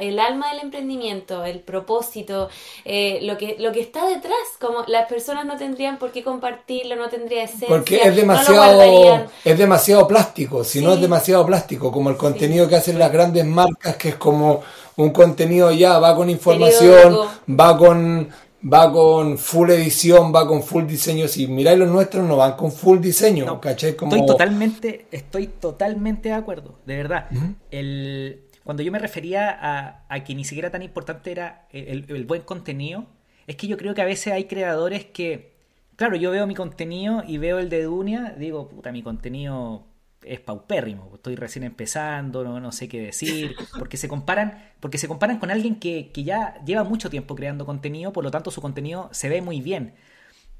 el 0.00 0.18
alma 0.18 0.50
del 0.50 0.60
emprendimiento, 0.64 1.44
el 1.44 1.60
propósito, 1.60 2.48
eh, 2.84 3.20
lo 3.22 3.38
que 3.38 3.56
lo 3.58 3.72
que 3.72 3.80
está 3.80 4.06
detrás, 4.06 4.34
como 4.60 4.84
las 4.86 5.08
personas 5.08 5.46
no 5.46 5.56
tendrían 5.56 5.98
por 5.98 6.10
qué 6.12 6.22
compartirlo, 6.22 6.96
no 6.96 7.08
tendría 7.08 7.44
esencia, 7.44 7.68
porque 7.68 8.00
es 8.02 8.14
demasiado 8.14 9.28
es 9.44 9.58
demasiado 9.58 10.06
plástico, 10.06 10.64
si 10.64 10.82
no 10.82 10.92
es 10.92 11.00
demasiado 11.00 11.46
plástico, 11.46 11.92
como 11.92 12.10
el 12.10 12.16
contenido 12.16 12.68
que 12.68 12.76
hacen 12.76 12.98
las 12.98 13.12
grandes 13.12 13.44
marcas, 13.44 13.96
que 13.96 14.10
es 14.10 14.16
como 14.16 14.62
un 14.96 15.10
contenido 15.10 15.70
ya 15.70 15.98
va 15.98 16.14
con 16.14 16.28
información, 16.28 17.16
va 17.48 17.76
con 17.76 18.28
va 18.62 18.92
con 18.92 19.38
full 19.38 19.70
edición, 19.70 20.32
va 20.34 20.46
con 20.46 20.62
full 20.62 20.84
diseño. 20.84 21.28
Si 21.28 21.46
miráis 21.46 21.78
los 21.78 21.90
nuestros, 21.90 22.26
no 22.26 22.36
van 22.36 22.56
con 22.56 22.72
full 22.72 22.98
diseño, 23.00 23.60
Como... 23.96 24.14
Estoy 24.14 24.26
totalmente, 24.26 25.06
estoy 25.10 25.46
totalmente 25.46 26.30
de 26.30 26.34
acuerdo, 26.34 26.78
de 26.86 26.96
verdad. 26.96 27.28
el, 27.70 28.42
cuando 28.68 28.82
yo 28.82 28.92
me 28.92 28.98
refería 28.98 30.04
a, 30.10 30.24
que 30.24 30.34
ni 30.34 30.44
siquiera 30.44 30.70
tan 30.70 30.82
importante 30.82 31.30
era 31.30 31.66
el, 31.72 32.24
buen 32.26 32.42
contenido, 32.42 33.06
es 33.46 33.56
que 33.56 33.66
yo 33.66 33.78
creo 33.78 33.94
que 33.94 34.02
a 34.02 34.04
veces 34.04 34.32
hay 34.34 34.44
creadores 34.44 35.06
que, 35.06 35.54
claro, 35.96 36.16
yo 36.16 36.30
veo 36.30 36.46
mi 36.46 36.54
contenido 36.54 37.22
y 37.26 37.38
veo 37.38 37.60
el 37.60 37.70
de 37.70 37.84
Dunia, 37.84 38.34
digo, 38.36 38.68
puta, 38.68 38.92
mi 38.92 39.02
contenido 39.02 39.87
es 40.28 40.40
paupérrimo, 40.40 41.10
estoy 41.14 41.36
recién 41.36 41.64
empezando, 41.64 42.44
no, 42.44 42.60
no, 42.60 42.72
sé 42.72 42.88
qué 42.88 43.00
decir, 43.00 43.54
porque 43.78 43.96
se 43.96 44.08
comparan, 44.08 44.72
porque 44.80 44.98
se 44.98 45.08
comparan 45.08 45.38
con 45.38 45.50
alguien 45.50 45.76
que, 45.80 46.10
ya 46.14 46.62
lleva 46.64 46.84
mucho 46.84 47.10
tiempo 47.10 47.34
creando 47.34 47.66
contenido, 47.66 48.12
por 48.12 48.24
lo 48.24 48.30
tanto 48.30 48.50
su 48.50 48.60
contenido 48.60 49.08
se 49.12 49.28
ve 49.28 49.42
muy 49.42 49.60
bien. 49.60 49.94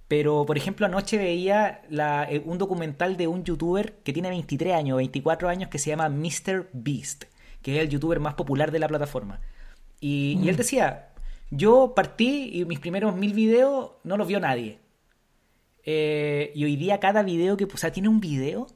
Pero, 0.08 0.46
por 0.46 0.56
ejemplo, 0.56 0.86
anoche 0.86 1.18
veía 1.18 1.82
eh, 1.90 2.42
un 2.46 2.56
documental 2.56 3.18
de 3.18 3.26
un 3.26 3.44
youtuber 3.44 3.98
que 4.04 4.14
tiene 4.14 4.30
23 4.30 4.74
años, 4.74 4.96
24 4.96 5.50
años, 5.50 5.68
que 5.68 5.78
se 5.78 5.90
llama 5.90 6.08
Mr. 6.08 6.70
Beast, 6.72 7.24
que 7.60 7.76
es 7.76 7.82
el 7.82 7.90
youtuber 7.90 8.18
más 8.18 8.32
popular 8.32 8.70
de 8.70 8.78
la 8.78 8.88
plataforma. 8.88 9.40
Y, 10.00 10.38
él 10.48 10.54
mm. 10.54 10.56
decía, 10.56 11.08
yo 11.50 11.92
partí 11.94 12.50
y 12.54 12.64
mis 12.64 12.80
primeros 12.80 13.14
mil 13.16 13.34
videos 13.34 13.92
no 14.02 14.16
los 14.16 14.26
vio 14.26 14.40
nadie. 14.40 14.78
Eh, 15.84 16.52
y 16.54 16.64
hoy 16.64 16.76
día 16.76 17.00
cada 17.00 17.22
video 17.22 17.58
que, 17.58 17.64
o 17.64 17.76
sea, 17.76 17.92
tiene 17.92 18.08
un 18.08 18.20
video 18.20 18.66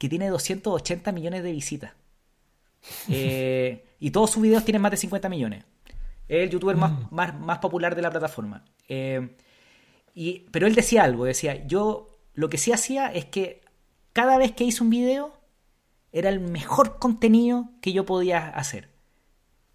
que 0.00 0.08
tiene 0.08 0.30
280 0.30 1.12
millones 1.12 1.42
de 1.42 1.52
visitas. 1.52 1.92
Eh, 3.10 3.84
y 3.98 4.10
todos 4.12 4.30
sus 4.30 4.42
videos 4.42 4.64
tienen 4.64 4.80
más 4.80 4.92
de 4.92 4.96
50 4.96 5.28
millones. 5.28 5.64
Es 6.26 6.44
el 6.44 6.48
youtuber 6.48 6.74
más, 6.74 6.92
mm. 6.92 7.14
más, 7.14 7.38
más 7.38 7.58
popular 7.58 7.94
de 7.94 8.00
la 8.00 8.08
plataforma. 8.08 8.64
Eh, 8.88 9.36
y, 10.14 10.46
pero 10.52 10.66
él 10.66 10.74
decía 10.74 11.04
algo, 11.04 11.26
decía, 11.26 11.66
yo 11.66 12.18
lo 12.32 12.48
que 12.48 12.56
sí 12.56 12.72
hacía 12.72 13.12
es 13.12 13.26
que 13.26 13.60
cada 14.14 14.38
vez 14.38 14.52
que 14.52 14.64
hice 14.64 14.82
un 14.82 14.88
video 14.88 15.34
era 16.12 16.30
el 16.30 16.40
mejor 16.40 16.98
contenido 16.98 17.68
que 17.82 17.92
yo 17.92 18.06
podía 18.06 18.48
hacer. 18.48 18.88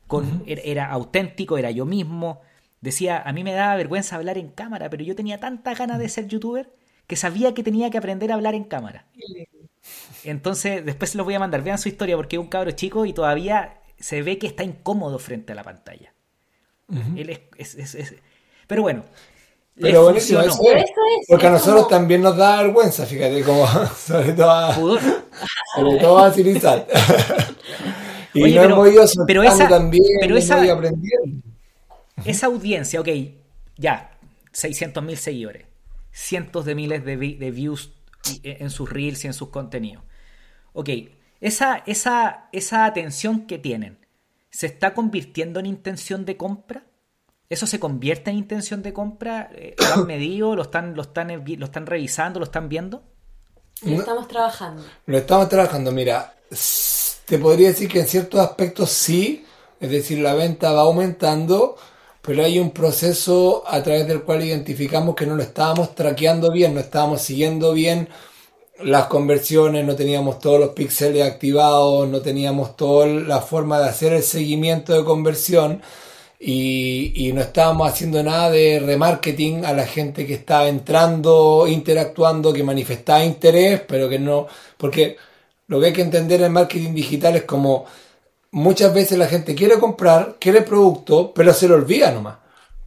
Con, 0.08 0.42
era, 0.48 0.64
era, 0.64 0.90
auténtico, 0.90 1.60
era 1.60 1.70
yo 1.70 1.86
mismo. 1.86 2.42
Decía, 2.82 3.22
a 3.22 3.32
mí 3.32 3.44
me 3.44 3.54
daba 3.54 3.76
vergüenza 3.76 4.16
hablar 4.16 4.40
en 4.40 4.50
cámara, 4.50 4.90
pero 4.90 5.04
yo 5.04 5.16
tenía 5.16 5.40
tanta 5.40 5.76
ganas 5.76 6.00
de 6.00 6.10
ser 6.10 6.28
youtuber 6.28 6.74
que 7.06 7.16
sabía 7.16 7.54
que 7.54 7.62
tenía 7.62 7.92
que 7.92 8.00
aprender 8.00 8.32
a 8.32 8.36
hablar 8.36 8.56
en 8.56 8.64
cámara. 8.64 9.06
Entonces, 10.24 10.86
después 10.86 11.12
se 11.12 11.18
los 11.18 11.26
voy 11.26 11.36
a 11.36 11.40
mandar. 11.40 11.64
Vean 11.64 11.78
su 11.78 11.90
historia 11.90 12.16
porque 12.16 12.36
es 12.36 12.42
un 12.42 12.48
cabro 12.48 12.72
chico 12.72 13.06
y 13.06 13.14
todavía 13.14 13.80
se 14.00 14.22
ve 14.22 14.38
que 14.38 14.48
está 14.48 14.64
incómodo 14.64 15.20
frente 15.20 15.54
a 15.54 15.56
la 15.56 15.64
pantalla. 15.64 16.14
Él 17.16 17.42
es, 17.58 18.16
Pero 18.68 18.84
bueno. 18.84 19.04
Pero 19.80 20.04
buenísimo, 20.04 20.40
eso 20.40 20.62
porque 21.28 21.48
a 21.48 21.50
nosotros 21.50 21.90
también 21.90 22.22
nos 22.22 22.38
da 22.38 22.62
vergüenza, 22.62 23.06
fíjate, 23.06 23.44
como 23.44 23.68
sobre 23.98 24.32
todo 24.32 24.50
a, 24.50 24.74
sobre 24.74 26.00
todo 26.00 26.20
a 26.20 26.30
y 26.38 26.40
no 26.40 26.44
pero, 28.34 28.64
hemos 28.64 28.90
ido 28.90 29.06
pero 29.28 29.44
esa, 29.44 29.68
también, 29.68 30.06
pero 30.22 30.38
esa, 30.38 30.66
esa 32.24 32.46
audiencia, 32.46 33.02
ok, 33.02 33.10
ya, 33.76 34.12
600.000 34.54 35.16
seguidores, 35.18 35.66
cientos 36.10 36.64
de 36.64 36.76
miles 36.76 37.04
de, 37.04 37.18
de 37.18 37.52
views 37.52 37.92
en 38.44 38.70
sus 38.70 38.90
reels 38.90 39.24
y 39.24 39.28
en 39.28 39.34
sus 39.34 39.50
contenidos. 39.50 40.04
Ok, 40.74 40.90
esa, 41.42 41.84
esa, 41.86 42.50
esa 42.52 42.86
atención 42.86 43.48
que 43.48 43.58
tienen, 43.58 44.06
¿se 44.50 44.68
está 44.68 44.94
convirtiendo 44.94 45.60
en 45.60 45.66
intención 45.66 46.26
de 46.26 46.38
compra? 46.38 46.86
¿Eso 47.50 47.68
se 47.68 47.80
convierte 47.80 48.32
en 48.32 48.38
intención 48.38 48.82
de 48.82 48.94
compra? 48.94 49.50
Eh, 49.54 49.76
¿Lo 49.78 50.02
han 50.02 50.08
medido? 50.08 50.56
¿Lo 50.56 50.64
están, 50.64 50.96
lo 50.96 51.04
están, 51.04 51.28
lo 51.46 51.66
están 51.66 51.86
revisando? 51.86 52.40
¿Lo 52.40 52.46
están 52.46 52.70
viendo? 52.70 53.04
Lo 53.84 54.00
estamos 54.00 54.28
trabajando. 54.28 54.84
Lo 55.06 55.18
estamos 55.18 55.50
trabajando, 55.50 55.92
mira, 55.92 56.34
te 57.26 57.38
podría 57.38 57.70
decir 57.70 57.90
que 57.90 58.00
en 58.00 58.08
ciertos 58.08 58.40
aspectos 58.40 58.90
sí, 58.92 59.46
es 59.80 59.90
decir, 59.90 60.20
la 60.20 60.34
venta 60.34 60.72
va 60.72 60.82
aumentando, 60.82 61.76
pero 62.26 62.44
hay 62.44 62.60
un 62.60 62.72
proceso 62.72 63.64
a 63.68 63.84
través 63.84 64.08
del 64.08 64.24
cual 64.24 64.44
identificamos 64.44 65.16
que 65.16 65.28
no 65.28 65.36
lo 65.36 65.44
estábamos 65.44 65.94
traqueando 65.94 66.52
bien, 66.52 66.74
no 66.74 66.80
estábamos 66.80 67.22
siguiendo 67.22 67.74
bien 67.74 68.10
las 68.84 69.06
conversiones, 69.06 69.86
no 69.86 69.96
teníamos 69.96 70.40
todos 70.40 70.60
los 70.60 70.70
píxeles 70.70 71.24
activados, 71.24 72.10
no 72.10 72.22
teníamos 72.22 72.76
toda 72.76 73.08
la 73.08 73.42
forma 73.42 73.80
de 73.80 73.90
hacer 73.90 74.14
el 74.14 74.24
seguimiento 74.24 74.94
de 74.94 75.06
conversión 75.06 75.82
y, 76.40 77.28
y 77.28 77.32
no 77.34 77.42
estábamos 77.42 77.90
haciendo 77.90 78.22
nada 78.24 78.50
de 78.52 78.80
remarketing 78.80 79.64
a 79.66 79.74
la 79.74 79.86
gente 79.86 80.26
que 80.26 80.34
estaba 80.34 80.68
entrando, 80.68 81.68
interactuando, 81.68 82.52
que 82.54 82.64
manifestaba 82.64 83.24
interés, 83.24 83.82
pero 83.88 84.10
que 84.10 84.20
no, 84.20 84.48
porque 84.78 85.18
lo 85.68 85.80
que 85.80 85.88
hay 85.88 85.94
que 85.94 86.02
entender 86.02 86.42
en 86.42 86.54
marketing 86.54 86.94
digital 86.94 87.36
es 87.36 87.44
como 87.44 87.86
muchas 88.56 88.94
veces 88.94 89.18
la 89.18 89.28
gente 89.28 89.54
quiere 89.54 89.78
comprar, 89.80 90.38
quiere 90.40 90.62
producto, 90.62 91.34
pero 91.34 91.54
se 91.54 91.68
lo 91.68 91.76
olvida 91.76 92.12
nomás. 92.12 92.38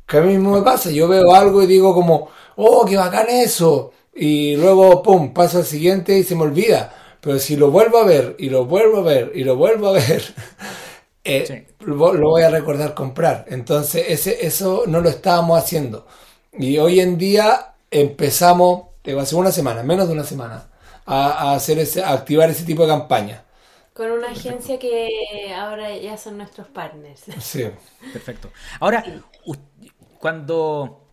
Que 0.06 0.16
a 0.16 0.20
mí 0.22 0.28
mismo 0.30 0.52
me 0.52 0.62
pasa, 0.62 0.90
yo 0.90 1.06
veo 1.08 1.34
algo 1.34 1.62
y 1.62 1.66
digo 1.66 1.94
como, 1.94 2.30
oh, 2.56 2.86
qué 2.86 2.96
bacán 2.96 3.26
eso, 3.28 3.92
y 4.14 4.56
luego, 4.56 5.02
pum, 5.02 5.34
paso 5.34 5.58
al 5.58 5.66
siguiente 5.66 6.16
y 6.18 6.24
se 6.24 6.34
me 6.34 6.44
olvida. 6.44 6.94
Pero 7.20 7.38
si 7.38 7.56
lo 7.56 7.70
vuelvo 7.70 7.98
a 7.98 8.04
ver, 8.04 8.34
y 8.38 8.48
lo 8.48 8.64
vuelvo 8.64 8.98
a 8.98 9.02
ver, 9.02 9.32
y 9.34 9.44
lo 9.44 9.56
vuelvo 9.56 9.88
a 9.88 9.92
ver, 9.92 10.22
eh, 11.24 11.66
lo, 11.80 11.96
voy 11.96 12.42
a 12.42 12.50
recordar 12.50 12.94
comprar. 12.94 13.44
Entonces, 13.48 14.06
ese, 14.08 14.46
eso 14.46 14.84
no 14.86 15.02
lo 15.02 15.10
estábamos 15.10 15.58
haciendo. 15.58 16.06
Y 16.52 16.78
hoy 16.78 17.00
en 17.00 17.18
día 17.18 17.74
empezamos, 17.90 18.84
hace 19.20 19.36
una 19.36 19.52
semana, 19.52 19.82
menos 19.82 20.08
de 20.08 20.14
una 20.14 20.24
semana, 20.24 20.68
a, 21.04 21.52
hacer 21.52 21.78
ese, 21.78 22.02
a 22.02 22.12
activar 22.12 22.48
ese 22.48 22.64
tipo 22.64 22.82
de 22.82 22.88
campaña. 22.88 23.44
Con 23.99 24.12
una 24.12 24.28
agencia 24.28 24.78
que 24.78 25.53
ahora 25.53 25.96
ya 25.96 26.16
son 26.16 26.36
nuestros 26.36 26.68
partners. 26.68 27.24
Sí. 27.40 27.68
Perfecto. 28.12 28.53
Ahora, 28.78 29.05
cuando, 30.20 31.11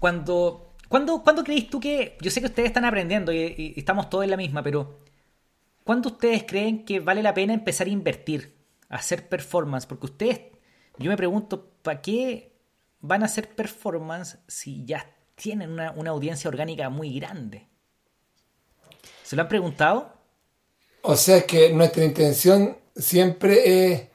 cuando, 0.00 0.74
cuando, 0.88 1.22
¿cuándo 1.22 1.44
creéis 1.44 1.70
tú 1.70 1.78
que, 1.78 2.18
yo 2.20 2.32
sé 2.32 2.40
que 2.40 2.48
ustedes 2.48 2.66
están 2.66 2.84
aprendiendo 2.84 3.32
y, 3.32 3.74
estamos 3.76 4.10
todos 4.10 4.24
en 4.24 4.30
la 4.30 4.36
misma, 4.36 4.60
pero 4.60 5.04
¿cuándo 5.84 6.08
ustedes 6.08 6.42
creen 6.42 6.84
que 6.84 6.98
vale 6.98 7.22
la 7.22 7.32
pena 7.32 7.54
empezar 7.54 7.86
a 7.86 7.90
invertir, 7.90 8.56
a 8.88 8.96
hacer 8.96 9.28
performance? 9.28 9.86
Porque 9.86 10.06
ustedes, 10.06 10.40
yo 10.98 11.08
me 11.08 11.16
pregunto, 11.16 11.76
¿para 11.80 12.02
qué 12.02 12.56
van 12.98 13.22
a 13.22 13.26
hacer 13.26 13.54
performance 13.54 14.40
si 14.48 14.84
ya 14.84 15.14
tienen 15.36 15.70
una, 15.70 15.92
una 15.92 16.10
audiencia 16.10 16.48
orgánica 16.48 16.88
muy 16.88 17.14
grande? 17.20 17.68
¿Se 19.22 19.36
lo 19.36 19.42
han 19.42 19.48
preguntado? 19.48 20.13
O 21.06 21.16
sea, 21.16 21.36
es 21.38 21.44
que 21.44 21.70
nuestra 21.72 22.02
intención 22.04 22.78
siempre 22.96 24.08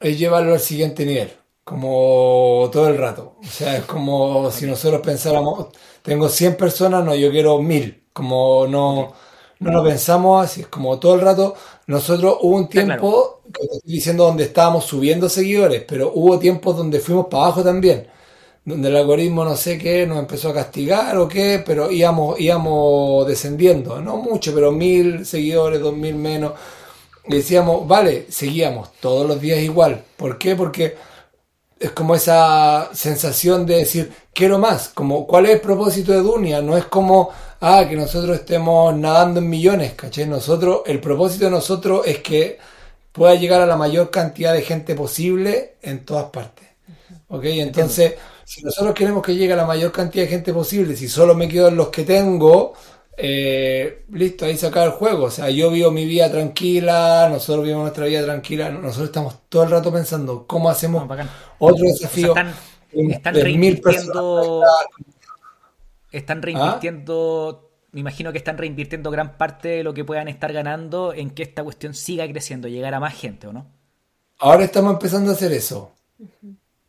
es, 0.00 0.18
llevarlo 0.18 0.54
al 0.54 0.60
siguiente 0.60 1.06
nivel, 1.06 1.32
como 1.64 2.68
todo 2.72 2.88
el 2.88 2.98
rato. 2.98 3.36
O 3.40 3.46
sea, 3.46 3.76
es 3.78 3.84
como 3.84 4.50
si 4.50 4.66
nosotros 4.66 5.00
pensáramos, 5.02 5.68
tengo 6.02 6.28
100 6.28 6.56
personas, 6.56 7.04
no, 7.04 7.14
yo 7.14 7.30
quiero 7.30 7.62
1000. 7.62 8.08
Como 8.12 8.66
no, 8.68 9.12
no 9.60 9.70
lo 9.72 9.84
pensamos 9.84 10.44
así, 10.44 10.62
es 10.62 10.66
como 10.68 10.98
todo 10.98 11.14
el 11.14 11.20
rato. 11.20 11.54
Nosotros 11.86 12.38
hubo 12.42 12.56
un 12.56 12.68
tiempo, 12.68 13.42
que 13.52 13.62
estoy 13.62 13.92
diciendo 13.92 14.24
donde 14.24 14.44
estábamos 14.44 14.84
subiendo 14.86 15.28
seguidores, 15.28 15.84
pero 15.86 16.10
hubo 16.14 16.38
tiempos 16.38 16.76
donde 16.76 17.00
fuimos 17.00 17.26
para 17.26 17.44
abajo 17.44 17.62
también 17.62 18.08
donde 18.66 18.88
el 18.88 18.96
algoritmo 18.96 19.44
no 19.44 19.56
sé 19.56 19.78
qué 19.78 20.06
nos 20.08 20.18
empezó 20.18 20.50
a 20.50 20.54
castigar 20.54 21.16
o 21.18 21.28
qué, 21.28 21.62
pero 21.64 21.88
íbamos, 21.88 22.38
íbamos 22.40 23.26
descendiendo, 23.26 24.02
no 24.02 24.16
mucho, 24.16 24.52
pero 24.52 24.72
mil 24.72 25.24
seguidores, 25.24 25.80
dos 25.80 25.96
mil 25.96 26.16
menos. 26.16 26.52
Y 27.28 27.36
decíamos, 27.36 27.86
vale, 27.86 28.26
seguíamos 28.28 28.92
todos 29.00 29.26
los 29.26 29.40
días 29.40 29.60
igual. 29.60 30.02
¿Por 30.16 30.36
qué? 30.36 30.56
Porque 30.56 30.96
es 31.78 31.92
como 31.92 32.16
esa 32.16 32.90
sensación 32.92 33.66
de 33.66 33.76
decir, 33.76 34.12
quiero 34.34 34.58
más, 34.58 34.88
como 34.88 35.28
cuál 35.28 35.46
es 35.46 35.52
el 35.52 35.60
propósito 35.60 36.10
de 36.12 36.22
Dunia, 36.22 36.60
no 36.60 36.76
es 36.76 36.86
como, 36.86 37.30
ah, 37.60 37.86
que 37.88 37.94
nosotros 37.94 38.36
estemos 38.36 38.96
nadando 38.96 39.38
en 39.38 39.48
millones, 39.48 39.92
¿caché? 39.94 40.26
Nosotros, 40.26 40.82
el 40.86 41.00
propósito 41.00 41.44
de 41.44 41.52
nosotros 41.52 42.04
es 42.04 42.18
que 42.18 42.58
pueda 43.12 43.36
llegar 43.36 43.60
a 43.60 43.66
la 43.66 43.76
mayor 43.76 44.10
cantidad 44.10 44.52
de 44.52 44.62
gente 44.62 44.96
posible 44.96 45.76
en 45.82 46.04
todas 46.04 46.30
partes. 46.30 46.66
¿Ok? 47.28 47.44
Entonces 47.44 48.14
si 48.46 48.62
nosotros 48.62 48.94
queremos 48.94 49.24
que 49.24 49.34
llegue 49.34 49.54
a 49.54 49.56
la 49.56 49.66
mayor 49.66 49.90
cantidad 49.90 50.22
de 50.22 50.30
gente 50.30 50.54
posible, 50.54 50.94
si 50.94 51.08
solo 51.08 51.34
me 51.34 51.48
quedo 51.48 51.66
en 51.66 51.76
los 51.76 51.88
que 51.88 52.04
tengo, 52.04 52.74
eh, 53.16 54.04
listo, 54.12 54.44
ahí 54.44 54.56
se 54.56 54.68
acaba 54.68 54.86
el 54.86 54.92
juego. 54.92 55.24
O 55.24 55.30
sea, 55.32 55.50
yo 55.50 55.68
vivo 55.68 55.90
mi 55.90 56.04
vida 56.04 56.30
tranquila, 56.30 57.28
nosotros 57.28 57.64
vivimos 57.64 57.82
nuestra 57.82 58.06
vida 58.06 58.22
tranquila, 58.22 58.70
nosotros 58.70 59.08
estamos 59.08 59.48
todo 59.48 59.64
el 59.64 59.70
rato 59.72 59.92
pensando 59.92 60.46
cómo 60.46 60.70
hacemos 60.70 61.10
otro 61.58 61.84
desafío. 61.86 62.28
están, 62.28 62.54
están 62.92 63.34
reinvirtiendo, 63.34 64.62
están 66.12 66.38
¿Ah? 66.38 66.42
reinvirtiendo, 66.42 67.72
me 67.90 67.98
imagino 67.98 68.30
que 68.30 68.38
están 68.38 68.58
reinvirtiendo 68.58 69.10
gran 69.10 69.36
parte 69.38 69.68
de 69.68 69.82
lo 69.82 69.92
que 69.92 70.04
puedan 70.04 70.28
estar 70.28 70.52
ganando 70.52 71.12
en 71.12 71.30
que 71.30 71.42
esta 71.42 71.64
cuestión 71.64 71.94
siga 71.94 72.28
creciendo, 72.28 72.68
llegar 72.68 72.94
a 72.94 73.00
más 73.00 73.14
gente, 73.14 73.48
¿o 73.48 73.52
no? 73.52 73.66
Ahora 74.38 74.62
estamos 74.62 74.92
empezando 74.92 75.32
a 75.32 75.34
hacer 75.34 75.50
eso. 75.52 75.90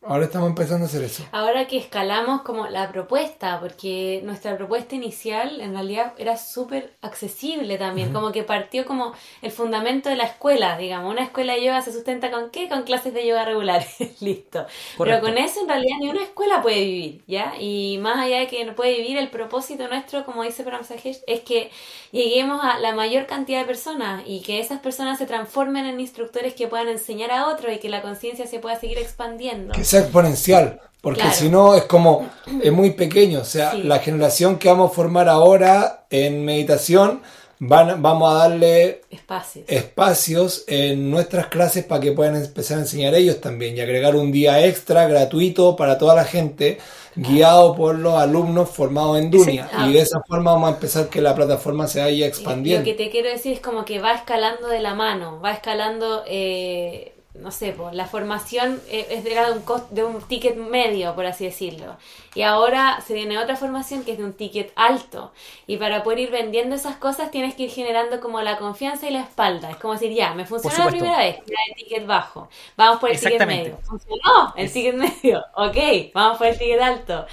Ahora 0.08 0.24
estamos 0.24 0.48
empezando 0.48 0.86
a 0.86 0.88
hacer 0.88 1.04
eso. 1.04 1.22
Ahora 1.32 1.66
que 1.66 1.76
escalamos 1.76 2.40
como 2.40 2.66
la 2.66 2.90
propuesta, 2.90 3.60
porque 3.60 4.22
nuestra 4.24 4.56
propuesta 4.56 4.94
inicial 4.94 5.60
en 5.60 5.74
realidad 5.74 6.14
era 6.16 6.38
súper 6.38 6.94
accesible 7.02 7.76
también, 7.76 8.10
como 8.14 8.32
que 8.32 8.42
partió 8.42 8.86
como 8.86 9.12
el 9.42 9.50
fundamento 9.50 10.08
de 10.08 10.16
la 10.16 10.24
escuela, 10.24 10.78
digamos, 10.78 11.12
una 11.12 11.24
escuela 11.24 11.52
de 11.52 11.64
yoga 11.64 11.82
se 11.82 11.92
sustenta 11.92 12.30
con 12.30 12.48
qué? 12.48 12.70
Con 12.70 12.84
clases 12.84 13.12
de 13.12 13.26
yoga 13.26 13.44
regulares, 13.44 13.96
listo. 14.22 14.64
Pero 14.96 15.20
con 15.20 15.36
eso 15.36 15.60
en 15.60 15.68
realidad 15.68 15.96
ni 16.00 16.08
una 16.08 16.22
escuela 16.22 16.62
puede 16.62 16.80
vivir, 16.80 17.22
¿ya? 17.26 17.52
Y 17.60 17.98
más 18.00 18.18
allá 18.18 18.38
de 18.38 18.46
que 18.46 18.64
no 18.64 18.74
puede 18.74 18.96
vivir, 18.96 19.18
el 19.18 19.28
propósito 19.28 19.88
nuestro, 19.88 20.24
como 20.24 20.42
dice 20.42 20.62
Pramsajesh, 20.62 21.18
es 21.26 21.40
que 21.40 21.70
lleguemos 22.12 22.64
a 22.64 22.78
la 22.78 22.94
mayor 22.94 23.26
cantidad 23.26 23.60
de 23.60 23.66
personas 23.66 24.22
y 24.24 24.40
que 24.40 24.58
esas 24.58 24.80
personas 24.80 25.18
se 25.18 25.26
transformen 25.26 25.84
en 25.84 26.00
instructores 26.00 26.54
que 26.54 26.66
puedan 26.66 26.88
enseñar 26.88 27.30
a 27.30 27.48
otros 27.48 27.74
y 27.74 27.78
que 27.78 27.90
la 27.90 28.00
conciencia 28.00 28.46
se 28.46 28.58
pueda 28.58 28.80
seguir 28.80 28.96
expandiendo 28.96 29.74
exponencial, 30.00 30.80
porque 31.00 31.30
si 31.32 31.48
no 31.48 31.74
es 31.74 31.84
como, 31.84 32.28
es 32.62 32.72
muy 32.72 32.90
pequeño, 32.90 33.40
o 33.40 33.44
sea, 33.44 33.74
la 33.74 33.98
generación 34.00 34.58
que 34.58 34.68
vamos 34.68 34.90
a 34.90 34.94
formar 34.94 35.28
ahora 35.28 36.06
en 36.10 36.44
meditación, 36.44 37.22
van, 37.60 38.00
vamos 38.02 38.32
a 38.32 38.48
darle 38.48 39.02
espacios. 39.10 39.64
espacios 39.68 40.64
en 40.66 41.10
nuestras 41.10 41.46
clases 41.46 41.84
para 41.84 42.00
que 42.00 42.12
puedan 42.12 42.36
empezar 42.36 42.78
a 42.78 42.82
enseñar 42.82 43.14
ellos 43.14 43.40
también 43.40 43.76
y 43.76 43.80
agregar 43.80 44.16
un 44.16 44.32
día 44.32 44.64
extra 44.64 45.06
gratuito 45.08 45.76
para 45.76 45.98
toda 45.98 46.14
la 46.14 46.24
gente 46.24 46.78
guiado 47.14 47.74
por 47.74 47.98
los 47.98 48.14
alumnos 48.14 48.70
formados 48.70 49.18
en 49.18 49.30
Dunia. 49.30 49.68
Y 49.86 49.92
de 49.92 50.00
esa 50.00 50.20
forma 50.26 50.52
vamos 50.52 50.70
a 50.70 50.74
empezar 50.74 51.08
que 51.08 51.20
la 51.20 51.34
plataforma 51.34 51.86
se 51.88 52.00
vaya 52.00 52.26
expandiendo. 52.26 52.88
Lo 52.88 52.96
que 52.96 53.04
te 53.04 53.10
quiero 53.10 53.28
decir 53.28 53.52
es 53.52 53.60
como 53.60 53.84
que 53.84 53.98
va 54.00 54.12
escalando 54.12 54.68
de 54.68 54.80
la 54.80 54.94
mano, 54.94 55.40
va 55.40 55.52
escalando 55.52 56.22
eh, 56.26 57.17
no 57.40 57.50
sé, 57.50 57.72
pues, 57.72 57.94
la 57.94 58.06
formación 58.06 58.80
eh, 58.88 59.06
es 59.10 59.24
de 59.24 59.36
un, 59.52 59.62
de 59.90 60.04
un 60.04 60.20
ticket 60.22 60.56
medio, 60.56 61.14
por 61.14 61.26
así 61.26 61.44
decirlo. 61.44 61.96
Y 62.34 62.42
ahora 62.42 63.00
se 63.06 63.14
viene 63.14 63.38
otra 63.38 63.56
formación 63.56 64.04
que 64.04 64.12
es 64.12 64.18
de 64.18 64.24
un 64.24 64.32
ticket 64.32 64.72
alto. 64.76 65.32
Y 65.66 65.76
para 65.76 66.02
poder 66.02 66.18
ir 66.20 66.30
vendiendo 66.30 66.74
esas 66.74 66.96
cosas 66.96 67.30
tienes 67.30 67.54
que 67.54 67.64
ir 67.64 67.70
generando 67.70 68.20
como 68.20 68.40
la 68.42 68.58
confianza 68.58 69.08
y 69.08 69.12
la 69.12 69.20
espalda. 69.20 69.70
Es 69.70 69.76
como 69.76 69.94
decir, 69.94 70.12
ya, 70.12 70.34
me 70.34 70.46
funcionó 70.46 70.84
la 70.84 70.90
primera 70.90 71.18
vez, 71.18 71.36
era 71.46 71.60
el 71.68 71.74
ticket 71.76 72.06
bajo. 72.06 72.48
Vamos 72.76 73.00
por 73.00 73.10
el 73.10 73.18
ticket 73.18 73.46
medio. 73.46 73.78
Funcionó 73.84 74.54
el 74.56 74.72
ticket 74.72 74.94
medio. 74.94 75.44
Ok, 75.54 76.12
vamos 76.14 76.38
por 76.38 76.46
el 76.46 76.58
ticket 76.58 76.80
alto. 76.80 77.26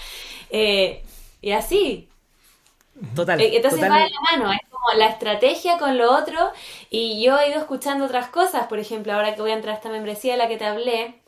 Eh, 0.50 1.04
y 1.42 1.52
así, 1.52 2.08
Total. 3.16 3.42
Eh, 3.42 3.58
entonces 3.58 3.82
va 3.82 4.00
de 4.00 4.10
la 4.10 4.22
mano, 4.32 4.54
es 4.54 4.70
como 4.70 4.98
la 4.98 5.08
estrategia 5.08 5.78
con 5.78 5.98
lo 5.98 6.16
otro. 6.16 6.52
Y 6.90 7.24
yo 7.24 7.38
he 7.40 7.50
ido 7.50 7.60
escuchando 7.60 8.06
otras 8.06 8.28
cosas, 8.28 8.68
por 8.68 8.80
ejemplo, 8.80 9.14
ahora 9.14 9.36
que 9.36 9.42
voy 9.42 9.52
a 9.52 9.56
entrar 9.56 9.74
a 9.74 9.78
esta 9.78 9.90
membresía 9.90 10.34
de 10.34 10.38
la 10.38 10.48
que 10.48 10.58
te 10.58 10.66
hablé, 10.66 11.22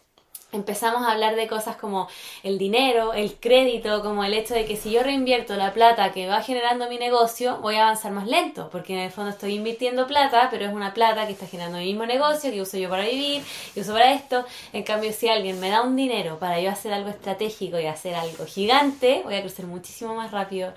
empezamos 0.54 1.04
a 1.04 1.12
hablar 1.12 1.36
de 1.36 1.48
cosas 1.48 1.76
como 1.76 2.08
el 2.42 2.58
dinero, 2.58 3.14
el 3.14 3.36
crédito, 3.36 4.02
como 4.02 4.24
el 4.24 4.34
hecho 4.34 4.54
de 4.54 4.66
que 4.66 4.78
si 4.78 4.92
yo 4.92 5.04
reinvierto 5.04 5.56
la 5.56 5.74
plata 5.74 6.14
que 6.14 6.28
va 6.28 6.42
generando 6.42 6.90
mi 6.90 6.98
negocio, 6.98 7.58
voy 7.58 7.76
a 7.76 7.84
avanzar 7.84 8.14
más 8.14 8.28
lento, 8.28 8.70
porque 8.72 8.94
en 8.94 9.00
el 9.00 9.12
fondo 9.12 9.32
estoy 9.32 9.56
invirtiendo 9.56 10.08
plata, 10.08 10.48
pero 10.50 10.66
es 10.66 10.74
una 10.74 10.94
plata 10.94 11.26
que 11.28 11.34
está 11.34 11.48
generando 11.48 11.80
mi 11.80 11.86
mismo 11.86 12.06
negocio, 12.06 12.50
que 12.52 12.62
uso 12.62 12.78
yo 12.78 12.90
para 12.90 13.04
vivir, 13.04 13.44
que 13.74 13.82
uso 13.82 13.92
para 13.92 14.14
esto. 14.14 14.46
En 14.72 14.84
cambio, 14.84 15.12
si 15.12 15.28
alguien 15.28 15.60
me 15.60 15.70
da 15.70 15.82
un 15.82 15.98
dinero 15.98 16.40
para 16.40 16.62
yo 16.62 16.70
hacer 16.70 16.94
algo 16.94 17.10
estratégico 17.10 17.78
y 17.80 17.86
hacer 17.86 18.16
algo 18.16 18.46
gigante, 18.46 19.22
voy 19.26 19.36
a 19.36 19.42
crecer 19.42 19.66
muchísimo 19.66 20.16
más 20.16 20.32
rápido 20.32 20.74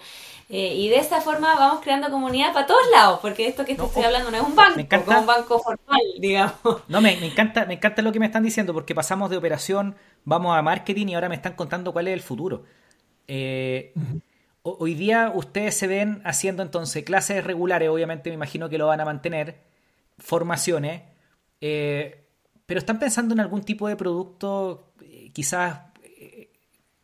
eh, 0.53 0.74
y 0.74 0.88
de 0.88 0.96
esa 0.96 1.20
forma 1.20 1.55
vamos 1.55 1.80
creando 1.80 2.11
comunidad 2.11 2.53
para 2.53 2.66
todos 2.66 2.82
lados, 2.92 3.20
porque 3.22 3.46
esto 3.46 3.64
que 3.64 3.72
estoy 3.72 4.03
hablando 4.03 4.32
no 4.32 4.36
es 4.36 4.42
un 4.42 4.57
banco, 4.57 4.80
es 4.80 5.07
un 5.07 5.26
banco 5.26 5.61
formal, 5.61 6.01
digamos. 6.18 6.82
No, 6.88 7.01
me, 7.01 7.24
encanta, 7.24 7.66
me 7.66 7.74
encanta 7.74 8.03
lo 8.03 8.11
que 8.11 8.18
me 8.18 8.26
están 8.26 8.42
diciendo, 8.42 8.74
porque 8.74 8.92
pasamos 8.92 9.30
de 9.30 9.36
operación, 9.36 9.94
vamos 10.24 10.59
a 10.59 10.61
marketing 10.61 11.07
y 11.07 11.14
ahora 11.14 11.28
me 11.28 11.36
están 11.36 11.53
contando 11.53 11.92
cuál 11.92 12.09
es 12.09 12.14
el 12.14 12.20
futuro. 12.20 12.64
Eh, 13.28 13.94
hoy 14.62 14.94
día 14.94 15.30
ustedes 15.32 15.76
se 15.76 15.86
ven 15.86 16.20
haciendo 16.24 16.64
entonces 16.64 17.05
clases 17.05 17.44
regulares, 17.44 17.88
obviamente 17.88 18.28
me 18.30 18.34
imagino 18.34 18.68
que 18.68 18.76
lo 18.76 18.88
van 18.88 19.01
a 19.01 19.05
mantener, 19.05 19.61
formaciones, 20.18 21.03
eh, 21.61 22.24
pero 22.66 22.80
están 22.80 22.98
pensando 22.98 23.34
en 23.34 23.40
algún 23.40 23.62
tipo 23.62 23.86
de 23.86 23.94
producto, 23.94 24.90
quizás 25.32 25.78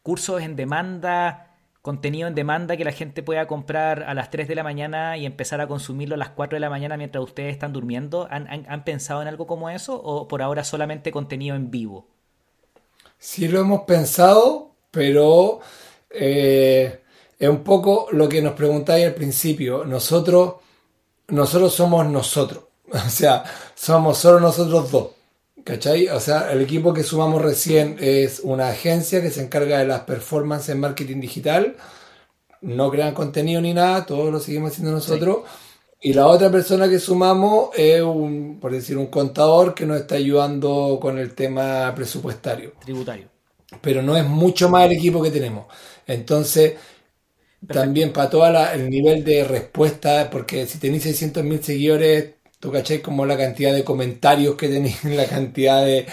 cursos 0.03 0.43
en 0.43 0.57
demanda 0.57 1.46
contenido 1.87 2.27
en 2.27 2.35
demanda 2.35 2.77
que 2.77 2.85
la 2.85 2.91
gente 2.91 3.23
pueda 3.23 3.47
comprar 3.47 4.03
a 4.03 4.13
las 4.13 4.29
3 4.33 4.49
de 4.49 4.57
la 4.57 4.65
mañana 4.65 5.17
y 5.17 5.25
empezar 5.25 5.61
a 5.61 5.69
consumirlo 5.69 6.17
a 6.17 6.19
las 6.19 6.31
4 6.31 6.57
de 6.57 6.61
la 6.61 6.69
mañana 6.69 6.97
mientras 6.97 7.23
ustedes 7.23 7.53
están 7.53 7.73
durmiendo? 7.73 8.27
¿Han, 8.29 8.85
pensado 8.85 9.23
en 9.23 9.29
algo 9.29 9.47
como 9.47 9.71
eso 9.71 9.95
o 9.95 10.27
por 10.27 10.43
ahora 10.43 10.65
solamente 10.65 11.13
contenido 11.13 11.55
en 11.55 11.71
vivo? 11.71 12.09
Sí 13.21 13.47
lo 13.47 13.61
hemos 13.61 13.83
pensado, 13.83 14.73
pero 14.91 15.61
eh, 16.11 17.03
es 17.39 17.49
un 17.49 17.63
poco 17.63 18.09
lo 18.11 18.29
que 18.29 18.43
nos 18.43 18.55
preguntáis 18.55 19.07
al 19.07 19.15
principio. 19.15 19.85
Nosotros, 19.85 20.55
nosotros 21.29 21.73
somos 21.73 22.05
nosotros. 22.07 22.65
O 22.93 23.09
sea, 23.09 23.45
somos 23.77 24.19
solo 24.19 24.41
nosotros 24.41 24.91
dos. 24.91 25.09
¿Cachai? 25.67 26.07
O 26.11 26.21
sea, 26.21 26.53
el 26.53 26.61
equipo 26.61 26.95
que 26.95 27.03
sumamos 27.03 27.43
recién 27.43 27.97
es 27.99 28.39
una 28.39 28.69
agencia 28.69 29.21
que 29.21 29.33
se 29.33 29.43
encarga 29.43 29.79
de 29.79 29.85
las 29.85 30.03
performances 30.03 30.69
en 30.69 30.79
marketing 30.79 31.21
digital. 31.21 31.75
No 32.61 32.89
crean 32.89 33.15
contenido 33.15 33.61
ni 33.61 33.75
nada, 33.75 34.07
todo 34.07 34.31
lo 34.31 34.39
seguimos 34.39 34.71
haciendo 34.71 34.93
nosotros. 34.93 35.39
Y 36.01 36.13
la 36.13 36.29
otra 36.29 36.53
persona 36.53 36.89
que 36.89 37.01
sumamos 37.01 37.71
es 37.77 38.01
un, 38.01 38.61
por 38.61 38.71
decir, 38.71 38.97
un 38.97 39.09
contador 39.09 39.75
que 39.75 39.87
nos 39.87 40.01
está 40.01 40.15
ayudando 40.15 41.01
con 41.03 41.19
el 41.19 41.35
tema 41.35 41.93
presupuestario. 41.97 42.75
Tributario. 42.85 43.27
Pero 43.81 44.03
no 44.03 44.17
es 44.17 44.25
mucho 44.25 44.69
más 44.69 44.87
el 44.87 44.93
equipo 44.93 45.21
que 45.21 45.33
tenemos. 45.33 45.67
Entonces, 46.07 46.75
también 47.67 48.13
para 48.13 48.31
todo 48.31 48.47
el 48.47 48.89
nivel 48.89 49.25
de 49.25 49.43
respuesta, 49.43 50.31
porque 50.31 50.65
si 50.67 50.79
tenéis 50.79 51.07
600.000 51.07 51.61
seguidores, 51.61 52.36
tú 52.61 52.73
cachai 52.73 53.01
como 53.01 53.27
la 53.27 53.37
cantidad 53.37 53.73
de 53.73 53.85
comentarios 53.85 54.57
que 54.57 54.69
tenéis, 54.69 55.05
la 55.05 55.27
cantidad 55.27 55.85
de, 55.85 56.07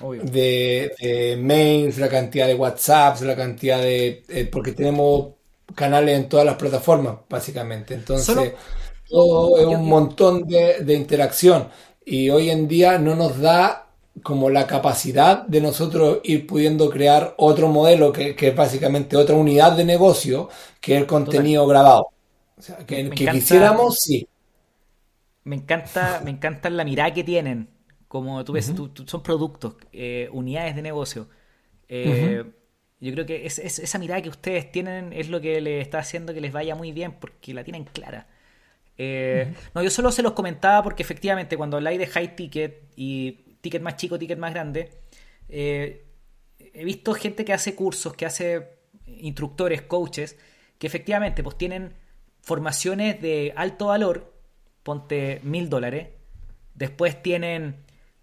de, 0.00 1.38
mails, 1.40 1.98
la 1.98 2.08
cantidad 2.08 2.46
de 2.46 2.54
WhatsApps, 2.54 3.22
la 3.22 3.36
cantidad 3.36 3.80
de... 3.80 4.24
Eh, 4.28 4.48
porque 4.50 4.72
tenemos 4.72 5.34
canales 5.74 6.16
en 6.16 6.28
todas 6.28 6.44
las 6.44 6.56
plataformas, 6.56 7.16
básicamente. 7.28 7.94
Entonces, 7.94 8.52
todo 9.08 9.58
es 9.58 9.66
un 9.66 9.86
montón 9.86 10.46
de, 10.46 10.80
de 10.80 10.94
interacción. 10.94 11.68
Y 12.04 12.30
hoy 12.30 12.50
en 12.50 12.66
día 12.66 12.98
no 12.98 13.14
nos 13.14 13.38
da 13.38 13.86
como 14.22 14.50
la 14.50 14.66
capacidad 14.66 15.46
de 15.46 15.60
nosotros 15.60 16.20
ir 16.24 16.46
pudiendo 16.46 16.90
crear 16.90 17.34
otro 17.38 17.68
modelo 17.68 18.12
que, 18.12 18.36
que 18.36 18.48
es 18.48 18.56
básicamente 18.56 19.16
otra 19.16 19.36
unidad 19.36 19.72
de 19.72 19.84
negocio 19.84 20.48
que 20.80 20.96
el 20.96 21.06
contenido 21.06 21.66
grabado. 21.66 22.08
O 22.58 22.62
sea, 22.62 22.78
que, 22.86 23.10
quisiéramos, 23.10 23.98
sí. 23.98 24.28
Me 25.44 25.56
encanta, 25.56 26.20
me 26.24 26.30
encanta 26.30 26.70
la 26.70 26.84
mirada 26.84 27.12
que 27.12 27.24
tienen. 27.24 27.68
Como 28.08 28.44
tú 28.44 28.52
ves, 28.52 28.72
son 29.06 29.22
productos, 29.22 29.76
eh, 29.92 30.28
unidades 30.32 30.76
de 30.76 30.82
negocio. 30.82 31.28
Eh, 31.88 32.44
yo 33.00 33.12
creo 33.12 33.26
que 33.26 33.46
es, 33.46 33.58
esa 33.58 33.98
mirada 33.98 34.22
que 34.22 34.28
ustedes 34.28 34.70
tienen 34.70 35.12
es 35.12 35.28
lo 35.28 35.40
que 35.40 35.60
les 35.60 35.82
está 35.82 35.98
haciendo 35.98 36.32
que 36.32 36.40
les 36.40 36.52
vaya 36.52 36.74
muy 36.74 36.92
bien 36.92 37.12
porque 37.18 37.52
la 37.52 37.64
tienen 37.64 37.84
clara. 37.84 38.28
Eh, 38.96 39.52
no, 39.74 39.82
yo 39.82 39.90
solo 39.90 40.12
se 40.12 40.22
los 40.22 40.32
comentaba 40.32 40.82
porque 40.82 41.02
efectivamente 41.02 41.56
cuando 41.56 41.78
habláis 41.78 41.98
de 41.98 42.06
high 42.06 42.36
ticket 42.36 42.84
y 42.94 43.32
ticket 43.60 43.82
más 43.82 43.96
chico, 43.96 44.18
ticket 44.18 44.38
más 44.38 44.52
grande, 44.52 44.90
eh, 45.48 46.06
he 46.58 46.84
visto 46.84 47.12
gente 47.14 47.44
que 47.44 47.52
hace 47.52 47.74
cursos, 47.74 48.14
que 48.14 48.26
hace 48.26 48.78
instructores, 49.06 49.82
coaches, 49.82 50.38
que 50.78 50.86
efectivamente 50.86 51.42
pues 51.42 51.58
tienen 51.58 51.94
formaciones 52.40 53.20
de 53.20 53.52
alto 53.56 53.86
valor, 53.86 54.31
ponte 54.82 55.40
mil 55.42 55.68
dólares, 55.68 56.08
después 56.74 57.22
tienen 57.22 57.76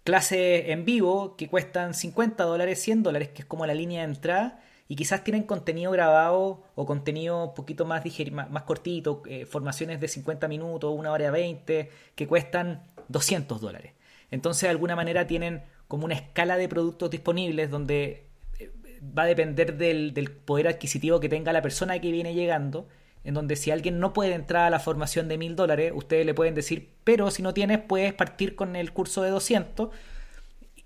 clases 0.04 0.68
en 0.68 0.84
vivo 0.84 1.36
que 1.36 1.48
cuestan 1.48 1.94
50 1.94 2.44
dólares, 2.44 2.80
100 2.82 3.02
dólares, 3.02 3.28
que 3.28 3.42
es 3.42 3.46
como 3.46 3.66
la 3.66 3.74
línea 3.74 4.00
de 4.00 4.12
entrada, 4.12 4.62
y 4.88 4.96
quizás 4.96 5.22
tienen 5.22 5.44
contenido 5.44 5.92
grabado 5.92 6.64
o 6.74 6.84
contenido 6.84 7.44
un 7.44 7.54
poquito 7.54 7.84
más, 7.84 8.02
más, 8.32 8.62
cortito, 8.64 9.22
eh, 9.26 9.46
formaciones 9.46 10.00
de 10.00 10.08
50 10.08 10.48
minutos, 10.48 10.92
una 10.96 11.12
hora 11.12 11.30
20, 11.30 11.90
que 12.16 12.26
cuestan 12.26 12.82
200 13.06 13.60
dólares. 13.60 13.92
Entonces, 14.32 14.62
de 14.62 14.70
alguna 14.70 14.96
manera 14.96 15.28
tienen 15.28 15.62
como 15.86 16.06
una 16.06 16.14
escala 16.14 16.56
de 16.56 16.68
productos 16.68 17.10
disponibles 17.10 17.70
donde 17.70 18.26
eh, 18.58 18.72
va 19.16 19.22
a 19.22 19.26
depender 19.26 19.76
del, 19.76 20.12
poder 20.44 20.66
adquisitivo 20.66 21.20
que 21.20 21.28
tenga 21.28 21.52
la 21.52 21.62
persona 21.62 22.00
que 22.00 22.10
viene 22.10 22.34
llegando, 22.34 22.88
en 23.24 23.34
donde 23.34 23.56
si 23.56 23.70
alguien 23.70 23.98
no 23.98 24.12
puede 24.12 24.34
entrar 24.34 24.66
a 24.66 24.70
la 24.70 24.78
formación 24.78 25.28
de 25.28 25.38
mil 25.38 25.56
dólares, 25.56 25.92
ustedes 25.94 26.24
le 26.24 26.34
pueden 26.34 26.54
decir, 26.54 26.90
pero 27.04 27.30
si 27.30 27.42
no 27.42 27.52
tienes, 27.52 27.78
puedes 27.80 28.14
partir 28.14 28.54
con 28.54 28.76
el 28.76 28.92
curso 28.92 29.22
de 29.22 29.30
200, 29.30 29.90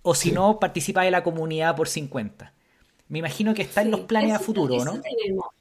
o 0.03 0.15
si 0.15 0.33
no, 0.33 0.59
participa 0.59 1.03
de 1.03 1.11
la 1.11 1.23
comunidad 1.23 1.77
por 1.77 1.89
50. 1.89 2.54
Me 3.07 3.19
imagino 3.19 3.53
que 3.53 3.61
está 3.61 3.83
en 3.83 3.91
los 3.91 4.01
planes 4.01 4.33
a 4.35 4.39
futuro, 4.39 4.83
¿no? 4.83 4.99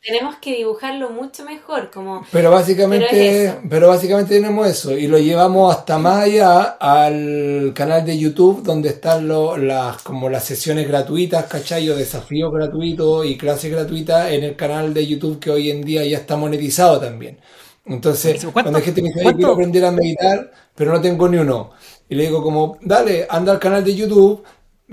Tenemos. 0.02 0.36
que 0.38 0.56
dibujarlo 0.56 1.10
mucho 1.10 1.44
mejor, 1.44 1.92
como. 1.92 2.26
Pero 2.32 2.50
básicamente, 2.50 3.60
pero, 3.70 3.90
básicamente 3.90 4.36
tenemos 4.36 4.66
eso 4.66 4.98
y 4.98 5.08
lo 5.08 5.20
llevamos 5.20 5.76
hasta 5.76 5.98
más 5.98 6.24
allá 6.24 6.78
al 6.80 7.74
canal 7.76 8.06
de 8.06 8.18
YouTube 8.18 8.64
donde 8.64 8.90
están 8.90 9.28
las 9.28 10.02
como 10.04 10.30
las 10.30 10.46
sesiones 10.46 10.88
gratuitas, 10.88 11.46
¿cachai? 11.46 11.90
O 11.90 11.98
desafíos 11.98 12.52
gratuitos 12.54 13.26
y 13.26 13.38
clases 13.38 13.72
gratuitas 13.72 14.32
en 14.32 14.46
el 14.46 14.56
canal 14.56 14.94
de 14.94 15.06
YouTube 15.06 15.40
que 15.40 15.52
hoy 15.52 15.70
en 15.70 15.84
día 15.84 16.06
ya 16.06 16.20
está 16.20 16.38
monetizado 16.38 17.02
también. 17.02 17.40
Entonces, 17.86 18.46
cuando 18.54 18.78
hay 18.78 18.84
gente 18.84 19.02
me 19.02 19.10
dice, 19.10 19.36
quiero 19.36 19.52
aprender 19.52 19.84
a 19.84 19.92
meditar, 19.92 20.50
pero 20.74 20.94
no 20.94 21.02
tengo 21.02 21.28
ni 21.28 21.38
uno. 21.38 21.72
Y 22.08 22.16
le 22.16 22.24
digo 22.24 22.42
como, 22.42 22.78
dale, 22.82 23.28
anda 23.30 23.52
al 23.52 23.60
canal 23.60 23.84
de 23.84 23.96
YouTube, 23.96 24.44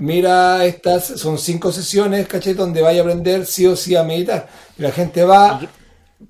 mira, 0.01 0.65
estas 0.65 1.05
son 1.05 1.37
cinco 1.37 1.71
sesiones, 1.71 2.27
¿cachai? 2.27 2.53
Donde 2.53 2.81
vaya 2.81 3.01
a 3.01 3.03
aprender 3.03 3.45
sí 3.45 3.67
o 3.67 3.75
sí 3.75 3.95
a 3.95 4.03
meditar. 4.03 4.47
Y 4.77 4.81
la 4.81 4.91
gente 4.91 5.23
va, 5.23 5.61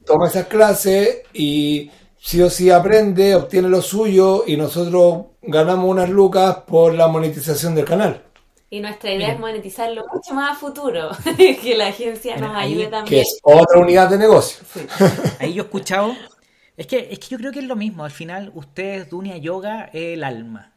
toma 0.06 0.28
esas 0.28 0.48
clases 0.48 1.22
y 1.34 1.90
sí 2.20 2.42
o 2.42 2.50
sí 2.50 2.70
aprende, 2.70 3.34
obtiene 3.34 3.70
lo 3.70 3.82
suyo 3.82 4.44
y 4.46 4.58
nosotros 4.58 5.26
ganamos 5.42 5.90
unas 5.90 6.10
lucas 6.10 6.58
por 6.68 6.94
la 6.94 7.08
monetización 7.08 7.74
del 7.74 7.86
canal. 7.86 8.22
Y 8.70 8.80
nuestra 8.80 9.12
idea 9.14 9.34
es 9.34 9.40
monetizarlo 9.40 10.06
mucho 10.14 10.34
más 10.34 10.52
a 10.52 10.56
futuro, 10.60 11.10
que 11.38 11.76
la 11.76 11.88
agencia 11.88 12.38
nos 12.38 12.56
ayude 12.56 12.88
también. 12.88 13.06
Que 13.06 13.22
es 13.22 13.40
otra 13.44 13.80
unidad 13.80 14.10
de 14.10 14.18
negocio. 14.18 14.64
Ahí 15.40 15.54
yo 15.54 15.64
he 15.64 15.66
escuchado, 15.66 16.14
es 16.78 16.88
que, 16.88 17.08
es 17.12 17.20
que 17.20 17.28
yo 17.30 17.38
creo 17.38 17.52
que 17.52 17.60
es 17.60 17.66
lo 17.66 17.76
mismo, 17.76 18.04
al 18.04 18.12
final 18.12 18.52
ustedes, 18.54 19.10
Dunia 19.10 19.38
Yoga, 19.38 19.90
es 19.94 20.14
el 20.14 20.24
alma. 20.24 20.71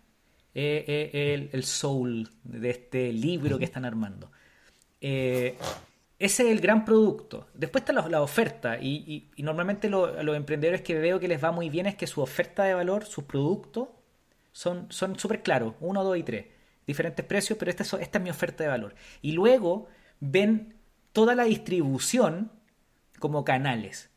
Eh, 0.56 1.10
eh, 1.12 1.50
el, 1.52 1.64
soul 1.64 2.30
de 2.44 2.70
este 2.70 3.12
libro 3.12 3.58
que 3.58 3.64
están 3.64 3.84
armando. 3.84 4.30
Eh, 5.00 5.56
ese 6.16 6.44
es 6.44 6.52
el 6.52 6.60
gran 6.60 6.84
producto. 6.84 7.48
Después 7.54 7.82
está 7.82 7.92
la, 7.92 8.22
oferta 8.22 8.78
y, 8.80 9.30
normalmente 9.38 9.90
los 9.90 10.36
emprendedores 10.36 10.82
que 10.82 10.96
veo 10.96 11.18
que 11.18 11.26
les 11.26 11.42
va 11.42 11.50
muy 11.50 11.70
bien 11.70 11.86
es 11.86 11.96
que 11.96 12.06
su 12.06 12.20
oferta 12.20 12.62
de 12.62 12.74
valor, 12.74 13.04
sus 13.04 13.24
productos, 13.24 13.88
son 14.52 14.88
súper 14.90 15.42
claros, 15.42 15.74
uno, 15.80 16.04
dos 16.04 16.16
y 16.16 16.22
tres. 16.22 16.46
Diferentes 16.86 17.24
precios, 17.26 17.58
pero 17.58 17.70
esta 17.70 17.82
es, 17.82 17.92
esta 17.94 18.18
es 18.18 18.24
mi 18.24 18.30
oferta 18.30 18.62
de 18.62 18.70
valor. 18.70 18.94
Y 19.22 19.32
luego 19.32 19.88
ven 20.20 20.76
toda 21.12 21.34
la 21.34 21.44
distribución 21.44 22.52
como 23.18 23.44
canales. 23.44 24.10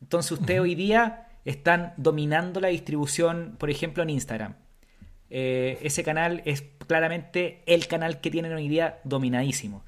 Entonces 0.00 0.32
ustedes 0.32 0.60
hoy 0.60 0.74
día 0.74 1.28
están 1.44 1.92
dominando 1.98 2.60
la 2.60 2.68
distribución, 2.68 3.56
por 3.58 3.68
ejemplo, 3.68 4.02
en 4.02 4.10
Instagram. 4.10 4.61
Eh, 5.34 5.78
ese 5.80 6.04
canal 6.04 6.42
es 6.44 6.62
claramente 6.86 7.62
el 7.64 7.86
canal 7.86 8.20
que 8.20 8.30
tienen 8.30 8.52
hoy 8.52 8.68
día 8.68 9.00
dominadísimo. 9.04 9.82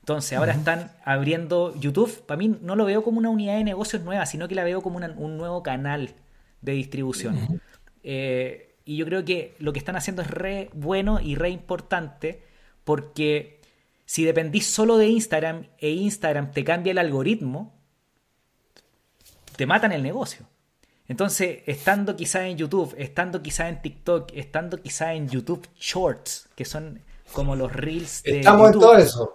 Entonces, 0.00 0.36
ahora 0.36 0.54
están 0.54 0.90
abriendo 1.04 1.72
YouTube. 1.78 2.22
Para 2.26 2.36
mí 2.36 2.58
no 2.60 2.74
lo 2.74 2.84
veo 2.84 3.04
como 3.04 3.18
una 3.18 3.30
unidad 3.30 3.56
de 3.58 3.62
negocios 3.62 4.02
nueva, 4.02 4.26
sino 4.26 4.48
que 4.48 4.56
la 4.56 4.64
veo 4.64 4.82
como 4.82 4.98
un 4.98 5.36
nuevo 5.36 5.62
canal 5.62 6.14
de 6.62 6.72
distribución. 6.72 7.60
Eh, 8.02 8.74
y 8.84 8.96
yo 8.96 9.06
creo 9.06 9.24
que 9.24 9.54
lo 9.60 9.72
que 9.72 9.78
están 9.78 9.94
haciendo 9.94 10.22
es 10.22 10.30
re 10.32 10.70
bueno 10.72 11.20
y 11.20 11.36
re 11.36 11.50
importante 11.50 12.42
porque 12.82 13.60
si 14.04 14.24
dependís 14.24 14.66
solo 14.66 14.96
de 14.96 15.06
Instagram 15.06 15.66
e 15.78 15.90
Instagram 15.90 16.50
te 16.50 16.64
cambia 16.64 16.90
el 16.90 16.98
algoritmo, 16.98 17.72
te 19.54 19.66
matan 19.66 19.92
el 19.92 20.02
negocio. 20.02 20.46
Entonces, 21.08 21.62
estando 21.66 22.16
quizá 22.16 22.46
en 22.46 22.58
YouTube, 22.58 22.94
estando 22.98 23.42
quizá 23.42 23.68
en 23.68 23.80
TikTok, 23.80 24.30
estando 24.34 24.80
quizá 24.82 25.14
en 25.14 25.28
YouTube 25.28 25.66
Shorts, 25.80 26.48
que 26.54 26.66
son 26.66 27.00
como 27.32 27.56
los 27.56 27.72
reels 27.72 28.22
de 28.22 28.40
Estamos 28.40 28.72
en 28.72 28.80
todo 28.80 28.96
eso. 28.96 29.32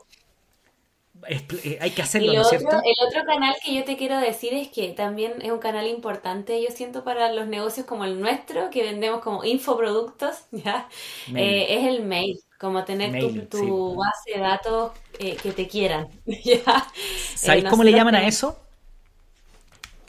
Eh, 1.27 1.77
hay 1.79 1.91
que 1.91 2.01
hacerlo, 2.01 2.33
¿no 2.33 2.41
es 2.41 2.49
cierto? 2.49 2.75
El 2.83 3.07
otro 3.07 3.23
canal 3.25 3.55
que 3.63 3.73
yo 3.73 3.83
te 3.85 3.97
quiero 3.97 4.19
decir 4.19 4.53
es 4.53 4.67
que 4.67 4.89
también 4.89 5.41
es 5.41 5.51
un 5.51 5.59
canal 5.59 5.87
importante, 5.87 6.61
yo 6.61 6.69
siento, 6.69 7.03
para 7.03 7.31
los 7.31 7.47
negocios 7.47 7.85
como 7.85 8.03
el 8.05 8.19
nuestro, 8.19 8.69
que 8.69 8.83
vendemos 8.83 9.21
como 9.21 9.43
infoproductos, 9.43 10.35
¿ya? 10.51 10.89
Eh, 11.35 11.67
es 11.69 11.87
el 11.87 12.03
mail, 12.03 12.39
como 12.59 12.83
tener 12.83 13.47
tu, 13.47 13.95
base 13.95 14.33
de 14.35 14.39
datos 14.39 14.91
eh, 15.19 15.37
que 15.41 15.51
te 15.51 15.67
quieran, 15.67 16.09
¿ya? 16.25 16.87
¿Sabéis 17.35 17.65
cómo 17.69 17.83
le 17.83 17.91
llaman 17.91 18.15
a 18.15 18.27
eso? 18.27 18.59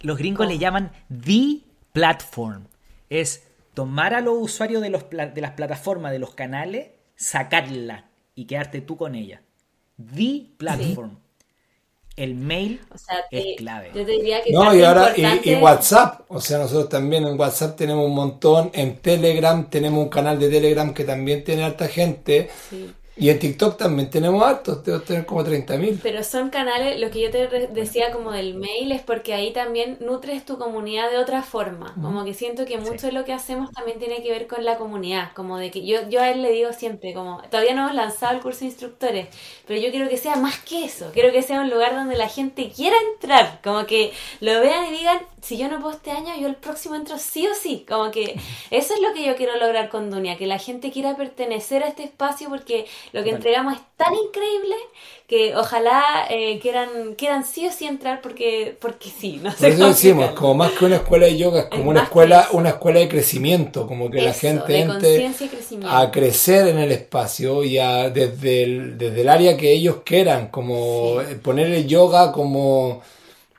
Los 0.04 0.18
gringos 0.18 0.46
le 0.46 0.58
llaman 0.58 0.92
The 1.08 1.60
Platform. 1.92 2.68
Es 3.08 3.44
tomar 3.72 4.14
a 4.14 4.20
los 4.20 4.34
usuarios 4.38 4.82
de, 4.82 4.90
los, 4.90 5.08
de 5.10 5.40
las 5.40 5.52
plataformas, 5.52 6.12
de 6.12 6.18
los 6.18 6.34
canales, 6.34 6.88
sacarla 7.16 8.10
y 8.34 8.46
quedarte 8.46 8.80
tú 8.80 8.96
con 8.96 9.14
ella. 9.14 9.42
The 9.96 10.46
Platform. 10.58 11.18
El 12.16 12.36
mail 12.36 12.80
es 13.32 13.56
clave. 13.56 13.90
Yo 13.92 14.04
diría 14.04 14.40
que 14.42 14.52
no, 14.52 14.72
y 14.72 14.82
ahora 14.82 15.14
y, 15.16 15.54
WhatsApp. 15.56 16.20
O 16.28 16.40
sea, 16.40 16.58
nosotros 16.58 16.88
también 16.88 17.26
en 17.26 17.38
WhatsApp 17.38 17.76
tenemos 17.76 18.06
un 18.06 18.14
montón. 18.14 18.70
En 18.72 18.98
Telegram 18.98 19.68
tenemos 19.68 20.04
un 20.04 20.10
canal 20.10 20.38
de 20.38 20.48
Telegram 20.48 20.94
que 20.94 21.02
también 21.02 21.42
tiene 21.42 21.64
alta 21.64 21.88
gente. 21.88 22.50
Y 23.16 23.30
en 23.30 23.38
TikTok 23.38 23.76
también 23.76 24.10
tenemos 24.10 24.42
hartos, 24.42 24.82
debo 24.82 25.00
tener 25.00 25.24
como 25.24 25.44
30.000. 25.44 26.00
Pero 26.02 26.24
son 26.24 26.50
canales, 26.50 26.98
lo 27.00 27.10
que 27.10 27.20
yo 27.20 27.30
te 27.30 27.46
decía 27.68 28.10
como 28.10 28.32
del 28.32 28.54
mail 28.54 28.90
es 28.90 29.02
porque 29.02 29.34
ahí 29.34 29.52
también 29.52 29.98
nutres 30.00 30.44
tu 30.44 30.58
comunidad 30.58 31.10
de 31.10 31.18
otra 31.18 31.42
forma. 31.42 31.94
Como 31.94 32.24
que 32.24 32.34
siento 32.34 32.64
que 32.64 32.76
mucho 32.78 33.06
de 33.06 33.12
lo 33.12 33.24
que 33.24 33.32
hacemos 33.32 33.70
también 33.70 34.00
tiene 34.00 34.20
que 34.20 34.30
ver 34.30 34.48
con 34.48 34.64
la 34.64 34.78
comunidad. 34.78 35.32
Como 35.34 35.58
de 35.58 35.70
que 35.70 35.86
yo, 35.86 36.08
yo 36.08 36.20
a 36.20 36.30
él 36.30 36.42
le 36.42 36.50
digo 36.50 36.72
siempre, 36.72 37.14
como 37.14 37.40
todavía 37.50 37.74
no 37.74 37.82
hemos 37.82 37.94
lanzado 37.94 38.34
el 38.34 38.40
curso 38.40 38.60
de 38.60 38.66
instructores, 38.66 39.28
pero 39.66 39.80
yo 39.80 39.92
quiero 39.92 40.08
que 40.08 40.16
sea 40.16 40.34
más 40.34 40.58
que 40.58 40.84
eso. 40.84 41.10
Quiero 41.12 41.30
que 41.30 41.42
sea 41.42 41.60
un 41.60 41.70
lugar 41.70 41.94
donde 41.94 42.16
la 42.16 42.28
gente 42.28 42.72
quiera 42.74 42.96
entrar. 43.12 43.60
Como 43.62 43.86
que 43.86 44.12
lo 44.40 44.60
vean 44.60 44.92
y 44.92 44.98
digan, 44.98 45.18
si 45.44 45.58
yo 45.58 45.68
no 45.68 45.78
puedo 45.80 45.94
este 45.94 46.10
año, 46.10 46.34
yo 46.40 46.46
el 46.48 46.56
próximo 46.56 46.94
entro 46.94 47.18
sí 47.18 47.46
o 47.46 47.54
sí. 47.54 47.84
Como 47.88 48.10
que 48.10 48.34
eso 48.70 48.94
es 48.94 49.00
lo 49.00 49.12
que 49.14 49.24
yo 49.26 49.36
quiero 49.36 49.56
lograr 49.56 49.88
con 49.90 50.10
Dunia, 50.10 50.38
que 50.38 50.46
la 50.46 50.58
gente 50.58 50.90
quiera 50.90 51.16
pertenecer 51.16 51.82
a 51.82 51.88
este 51.88 52.04
espacio 52.04 52.48
porque 52.48 52.86
lo 53.12 53.22
que 53.22 53.30
entregamos 53.30 53.74
es 53.74 53.80
tan 53.96 54.14
increíble 54.14 54.74
que 55.26 55.56
ojalá 55.56 56.02
eh, 56.28 56.58
quieran, 56.60 57.14
quieran 57.16 57.44
sí 57.46 57.66
o 57.66 57.72
sí 57.72 57.86
entrar 57.86 58.20
porque, 58.20 58.76
porque 58.80 59.08
sí, 59.10 59.40
no 59.42 59.50
sé 59.52 59.68
eso 59.68 59.88
decimos, 59.88 60.30
como 60.32 60.54
más 60.54 60.72
que 60.72 60.84
una 60.84 60.96
escuela 60.96 61.26
de 61.26 61.38
yoga, 61.38 61.60
es 61.60 61.64
Es 61.66 61.70
como 61.70 61.90
una 61.90 62.02
escuela, 62.02 62.48
una 62.52 62.68
escuela 62.70 63.00
de 63.00 63.08
crecimiento, 63.08 63.86
como 63.86 64.10
que 64.10 64.20
la 64.22 64.32
gente 64.34 64.80
entre 64.80 65.30
a 65.88 66.10
crecer 66.10 66.68
en 66.68 66.78
el 66.78 66.92
espacio 66.92 67.64
y 67.64 67.78
a, 67.78 68.10
desde, 68.10 68.62
el, 68.64 68.98
desde 68.98 69.20
el 69.22 69.28
área 69.28 69.56
que 69.56 69.72
ellos 69.72 69.98
quieran, 70.04 70.48
como 70.48 71.20
Sí. 71.20 71.34
poner 71.42 71.68
el 71.68 71.86
yoga 71.86 72.32
como 72.32 73.02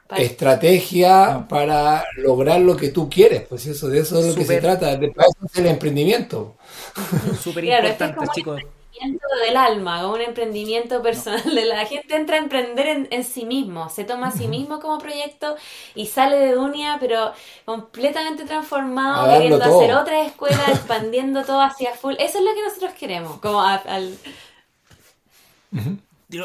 Para- 0.07 0.21
estrategia 0.21 1.45
para 1.49 2.05
lograr 2.17 2.61
lo 2.61 2.75
que 2.77 2.89
tú 2.89 3.09
quieres, 3.09 3.41
pues 3.47 3.65
eso, 3.65 3.87
de 3.89 3.99
eso 3.99 4.19
es 4.19 4.27
lo 4.27 4.35
que 4.35 4.45
se 4.45 4.57
trata, 4.57 4.95
de 4.97 5.09
para 5.09 5.27
eso 5.29 5.45
es 5.45 5.55
el 5.59 5.65
emprendimiento. 5.67 6.57
Súper 7.41 7.63
Claro, 7.63 7.87
este 7.87 8.03
es 8.05 8.09
importante, 8.11 8.13
como 8.13 8.31
chicos. 8.33 8.55
un 8.55 8.59
emprendimiento 8.61 9.27
del 9.45 9.57
alma, 9.57 10.01
como 10.01 10.13
un 10.15 10.21
emprendimiento 10.21 11.01
personal 11.01 11.43
de 11.55 11.65
la 11.65 11.85
gente 11.85 12.15
entra 12.15 12.35
a 12.37 12.39
emprender 12.39 12.87
en, 12.87 13.07
en 13.11 13.23
sí 13.23 13.45
mismo, 13.45 13.89
se 13.89 14.03
toma 14.05 14.27
a 14.27 14.31
sí 14.31 14.47
mismo 14.47 14.79
como 14.79 14.99
proyecto 14.99 15.55
y 15.95 16.05
sale 16.07 16.37
de 16.37 16.51
Dunia, 16.53 16.97
pero 16.99 17.33
completamente 17.65 18.45
transformado, 18.45 19.27
queriendo 19.33 19.59
todo. 19.59 19.81
hacer 19.81 19.95
otra 19.95 20.21
escuela, 20.25 20.63
expandiendo 20.69 21.43
todo 21.43 21.61
hacia 21.61 21.93
full. 21.93 22.13
Eso 22.19 22.37
es 22.39 22.43
lo 22.45 22.53
que 22.53 22.61
nosotros 22.63 22.93
queremos, 22.93 23.39
como 23.39 23.61
a- 23.61 23.75
al, 23.75 24.17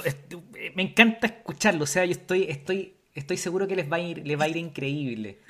es- 0.04 0.16
me 0.74 0.82
encanta 0.82 1.26
escucharlo, 1.26 1.84
o 1.84 1.86
sea, 1.86 2.04
yo 2.04 2.12
estoy, 2.12 2.44
estoy, 2.44 2.94
estoy 3.14 3.36
seguro 3.36 3.66
que 3.68 3.76
les 3.76 3.90
va 3.90 3.96
a 3.96 4.00
ir, 4.00 4.26
les 4.26 4.38
va 4.38 4.44
a 4.44 4.48
ir 4.48 4.56
increíble. 4.68 5.40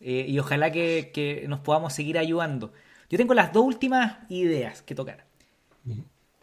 Eh, 0.00 0.26
y 0.28 0.38
ojalá 0.38 0.72
que, 0.72 1.10
que 1.14 1.46
nos 1.48 1.60
podamos 1.60 1.92
seguir 1.92 2.18
ayudando. 2.18 2.72
Yo 3.10 3.18
tengo 3.18 3.34
las 3.34 3.52
dos 3.52 3.64
últimas 3.64 4.18
ideas 4.30 4.82
que 4.82 4.94
tocar. 4.94 5.26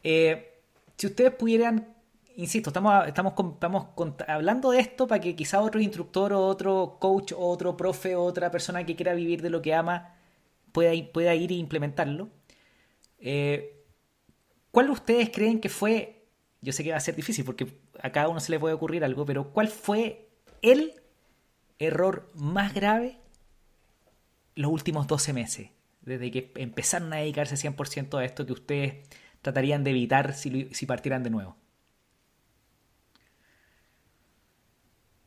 Eh, 0.03 0.61
si 0.97 1.07
ustedes 1.07 1.31
pudieran, 1.33 1.95
insisto, 2.35 2.69
estamos, 2.69 3.07
estamos, 3.07 3.33
estamos 3.53 3.87
hablando 4.27 4.71
de 4.71 4.79
esto 4.79 5.07
para 5.07 5.21
que 5.21 5.35
quizá 5.35 5.61
otro 5.61 5.79
instructor 5.81 6.33
o 6.33 6.45
otro 6.47 6.97
coach 6.99 7.33
o 7.33 7.39
otro 7.49 7.75
profe 7.77 8.15
o 8.15 8.23
otra 8.23 8.51
persona 8.51 8.85
que 8.85 8.95
quiera 8.95 9.13
vivir 9.13 9.41
de 9.41 9.49
lo 9.49 9.61
que 9.61 9.73
ama 9.73 10.15
pueda, 10.71 10.93
ir- 10.93 11.11
pueda 11.11 11.35
ir 11.35 11.51
e 11.51 11.55
implementarlo. 11.55 12.29
Eh, 13.19 13.83
¿Cuál 14.71 14.89
ustedes 14.91 15.29
creen 15.31 15.59
que 15.59 15.69
fue? 15.69 16.27
Yo 16.61 16.73
sé 16.73 16.83
que 16.83 16.91
va 16.91 16.97
a 16.97 17.01
ser 17.01 17.15
difícil 17.15 17.45
porque 17.45 17.67
a 18.01 18.11
cada 18.11 18.29
uno 18.29 18.39
se 18.39 18.51
le 18.51 18.59
puede 18.59 18.75
ocurrir 18.75 19.03
algo, 19.03 19.25
pero 19.25 19.51
¿cuál 19.53 19.67
fue 19.69 20.26
el 20.61 21.01
error 21.79 22.29
más 22.35 22.73
grave 22.73 23.17
los 24.55 24.71
últimos 24.71 25.07
12 25.07 25.31
meses? 25.33 25.69
Desde 26.01 26.31
que 26.31 26.51
empezaron 26.55 27.13
a 27.13 27.17
dedicarse 27.17 27.55
100% 27.57 28.17
a 28.17 28.25
esto 28.25 28.45
que 28.45 28.53
ustedes 28.53 28.95
tratarían 29.41 29.83
de 29.83 29.91
evitar 29.91 30.33
si, 30.33 30.69
si 30.73 30.85
partieran 30.85 31.23
de 31.23 31.29
nuevo. 31.29 31.55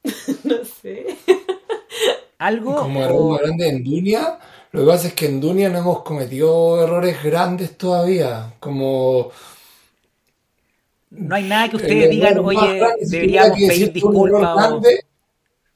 no 0.45 0.65
sé. 0.65 1.07
Algo 2.39 2.75
Como 2.75 3.01
o- 3.01 3.05
error 3.05 3.25
más 3.33 3.41
grande 3.43 3.69
en 3.69 3.85
Dunia, 3.85 4.39
lo 4.73 4.81
que 4.81 4.87
pasa 4.87 5.09
es 5.09 5.15
que 5.15 5.27
en 5.27 5.41
Dunia 5.41 5.69
no 5.69 5.79
hemos 5.79 6.03
cometido 6.03 6.83
errores 6.83 7.23
grandes 7.23 7.77
todavía, 7.77 8.55
como... 8.61 9.31
no 11.11 11.35
hay 11.35 11.45
nada 11.45 11.69
que 11.69 11.77
ustedes 11.77 12.09
digan, 12.11 12.39
oye, 12.39 12.95
deberíamos 13.01 13.63
pedir 13.67 13.93
decirte 13.93 14.07
un 14.07 14.17
error 14.17 14.47
disculpas 14.47 14.57
o... 14.57 14.81
grande, 14.81 15.05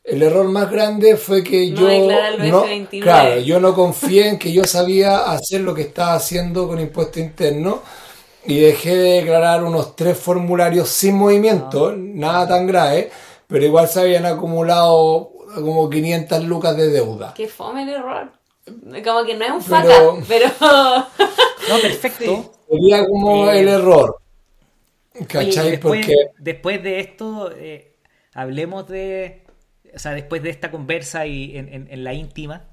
El 0.05 0.23
error 0.23 0.45
más 0.49 0.71
grande 0.71 1.17
fue 1.17 1.43
que 1.43 1.71
No 1.71 1.81
yo 1.81 1.87
no, 2.47 2.65
F29. 2.67 3.01
claro, 3.01 3.41
yo 3.41 3.59
no 3.59 3.75
confié 3.75 4.29
en 4.29 4.39
que 4.39 4.53
yo 4.53 4.65
sabía 4.65 5.33
hacer 5.33 5.63
lo 5.63 5.75
que 5.75 5.81
estaba 5.83 6.13
haciendo 6.15 6.69
con 6.69 6.79
impuesto 6.79 7.21
interno 7.21 7.81
y 8.45 8.61
dejé 8.61 8.95
de 8.97 9.11
declarar 9.21 9.65
unos 9.65 9.97
tres 9.97 10.19
formularios 10.19 10.91
sin 10.91 11.15
movimiento, 11.17 11.89
Ah. 11.89 11.95
nada 11.97 12.47
tan 12.49 12.67
grave, 12.67 13.11
pero 13.47 13.65
igual 13.65 13.89
se 13.89 14.01
habían 14.03 14.27
acumulado 14.27 15.31
como 15.55 15.89
500 15.89 16.45
lucas 16.45 16.77
de 16.77 16.89
deuda. 16.91 17.33
Qué 17.35 17.49
fome 17.49 17.85
el 17.85 17.89
error. 17.89 18.31
Como 18.67 19.25
que 19.25 19.35
no 19.35 19.45
es 19.47 19.51
un 19.53 19.63
faca, 19.63 19.89
pero... 20.29 20.49
No, 20.59 21.79
perfecto. 21.81 22.53
Sería 22.69 23.07
como 23.07 23.51
Eh, 23.51 23.61
el 23.61 23.69
error. 23.69 24.19
¿Cachai? 25.29 25.69
y 25.69 25.71
después, 25.73 26.01
Porque 26.01 26.17
después 26.39 26.83
de 26.83 27.01
esto, 27.01 27.51
eh, 27.57 27.95
hablemos 28.35 28.87
de. 28.89 29.44
O 29.95 29.99
sea, 29.99 30.13
después 30.13 30.43
de 30.43 30.51
esta 30.51 30.71
conversa 30.71 31.27
y 31.27 31.57
en, 31.57 31.69
en- 31.73 31.89
en 31.91 32.05
la 32.05 32.15
íntima, 32.15 32.65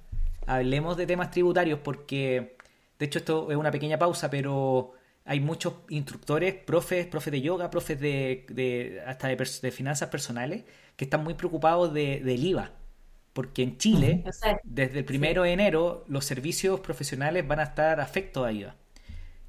hablemos 0.46 0.98
de 0.98 1.06
temas 1.08 1.32
tributarios, 1.32 1.80
porque 1.84 2.58
de 3.00 3.06
hecho 3.06 3.20
esto 3.20 3.52
es 3.52 3.58
una 3.58 3.72
pequeña 3.72 3.98
pausa, 4.00 4.30
pero 4.30 4.94
hay 5.26 5.40
muchos 5.40 5.76
instructores, 5.90 6.54
profes, 6.56 7.08
profes 7.08 7.32
de 7.32 7.42
yoga, 7.42 7.70
profes 7.70 8.00
de, 8.00 8.46
de- 8.50 9.02
hasta 9.06 9.28
de, 9.28 9.72
finanzas 9.72 10.10
personales, 10.10 10.64
que 10.96 11.06
están 11.06 11.24
muy 11.24 11.34
preocupados 11.36 11.94
de- 11.94 12.20
del 12.22 12.44
IVA. 12.46 12.72
Porque 13.34 13.64
en 13.64 13.78
Chile, 13.78 14.30
desde 14.64 15.00
el 15.00 15.06
primero 15.06 15.44
de 15.44 15.54
enero, 15.54 16.04
los 16.08 16.26
servicios 16.26 16.80
profesionales 16.82 17.48
van 17.48 17.60
a 17.60 17.64
estar 17.64 18.00
afectos 18.02 18.46
a 18.46 18.52
IVA. 18.52 18.76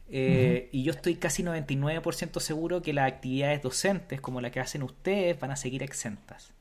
Eh, 0.08 0.68
Y 0.72 0.82
yo 0.84 0.92
estoy 0.92 1.16
casi 1.16 1.42
99% 1.42 2.40
seguro 2.40 2.82
que 2.82 2.92
las 2.92 3.08
actividades 3.10 3.62
docentes, 3.62 4.20
como 4.20 4.40
la 4.40 4.50
que 4.50 4.60
hacen 4.60 4.82
ustedes, 4.82 5.38
van 5.40 5.50
a 5.52 5.56
seguir 5.56 5.82
exentas. 5.82 6.54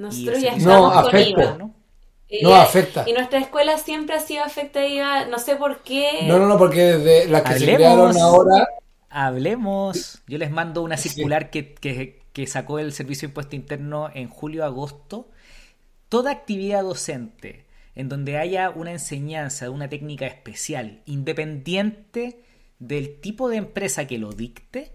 Nosotros 0.00 0.38
Y 0.38 0.42
ya 0.42 0.52
ese- 0.54 0.66
No, 0.66 0.72
estamos 0.88 0.92
con 1.04 1.08
afecta. 1.16 1.42
IVA. 1.42 1.54
¿no? 1.58 1.74
Y 2.28 2.42
No, 2.42 2.50
ya- 2.50 2.62
afecta. 2.62 3.04
Y 3.08 3.12
nuestra 3.12 3.38
escuela 3.40 3.76
siempre 3.78 4.14
ha 4.16 4.20
sido 4.20 4.44
afectada, 4.44 5.26
no 5.26 5.38
sé 5.38 5.56
por 5.56 5.82
qué. 5.82 6.20
no, 6.28 6.38
no, 6.38 6.46
no, 6.46 6.58
porque 6.58 6.80
desde 6.80 7.28
las 7.28 7.42
que 7.42 7.48
se 7.48 7.54
Hablemos. 7.72 7.76
crearon 7.78 8.18
ahora, 8.18 8.68
Hablemos. 9.12 10.22
Yo 10.28 10.38
les 10.38 10.50
mando 10.52 10.82
una 10.82 10.96
circular 10.96 11.50
que, 11.50 11.74
que- 11.74 12.20
que 12.32 12.46
sacó 12.46 12.78
el 12.78 12.92
Servicio 12.92 13.26
de 13.26 13.30
Impuesto 13.32 13.56
Interno 13.56 14.08
en 14.14 14.28
julio-agosto. 14.28 15.28
Toda 16.08 16.30
actividad 16.30 16.82
docente 16.84 17.66
en 17.96 18.08
donde 18.08 18.38
haya 18.38 18.70
una 18.70 18.92
enseñanza 18.92 19.64
de 19.64 19.70
una 19.70 19.88
técnica 19.88 20.26
especial, 20.26 21.02
independiente 21.06 22.44
del 22.78 23.20
tipo 23.20 23.48
de 23.48 23.56
empresa 23.56 24.06
que 24.06 24.18
lo 24.18 24.30
dicte, 24.32 24.92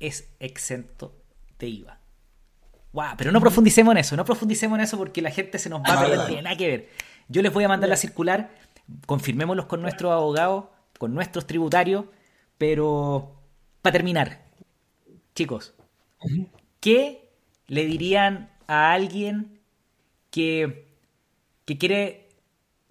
es 0.00 0.28
exento 0.40 1.14
de 1.60 1.68
IVA. 1.68 2.00
Guau, 2.94 3.16
pero 3.16 3.32
no 3.32 3.40
profundicemos 3.40 3.90
en 3.90 3.98
eso, 3.98 4.16
no 4.16 4.24
profundicemos 4.24 4.78
en 4.78 4.84
eso 4.84 4.96
porque 4.96 5.20
la 5.20 5.32
gente 5.32 5.58
se 5.58 5.68
nos 5.68 5.82
va 5.82 5.94
a 5.94 6.00
perder, 6.00 6.16
no 6.16 6.26
tiene 6.26 6.42
nada 6.42 6.56
que 6.56 6.68
ver. 6.68 6.88
Yo 7.28 7.42
les 7.42 7.52
voy 7.52 7.64
a 7.64 7.68
mandar 7.68 7.90
la 7.90 7.96
circular, 7.96 8.52
confirmémoslos 9.06 9.66
con 9.66 9.82
nuestros 9.82 10.12
abogados, 10.12 10.66
con 10.96 11.12
nuestros 11.12 11.44
tributarios, 11.44 12.04
pero 12.56 13.42
para 13.82 13.94
terminar, 13.94 14.44
chicos, 15.34 15.74
¿qué 16.78 17.32
le 17.66 17.84
dirían 17.84 18.52
a 18.68 18.92
alguien 18.92 19.58
que, 20.30 20.86
que 21.64 21.76
quiere, 21.78 22.28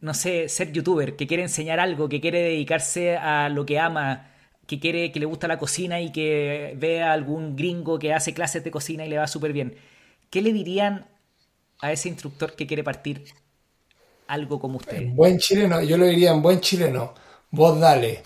no 0.01 0.14
sé, 0.14 0.49
ser 0.49 0.74
youtuber, 0.74 1.16
que 1.16 1.28
quiere 1.28 1.43
enseñar 1.43 1.80
algo, 1.80 2.10
que 2.10 2.20
quiere 2.20 2.41
dedicarse 2.41 3.16
a 3.16 3.47
lo 3.47 3.66
que 3.66 3.80
ama, 3.80 4.32
que 4.68 4.82
quiere, 4.82 5.14
que 5.14 5.22
le 5.22 5.28
gusta 5.28 5.47
la 5.47 5.60
cocina 5.60 6.01
y 6.01 6.12
que 6.12 6.76
ve 6.78 7.01
a 7.04 7.14
algún 7.14 7.56
gringo 7.56 7.99
que 7.99 8.14
hace 8.14 8.34
clases 8.34 8.66
de 8.66 8.72
cocina 8.72 9.06
y 9.06 9.10
le 9.10 9.18
va 9.18 9.28
súper 9.28 9.54
bien? 9.54 9.78
¿Qué 10.34 10.41
le 10.41 10.51
dirían 10.51 11.05
a 11.79 11.91
ese 11.91 12.09
instructor 12.09 12.55
que 12.55 12.65
quiere 12.65 12.84
partir 12.84 13.23
algo 14.25 14.59
como 14.59 14.77
ustedes? 14.77 15.03
en 15.03 15.15
buen 15.15 15.38
chileno, 15.38 15.84
yo 15.84 15.95
lo 15.95 16.05
diría 16.07 16.31
en 16.31 16.41
buen 16.41 16.59
chileno, 16.59 17.13
vos 17.51 17.79
dale. 17.79 18.23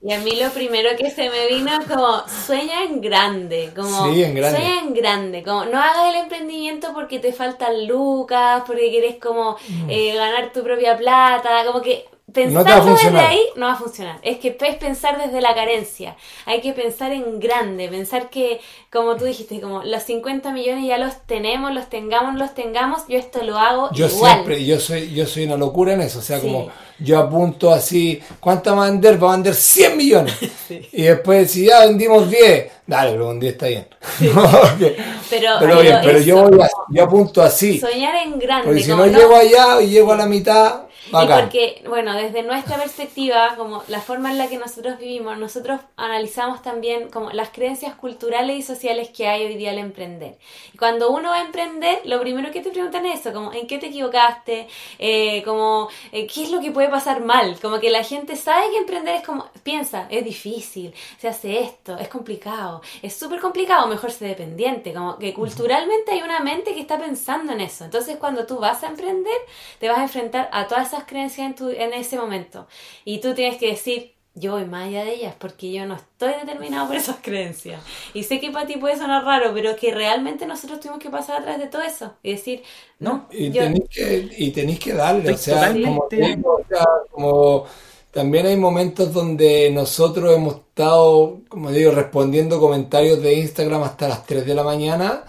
Y 0.00 0.12
a 0.12 0.20
mí 0.20 0.30
lo 0.40 0.50
primero 0.50 0.90
que 0.96 1.10
se 1.10 1.28
me 1.28 1.48
vino 1.48 1.72
como, 1.88 2.22
sueña 2.46 2.84
en 2.84 3.00
grande, 3.00 3.72
como, 3.74 4.12
Sí, 4.12 4.22
en 4.22 4.34
grande. 4.36 4.58
sueña 4.60 4.78
en 4.80 4.94
grande, 4.94 5.42
como, 5.42 5.64
no 5.64 5.76
hagas 5.82 6.14
el 6.14 6.20
emprendimiento 6.22 6.92
porque 6.94 7.18
te 7.18 7.32
faltan 7.32 7.88
lucas, 7.88 8.62
porque 8.64 8.90
quieres 8.90 9.16
como 9.16 9.56
Mm. 9.68 9.90
eh, 9.90 10.14
ganar 10.14 10.52
tu 10.52 10.62
propia 10.62 10.96
plata, 10.96 11.64
como 11.66 11.82
que 11.82 12.04
va 12.26 12.60
a 12.60 12.80
desde 12.84 13.18
ahí 13.20 13.40
no 13.56 13.66
va 13.66 13.72
a 13.72 13.76
funcionar. 13.76 14.18
Es 14.22 14.38
que 14.38 14.56
es 14.58 14.76
pensar 14.76 15.18
desde 15.18 15.40
la 15.40 15.54
carencia. 15.54 16.16
Hay 16.46 16.60
que 16.62 16.72
pensar 16.72 17.12
en 17.12 17.38
grande, 17.38 17.88
pensar 17.88 18.30
que, 18.30 18.60
como 18.90 19.14
tú 19.16 19.24
dijiste, 19.26 19.60
como 19.60 19.82
los 19.84 20.02
50 20.02 20.50
millones 20.52 20.86
ya 20.88 20.98
los 20.98 21.14
tenemos, 21.26 21.72
los 21.74 21.88
tengamos, 21.90 22.34
los 22.36 22.54
tengamos, 22.54 23.02
yo 23.08 23.18
esto 23.18 23.42
lo 23.44 23.58
hago 23.58 23.90
Yo 23.92 24.06
igual. 24.08 24.32
siempre, 24.32 24.64
yo 24.64 24.80
soy, 24.80 25.12
yo 25.12 25.26
soy 25.26 25.44
una 25.44 25.56
locura 25.58 25.92
en 25.92 26.00
eso, 26.00 26.18
o 26.18 26.22
sea, 26.22 26.40
Sí. 26.40 26.46
como 26.46 26.70
yo 26.98 27.18
apunto 27.18 27.70
así, 27.72 28.20
¿cuánto 28.40 28.74
va 28.74 28.86
a 28.86 28.90
vender? 28.90 29.22
Va 29.22 29.28
a 29.28 29.32
vender 29.36 29.54
100 29.54 29.96
millones. 29.96 30.34
Y 30.92 31.02
después, 31.02 31.50
si 31.50 31.66
ya 31.66 31.80
vendimos 31.86 32.28
10, 32.30 32.72
dale, 32.86 33.12
pero 33.12 33.26
con 33.26 33.38
10 33.40 33.52
está 33.52 33.66
bien. 33.66 33.86
Ok. 34.34 34.92
Pero, 35.30 35.50
pero 35.60 35.80
bien, 35.80 35.98
pero 36.02 36.18
yo, 36.20 36.36
eso, 36.40 36.48
voy 36.50 36.62
a- 36.62 36.70
yo 36.90 37.04
apunto 37.04 37.42
así. 37.42 37.78
soñar 37.78 38.14
en 38.16 38.38
grande. 38.38 38.66
Porque 38.66 38.82
si 38.82 38.90
como 38.90 39.04
no 39.06 39.18
llego 39.18 39.36
allá 39.36 39.82
y 39.82 39.88
llego 39.90 40.12
a 40.12 40.16
la 40.16 40.26
mitad, 40.26 40.82
Y 41.22 41.26
porque, 41.26 41.82
bueno, 41.88 42.14
desde 42.14 42.42
nuestra 42.42 42.76
perspectiva, 42.76 43.54
como 43.56 43.82
la 43.88 44.00
forma 44.00 44.30
en 44.30 44.38
la 44.38 44.48
que 44.48 44.58
nosotros 44.58 44.98
vivimos, 44.98 45.38
nosotros 45.38 45.80
analizamos 45.96 46.62
también 46.62 47.10
como 47.10 47.30
las 47.30 47.50
creencias 47.50 47.94
culturales 47.94 48.58
y 48.58 48.62
sociales 48.62 49.10
que 49.10 49.28
hay 49.28 49.44
hoy 49.44 49.56
día 49.56 49.70
al 49.70 49.78
emprender. 49.78 50.36
Y 50.72 50.78
cuando 50.78 51.10
uno 51.10 51.30
va 51.30 51.36
a 51.36 51.42
emprender, 51.42 52.00
lo 52.04 52.20
primero 52.20 52.50
que 52.50 52.60
te 52.60 52.70
preguntan 52.70 53.06
es 53.06 53.20
eso, 53.20 53.32
como 53.32 53.52
en 53.52 53.66
qué 53.66 53.78
te 53.78 53.86
equivocaste, 53.86 54.68
eh, 54.98 55.42
como 55.44 55.88
eh, 56.12 56.26
qué 56.26 56.44
es 56.44 56.50
lo 56.50 56.60
que 56.60 56.70
puede 56.70 56.88
pasar 56.88 57.22
mal, 57.22 57.58
como 57.60 57.78
que 57.78 57.90
la 57.90 58.02
gente 58.02 58.36
sabe 58.36 58.70
que 58.70 58.78
emprender 58.78 59.16
es 59.16 59.26
como, 59.26 59.46
piensa, 59.62 60.06
es 60.10 60.24
difícil, 60.24 60.94
se 61.18 61.28
hace 61.28 61.60
esto, 61.60 61.96
es 61.98 62.08
complicado, 62.08 62.82
es 63.02 63.14
súper 63.14 63.40
complicado, 63.40 63.86
mejor 63.86 64.10
ser 64.10 64.28
dependiente, 64.28 64.92
como 64.92 65.18
que 65.18 65.32
culturalmente 65.34 66.12
hay 66.12 66.22
una 66.22 66.40
mente 66.40 66.74
que 66.74 66.80
está 66.80 66.98
pensando 66.98 67.52
en 67.52 67.60
eso. 67.60 67.84
Entonces 67.84 68.16
cuando 68.16 68.46
tú 68.46 68.58
vas 68.58 68.82
a 68.82 68.88
emprender, 68.88 69.36
te 69.78 69.88
vas 69.88 69.98
a 69.98 70.02
enfrentar 70.02 70.48
a 70.52 70.66
todas 70.66 70.88
esas 70.88 71.03
creencias 71.06 71.46
en, 71.48 71.54
tu, 71.54 71.68
en 71.70 71.92
ese 71.92 72.16
momento. 72.16 72.66
Y 73.04 73.18
tú 73.20 73.34
tienes 73.34 73.56
que 73.58 73.68
decir, 73.68 74.12
yo 74.34 74.52
voy 74.52 74.64
más 74.64 74.88
allá 74.88 75.04
de 75.04 75.14
ellas 75.14 75.34
porque 75.38 75.70
yo 75.72 75.86
no 75.86 75.94
estoy 75.94 76.32
determinado 76.40 76.88
por 76.88 76.96
esas 76.96 77.16
creencias. 77.22 77.80
Y 78.14 78.24
sé 78.24 78.40
que 78.40 78.50
para 78.50 78.66
ti 78.66 78.76
puede 78.76 78.96
sonar 78.98 79.24
raro, 79.24 79.52
pero 79.54 79.76
que 79.76 79.92
realmente 79.94 80.46
nosotros 80.46 80.80
tuvimos 80.80 80.98
que 81.00 81.10
pasar 81.10 81.40
atrás 81.40 81.58
de 81.58 81.68
todo 81.68 81.82
eso. 81.82 82.14
Y 82.22 82.32
decir, 82.32 82.62
no, 82.98 83.26
Y 83.30 83.50
yo- 83.50 83.62
tenéis 83.62 83.84
que, 83.90 84.28
y 84.38 84.50
tenéis 84.50 84.78
que 84.80 84.92
darle, 84.92 85.36
sea, 85.36 85.72
como, 85.72 86.02
o 86.02 86.64
sea, 86.68 86.84
como 87.10 87.66
también 88.10 88.46
hay 88.46 88.56
momentos 88.56 89.12
donde 89.12 89.70
nosotros 89.70 90.34
hemos 90.34 90.56
estado, 90.56 91.40
como 91.48 91.70
digo, 91.70 91.90
respondiendo 91.92 92.60
comentarios 92.60 93.20
de 93.22 93.34
Instagram 93.34 93.82
hasta 93.82 94.08
las 94.08 94.24
3 94.26 94.46
de 94.46 94.54
la 94.54 94.62
mañana 94.62 95.24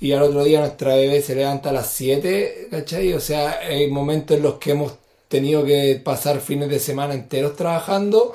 y 0.00 0.12
al 0.12 0.22
otro 0.22 0.44
día 0.44 0.60
nuestra 0.60 0.94
bebé 0.94 1.20
se 1.22 1.34
levanta 1.34 1.68
a 1.70 1.72
las 1.72 1.88
7, 1.92 2.68
¿cachai? 2.70 3.12
O 3.12 3.20
sea, 3.20 3.58
hay 3.60 3.90
momentos 3.90 4.36
en 4.38 4.42
los 4.42 4.54
que 4.54 4.70
hemos 4.72 4.94
tenido 5.30 5.64
que 5.64 6.02
pasar 6.04 6.40
fines 6.40 6.68
de 6.70 6.80
semana 6.80 7.14
enteros 7.14 7.56
trabajando 7.56 8.34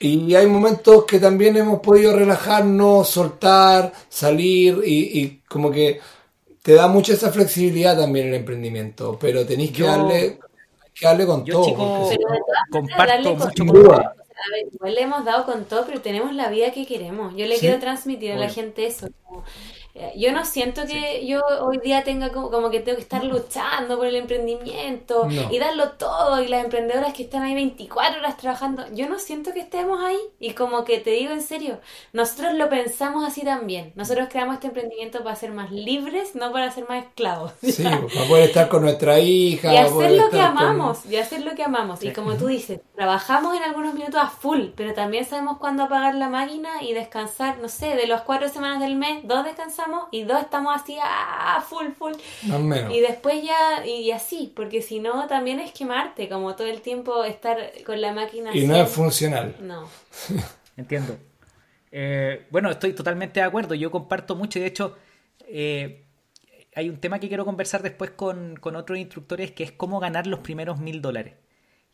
y 0.00 0.34
hay 0.34 0.46
momentos 0.46 1.04
que 1.06 1.20
también 1.20 1.56
hemos 1.56 1.80
podido 1.80 2.16
relajarnos, 2.16 3.08
soltar, 3.08 3.92
salir 4.08 4.82
y, 4.84 5.20
y 5.20 5.42
como 5.48 5.70
que 5.70 6.00
te 6.62 6.74
da 6.74 6.88
mucha 6.88 7.14
esa 7.14 7.32
flexibilidad 7.32 7.98
también 7.98 8.28
el 8.28 8.34
emprendimiento, 8.34 9.18
pero 9.20 9.46
tenéis 9.46 9.72
que 9.72 9.84
darle, 9.84 10.40
que 10.94 11.06
darle 11.06 11.26
con 11.26 11.44
Yo, 11.44 11.60
todo. 11.62 11.62
chico, 11.62 12.28
Pero 12.96 13.16
de 13.18 13.28
comparto 13.28 13.36
mucho 13.36 13.66
con 13.66 13.78
ustedes. 13.80 14.10
A 14.36 14.50
ver, 14.50 14.66
igual 14.72 14.94
le 14.94 15.02
hemos 15.02 15.24
dado 15.24 15.44
con 15.46 15.66
todo, 15.66 15.86
pero 15.86 16.02
tenemos 16.02 16.34
la 16.34 16.48
vida 16.50 16.72
que 16.72 16.86
queremos. 16.86 17.34
Yo 17.36 17.46
le 17.46 17.58
Sí. 17.58 17.60
quiero 17.60 17.78
transmitir 17.80 18.32
a 18.32 18.36
la 18.36 18.48
gente 18.50 18.86
eso. 18.86 19.08
como, 19.22 19.44
yo 20.16 20.32
no 20.32 20.44
siento 20.44 20.86
que 20.86 21.24
yo 21.26 21.40
hoy 21.60 21.78
día 21.78 22.02
tenga 22.02 22.30
como, 22.32 22.50
como 22.50 22.68
que 22.70 22.80
tengo 22.80 22.96
que 22.96 23.02
estar 23.02 23.22
luchando 23.24 23.96
por 23.96 24.06
el 24.06 24.16
emprendimiento 24.16 25.26
No. 25.26 25.52
y 25.52 25.58
darlo 25.58 25.90
todo. 25.92 26.42
Y 26.42 26.48
las 26.48 26.64
emprendedoras 26.64 27.12
que 27.14 27.22
están 27.24 27.42
ahí 27.42 27.54
24 27.54 28.18
horas 28.18 28.36
trabajando, 28.36 28.84
yo 28.92 29.08
no 29.08 29.18
siento 29.18 29.52
que 29.52 29.60
estemos 29.60 30.02
ahí. 30.02 30.18
Y 30.40 30.52
como 30.54 30.84
que 30.84 30.98
te 30.98 31.10
digo 31.10 31.32
en 31.32 31.42
serio, 31.42 31.78
nosotros 32.12 32.54
lo 32.54 32.68
pensamos 32.68 33.24
así 33.24 33.42
también. 33.42 33.92
Nosotros 33.94 34.28
creamos 34.30 34.54
este 34.54 34.66
emprendimiento 34.68 35.22
para 35.22 35.36
ser 35.36 35.52
más 35.52 35.70
libres, 35.70 36.34
no 36.34 36.50
para 36.52 36.70
ser 36.70 36.88
más 36.88 37.04
esclavos. 37.04 37.52
Sí, 37.62 37.82
para 37.82 38.28
poder 38.28 38.44
estar 38.48 38.68
con 38.68 38.82
nuestra 38.82 39.18
hija. 39.18 39.72
Y 39.72 39.76
hacer 39.76 40.12
lo 40.12 40.24
que 40.30 40.36
con- 40.36 40.40
amamos, 40.40 41.06
y 41.06 41.16
hacer 41.16 41.42
lo 41.42 41.54
que 41.54 41.62
amamos. 41.62 42.02
Y 42.02 42.12
como 42.12 42.34
tú 42.34 42.46
dices, 42.46 42.80
trabajamos 42.94 43.56
en 43.56 43.62
algunos 43.62 43.94
minutos 43.94 44.20
a 44.20 44.28
full, 44.28 44.66
pero 44.76 44.94
también 44.94 45.24
sabemos 45.24 45.58
cuándo 45.58 45.84
apagar 45.84 46.14
la 46.14 46.28
máquina 46.28 46.82
y 46.82 46.92
descansar, 46.94 47.58
no 47.58 47.68
sé, 47.68 47.94
de 47.96 48.06
las 48.06 48.22
cuatro 48.22 48.48
semanas 48.48 48.80
del 48.80 48.96
mes, 48.96 49.20
dos 49.24 49.44
descansamos 49.44 49.83
y 50.10 50.24
dos 50.24 50.40
estamos 50.40 50.74
así 50.74 50.96
a 51.02 51.60
full, 51.68 51.88
full. 51.92 52.12
Más 52.44 52.58
o 52.58 52.62
menos. 52.62 52.94
Y 52.94 53.00
después 53.00 53.42
ya, 53.42 53.84
y 53.86 54.10
así, 54.10 54.52
porque 54.54 54.82
si 54.82 55.00
no 55.00 55.26
también 55.26 55.60
es 55.60 55.72
quemarte, 55.72 56.28
como 56.28 56.54
todo 56.54 56.66
el 56.66 56.80
tiempo 56.80 57.24
estar 57.24 57.58
con 57.84 58.00
la 58.00 58.12
máquina. 58.12 58.50
Y 58.54 58.66
no 58.66 58.76
es 58.76 58.88
funcional. 58.88 59.56
No. 59.60 59.88
Entiendo. 60.76 61.16
Eh, 61.90 62.46
bueno, 62.50 62.70
estoy 62.70 62.92
totalmente 62.92 63.40
de 63.40 63.46
acuerdo. 63.46 63.74
Yo 63.74 63.90
comparto 63.90 64.34
mucho 64.34 64.58
y 64.58 64.62
de 64.62 64.68
hecho 64.68 64.96
eh, 65.46 66.04
hay 66.74 66.88
un 66.88 66.98
tema 66.98 67.20
que 67.20 67.28
quiero 67.28 67.44
conversar 67.44 67.82
después 67.82 68.10
con, 68.10 68.56
con 68.56 68.76
otros 68.76 68.98
instructores 68.98 69.52
que 69.52 69.62
es 69.64 69.72
cómo 69.72 70.00
ganar 70.00 70.26
los 70.26 70.40
primeros 70.40 70.80
mil 70.80 71.00
dólares. 71.00 71.34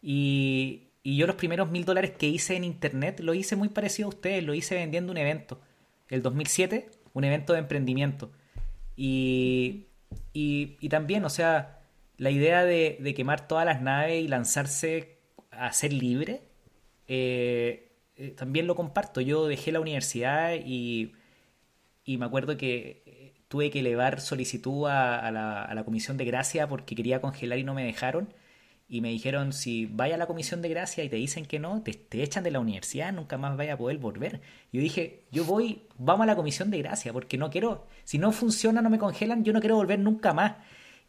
Y, 0.00 0.88
y 1.02 1.16
yo 1.16 1.26
los 1.26 1.36
primeros 1.36 1.70
mil 1.70 1.84
dólares 1.84 2.12
que 2.16 2.26
hice 2.26 2.56
en 2.56 2.64
internet 2.64 3.20
lo 3.20 3.34
hice 3.34 3.56
muy 3.56 3.68
parecido 3.68 4.06
a 4.06 4.10
ustedes. 4.10 4.42
Lo 4.42 4.54
hice 4.54 4.74
vendiendo 4.74 5.12
un 5.12 5.18
evento. 5.18 5.60
El 6.08 6.22
2007, 6.22 6.90
un 7.14 7.24
evento 7.24 7.52
de 7.52 7.60
emprendimiento. 7.60 8.30
Y, 8.96 9.86
y, 10.32 10.88
también, 10.88 11.24
o 11.24 11.30
sea, 11.30 11.80
la 12.16 12.30
idea 12.30 12.64
de, 12.64 13.14
quemar 13.16 13.48
todas 13.48 13.64
las 13.64 13.80
naves 13.80 14.22
y 14.22 14.28
lanzarse 14.28 15.18
a 15.50 15.72
ser 15.72 15.92
libre, 15.92 16.42
eh, 17.08 17.92
eh, 18.16 18.30
también 18.32 18.66
lo 18.66 18.74
comparto. 18.76 19.20
Yo 19.20 19.46
dejé 19.46 19.72
la 19.72 19.80
universidad 19.80 20.54
y, 20.54 21.12
y 22.04 22.18
me 22.18 22.26
acuerdo 22.26 22.56
que 22.56 23.02
eh, 23.06 23.34
tuve 23.48 23.70
que 23.70 23.80
elevar 23.80 24.20
solicitud 24.20 24.86
a 24.88 25.30
la, 25.30 25.64
a 25.64 25.74
la 25.74 25.84
comisión 25.84 26.16
de 26.16 26.24
gracia 26.24 26.68
porque 26.68 26.94
quería 26.94 27.20
congelar 27.20 27.58
y 27.58 27.64
no 27.64 27.74
me 27.74 27.84
dejaron. 27.84 28.32
Y 28.92 29.02
me 29.02 29.10
dijeron, 29.10 29.52
si 29.52 29.86
vaya 29.86 30.16
a 30.16 30.18
la 30.18 30.26
comisión 30.26 30.62
de 30.62 30.68
gracia 30.68 31.04
y 31.04 31.08
te 31.08 31.14
dicen 31.14 31.46
que 31.46 31.60
no, 31.60 31.80
te, 31.80 31.92
te 31.92 32.24
echan 32.24 32.42
de 32.42 32.50
la 32.50 32.58
universidad, 32.58 33.12
nunca 33.12 33.38
más 33.38 33.56
vaya 33.56 33.74
a 33.74 33.78
poder 33.78 33.98
volver. 33.98 34.40
Yo 34.72 34.80
dije, 34.80 35.26
yo 35.30 35.44
voy, 35.44 35.82
vamos 35.96 36.24
a 36.24 36.26
la 36.26 36.34
comisión 36.34 36.72
de 36.72 36.78
gracia, 36.78 37.12
porque 37.12 37.38
no 37.38 37.50
quiero, 37.50 37.86
si 38.02 38.18
no 38.18 38.32
funciona, 38.32 38.82
no 38.82 38.90
me 38.90 38.98
congelan, 38.98 39.44
yo 39.44 39.52
no 39.52 39.60
quiero 39.60 39.76
volver 39.76 40.00
nunca 40.00 40.34
más. 40.34 40.56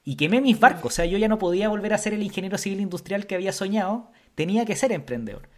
Y 0.03 0.15
quemé 0.15 0.41
mis 0.41 0.59
barcos, 0.59 0.93
o 0.93 0.95
sea, 0.95 1.07
yo 1.07 1.17
ya 1.17 1.27
no 1.27 1.39
podía 1.39 1.69
volver 1.69 1.95
a 1.95 1.97
ser 1.97 2.13
el 2.13 2.21
ingeniero 2.21 2.59
civil 2.59 2.81
industrial 2.81 3.25
que 3.25 3.33
había 3.33 3.51
soñado, 3.51 4.11
tenía 4.35 4.63
que 4.63 4.75
ser 4.75 4.91
emprendedor. 4.91 5.49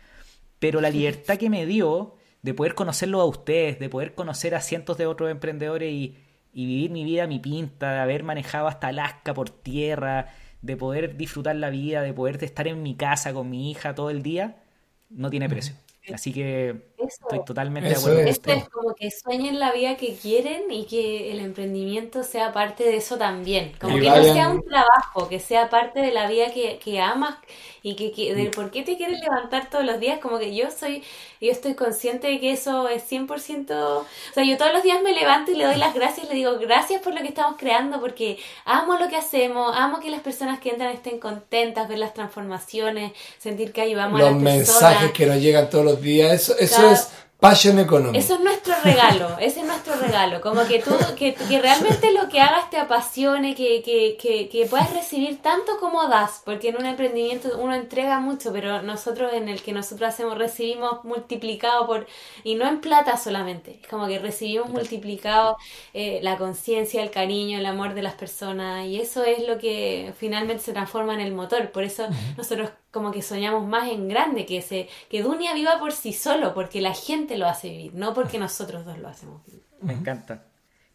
Pero 0.60 0.80
la 0.80 0.92
libertad 0.92 1.38
que 1.38 1.50
me 1.50 1.66
dio 1.66 2.16
de 2.42 2.54
poder 2.54 2.74
conocerlo 2.74 3.20
a 3.20 3.26
ustedes, 3.26 3.80
de 3.80 3.90
poder 3.90 4.16
conocer 4.16 4.56
a 4.56 4.62
cientos 4.62 4.98
de 4.98 5.08
otros 5.08 5.30
emprendedores 5.30 5.92
y, 5.92 6.16
y 6.54 6.66
vivir 6.68 6.92
mi 6.92 7.04
vida 7.04 7.26
a 7.26 7.28
mi 7.28 7.40
pinta, 7.40 7.92
de 7.92 8.00
haber 8.00 8.24
manejado 8.24 8.68
hasta 8.68 8.88
Alaska 8.88 9.34
por 9.34 9.50
tierra, 9.50 10.30
de 10.64 10.78
poder 10.78 11.18
disfrutar 11.18 11.56
la 11.58 11.70
vida, 11.70 12.02
de 12.02 12.14
poder 12.14 12.44
estar 12.44 12.68
en 12.68 12.82
mi 12.82 12.96
casa 12.96 13.34
con 13.34 13.50
mi 13.50 13.70
hija 13.70 13.94
todo 13.94 14.10
el 14.10 14.24
día, 14.24 14.64
no 15.10 15.30
tiene 15.30 15.50
precio. 15.50 15.76
Así 16.12 16.34
que 16.34 16.70
Eso. 16.98 17.18
estoy 17.22 17.44
totalmente 17.46 17.90
de 17.90 17.96
acuerdo 17.96 18.18
con 18.18 18.28
es. 18.28 18.38
Esto 18.38 18.52
es 18.52 18.68
como 18.70 18.94
que 18.96 19.10
sueñen 19.12 19.60
la 19.60 19.72
vida 19.72 19.96
que 19.98 20.16
quieren 20.16 20.70
y 20.72 20.86
que 20.86 21.32
el 21.32 21.40
emprendimiento 21.40 22.24
sea 22.24 22.52
parte 22.52 22.84
de 22.84 22.98
eso 22.98 23.18
también. 23.18 23.74
Como 23.80 23.98
Y 23.98 24.02
que 24.02 24.10
no 24.10 24.24
sea 24.24 24.50
un 24.50 24.64
trabajo, 24.64 25.30
que 25.30 25.40
sea 25.40 25.70
parte 25.70 26.02
de 26.02 26.12
la 26.12 26.28
vida 26.28 26.52
que, 26.54 26.78
que 26.80 27.00
amas 27.02 27.38
y 27.82 27.96
que, 27.96 28.12
que 28.12 28.34
del 28.36 28.52
por 28.52 28.72
qué 28.72 28.84
te 28.84 28.98
quieres 28.98 29.20
levantar 29.22 29.70
todos 29.70 29.86
los 29.86 30.00
días. 30.00 30.20
Como 30.20 30.40
que 30.40 30.56
yo 30.56 30.72
soy, 30.72 31.04
yo 31.42 31.52
estoy 31.52 31.76
consciente 31.76 32.28
de 32.28 32.40
que 32.40 32.52
eso 32.52 32.88
es 32.90 33.04
100%. 33.10 33.72
O 33.72 34.06
sea, 34.34 34.44
yo 34.44 34.58
todos 34.58 34.74
los 34.74 34.84
días 34.84 35.02
me 35.04 35.14
levanto 35.14 35.52
y 35.52 35.56
le 35.56 35.66
doy 35.66 35.76
las 35.78 35.94
gracias, 35.94 36.28
le 36.30 36.36
digo 36.36 36.58
gracias 36.60 37.02
por 37.02 37.14
lo 37.14 37.22
que 37.22 37.28
estamos 37.30 37.56
creando 37.58 38.00
porque 38.00 38.40
amo 38.66 38.98
lo 38.98 39.10
que 39.10 39.16
hacemos, 39.18 39.76
amo 39.78 40.00
que 40.00 40.10
las 40.10 40.22
personas 40.22 40.60
que 40.60 40.70
entran 40.70 40.92
estén 40.94 41.20
contentas, 41.20 41.88
ver 41.88 42.00
las 42.00 42.14
transformaciones, 42.14 43.14
sentir 43.38 43.72
que 43.74 43.82
ayudamos 43.82 44.22
a 44.22 44.24
Los 44.24 44.32
las 44.32 44.38
mensajes 44.38 45.12
personas. 45.12 45.12
que 45.12 45.26
nos 45.26 45.38
llegan 45.42 45.70
todos 45.70 45.86
los 45.86 45.93
días, 46.02 46.32
eso, 46.34 46.56
eso 46.60 46.76
Claro. 46.78 46.92
es 46.92 47.10
passion 47.40 47.78
economy. 47.78 48.18
Eso 48.18 48.36
es 48.36 48.40
nuestro 48.40 48.74
regalo, 48.86 49.38
ese 49.38 49.60
es 49.60 49.66
nuestro 49.66 49.96
regalo. 49.98 50.40
Como 50.40 50.66
que 50.66 50.80
tú, 50.80 50.92
que, 51.18 51.34
que 51.34 51.60
realmente 51.62 52.14
lo 52.14 52.30
que 52.30 52.40
hagas 52.40 52.70
te 52.70 52.78
apasione, 52.78 53.54
que, 53.54 53.82
que, 53.84 54.16
que, 54.18 54.48
que 54.48 54.66
puedas 54.66 54.94
recibir 54.94 55.42
tanto 55.42 55.78
como 55.78 56.08
das, 56.08 56.42
porque 56.46 56.70
en 56.70 56.78
un 56.78 56.86
emprendimiento 56.86 57.50
uno 57.60 57.76
entrega 57.76 58.20
mucho, 58.22 58.54
pero 58.54 58.82
nosotros 58.82 59.34
en 59.34 59.50
el 59.50 59.62
que 59.62 59.74
nosotros 59.74 60.08
hacemos 60.08 60.38
recibimos 60.38 61.04
multiplicado 61.04 61.86
por, 61.86 62.08
y 62.46 62.56
no 62.56 62.66
en 62.66 62.80
plata 62.80 63.18
solamente, 63.18 63.80
es 63.82 63.88
como 63.90 64.08
que 64.08 64.20
recibimos 64.20 64.70
multiplicado 64.70 65.58
eh, 65.94 66.20
la 66.24 66.38
conciencia, 66.38 67.04
el 67.04 67.12
cariño, 67.12 67.58
el 67.58 67.66
amor 67.66 67.94
de 67.94 68.04
las 68.04 68.14
personas, 68.14 68.86
y 68.86 69.02
eso 69.02 69.26
es 69.26 69.46
lo 69.46 69.58
que 69.58 70.14
finalmente 70.18 70.64
se 70.64 70.72
transforma 70.72 71.14
en 71.14 71.20
el 71.20 71.34
motor. 71.34 71.72
Por 71.72 71.84
eso 71.84 72.08
nosotros 72.38 72.70
como 72.94 73.12
que 73.12 73.24
soñamos 73.24 73.68
más 73.68 73.90
en 73.90 74.08
grande, 74.08 74.46
que 74.46 74.62
se, 74.62 74.88
que 75.10 75.24
Dunia 75.24 75.54
viva 75.56 75.80
por 75.80 75.92
sí 75.94 76.14
solo, 76.14 76.54
porque 76.54 76.80
la 76.80 76.94
gente 76.94 77.38
lo 77.40 77.48
hace 77.48 77.70
vivir, 77.70 77.96
no 77.96 78.14
porque 78.14 78.38
nosotros 78.38 78.86
dos 78.86 79.00
lo 79.00 79.08
hacemos 79.10 79.44
vivir. 79.48 79.64
Me 79.82 79.94
encanta. 79.94 80.46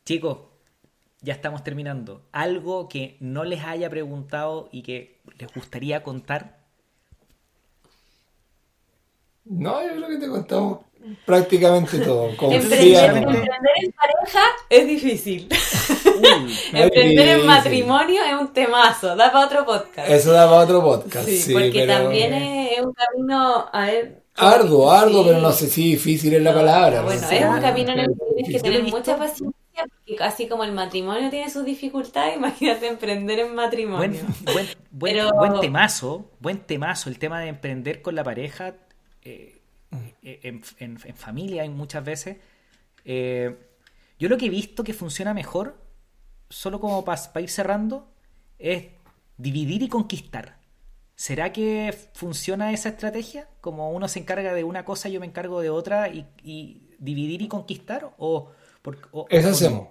Chicos, 0.05 0.39
ya 1.21 1.35
estamos 1.35 1.65
terminando. 1.65 2.23
Algo 2.31 2.89
que 2.89 3.17
no 3.19 3.43
les 3.43 3.65
haya 3.65 3.91
preguntado 3.91 4.69
y 4.71 4.83
que 4.83 5.19
les 5.39 5.53
gustaría 5.53 6.05
contar. 6.05 6.61
No, 9.45 9.83
yo 9.83 9.97
creo 9.97 10.09
que 10.09 10.19
te 10.19 10.29
contamos 10.29 10.79
prácticamente 11.27 11.99
todo. 11.99 12.29
Emprender, 12.29 12.61
Confía. 12.61 13.07
emprender 13.07 13.51
en 13.83 13.93
pareja 13.93 14.45
es 14.71 14.87
difícil. 14.87 15.49
Emprender 16.73 17.29
en 17.29 17.47
matrimonio 17.47 18.23
es 18.25 18.41
un 18.41 18.53
temazo. 18.53 19.15
Da 19.17 19.33
para 19.33 19.47
otro 19.47 19.65
podcast. 19.65 20.11
Eso 20.11 20.33
da 20.33 20.49
para 20.49 20.63
otro 20.63 20.83
podcast. 20.83 21.27
Sí, 21.29 21.39
Sí, 21.39 21.53
porque 21.53 21.73
pero- 21.87 21.93
también 21.95 22.33
es, 22.35 22.73
es 22.79 22.85
un 22.85 22.93
camino, 22.93 23.67
a 23.73 23.87
ver... 23.87 24.23
Arduo, 24.37 24.91
arduo, 24.91 25.23
Sí. 25.25 25.29
pero 25.31 25.41
no 25.43 25.53
sé 25.53 25.67
si 25.69 25.91
difícil 25.91 26.33
es 26.35 26.43
la 26.43 26.55
palabra. 26.55 27.03
Bueno, 27.03 27.21
no 27.21 27.29
es 27.31 27.45
un 27.45 27.61
camino 27.61 27.93
en 27.93 27.99
el 28.01 28.07
que 28.07 28.35
tienes 28.45 28.63
que 28.63 28.71
tener 28.71 28.83
mucha 28.85 29.17
paciencia, 29.19 29.51
porque 30.07 30.17
así 30.23 30.47
como 30.47 30.63
el 30.63 30.71
matrimonio 30.71 31.29
tiene 31.29 31.51
sus 31.51 31.65
dificultades, 31.65 32.37
imagínate 32.37 32.87
emprender 32.87 33.41
en 33.41 33.55
matrimonio. 33.57 34.21
Buen, 34.45 34.55
buen, 34.55 34.67
buen, 34.93 35.15
Pero- 35.17 35.31
buen 35.37 35.61
temazo, 35.61 36.31
buen 36.39 36.59
temazo, 36.61 37.11
el 37.11 37.19
tema 37.19 37.41
de 37.41 37.49
emprender 37.49 38.01
con 38.01 38.15
la 38.15 38.23
pareja 38.23 38.75
eh, 39.25 39.61
eh, 40.23 40.41
en, 40.45 40.63
en- 40.79 40.99
en 41.05 41.17
familia 41.17 41.63
hay 41.63 41.69
muchas 41.71 42.05
veces. 42.05 42.37
Eh, 43.05 43.57
yo 44.21 44.29
lo 44.29 44.37
que 44.37 44.47
he 44.47 44.51
visto 44.51 44.85
que 44.85 44.95
funciona 44.95 45.35
mejor, 45.35 45.77
solo 46.51 46.81
como 46.81 47.05
para 47.05 47.21
ir 47.41 47.51
cerrando, 47.51 48.09
es 48.59 48.87
dividir 49.37 49.83
y 49.83 49.89
conquistar. 49.89 50.59
¿Será 51.17 51.53
que 51.53 51.97
funciona 52.15 52.73
esa 52.73 52.91
estrategia? 52.91 53.49
Como 53.61 53.91
uno 53.91 54.09
se 54.09 54.21
encarga 54.21 54.55
de 54.55 54.65
una 54.65 54.85
cosa, 54.85 55.09
yo 55.09 55.21
me 55.21 55.27
encargo 55.27 55.61
de 55.61 55.71
otra 55.71 56.09
y, 56.09 56.27
y 56.45 56.83
dividir 56.99 57.43
y 57.43 57.49
conquistar? 57.49 58.13
¿O, 58.19 58.51
por- 58.83 59.09
o- 59.13 59.27
Eso 59.29 59.49
o- 59.49 59.51
hacemos. 59.53 59.89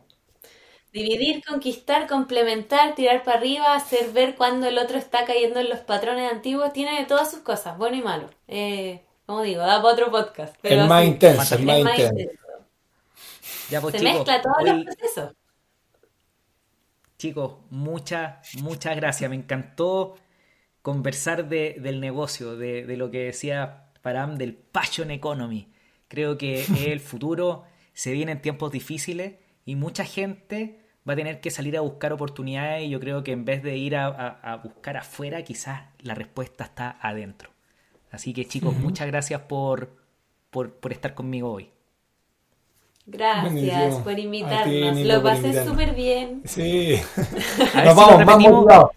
Dividir, 0.93 1.43
conquistar, 1.45 2.08
complementar, 2.08 2.95
tirar 2.95 3.24
para 3.24 3.38
arriba, 3.38 3.76
hacer 3.76 4.12
ver 4.14 4.36
cuando 4.36 4.68
el 4.68 4.78
otro 4.80 4.97
está 4.97 5.26
cayendo 5.26 5.60
en 5.60 5.70
los 5.70 5.80
patrones 5.82 6.32
antiguos, 6.32 6.74
tiene 6.74 6.97
de 6.99 7.05
todas 7.05 7.30
sus 7.30 7.41
cosas, 7.41 7.78
bueno 7.78 7.97
y 7.97 8.01
malo. 8.01 8.30
Eh, 8.47 9.03
como 9.26 9.41
digo, 9.41 9.62
da 9.62 9.82
para 9.82 9.93
otro 9.93 10.10
podcast. 10.12 10.55
Pero 10.62 10.84
Es 10.84 10.88
más 10.89 11.05
intenso, 11.05 11.41
es 11.43 11.51
Es 11.51 11.60
más 11.60 11.80
más 11.84 11.91
intenso. 11.99 12.20
intenso. 12.20 12.43
Ya, 13.70 13.82
pues, 13.82 13.93
Se 13.93 13.99
chicos, 13.99 14.14
mezcla 14.16 14.41
todos 14.41 14.55
hoy- 14.62 14.70
los 14.84 14.95
procesos. 14.95 15.36
Chicos, 17.18 17.55
muchas, 17.70 18.55
muchas 18.61 18.95
gracias. 18.95 19.30
Me 19.30 19.36
encantó 19.36 20.15
conversar 20.82 21.49
de- 21.49 21.78
del 21.80 21.99
negocio, 21.99 22.55
de, 22.55 22.86
de 22.86 22.97
lo 22.97 23.09
que 23.11 23.26
decía 23.26 23.91
Param 24.01 24.36
del 24.38 24.53
Passion 24.55 25.11
Economy. 25.11 25.72
Creo 26.07 26.38
que 26.38 26.61
es 26.61 26.70
el 26.88 26.99
futuro, 26.99 27.63
se 27.93 28.11
vienen 28.11 28.41
tiempos 28.41 28.72
difíciles 28.72 29.36
y 29.65 29.76
mucha 29.76 30.05
gente 30.05 30.80
va 31.07 31.13
a 31.13 31.15
tener 31.15 31.41
que 31.41 31.51
salir 31.51 31.76
a 31.78 31.82
buscar 31.82 32.13
oportunidades 32.13 32.84
y 32.86 32.89
yo 32.89 32.99
creo 32.99 33.24
que 33.24 33.32
en 33.32 33.45
vez 33.45 33.63
de 33.63 33.78
ir 33.78 33.95
a, 33.95 34.07
a- 34.07 34.53
a 34.53 34.57
buscar 34.57 34.97
afuera, 34.97 35.43
quizás 35.43 35.82
la 35.99 36.13
respuesta 36.15 36.65
está 36.65 36.97
adentro. 37.01 37.49
Así 38.11 38.34
que 38.34 38.45
chicos, 38.45 38.76
muchas 38.76 39.07
gracias 39.07 39.41
por, 39.41 39.97
por, 40.49 40.74
por 40.80 40.91
estar 40.93 41.13
conmigo 41.15 41.51
hoy. 41.51 41.72
Gracias 43.10 43.53
Buenísimo. 43.53 44.03
por 44.03 44.16
ti, 44.16 44.22
invitarnos. 44.22 44.95
Nico, 44.95 45.08
Lo 45.08 45.24
pasé 45.24 45.66
súper 45.66 45.95
bien. 45.95 46.41
Sí. 46.45 46.99
A 47.74 47.82
ver 47.82 47.86
Nos 47.86 47.93
si 47.93 47.99
vamos 47.99 48.12
lo 48.12 48.18
más 48.18 48.36
repetimos. 48.36 48.51
motivados. 48.64 48.91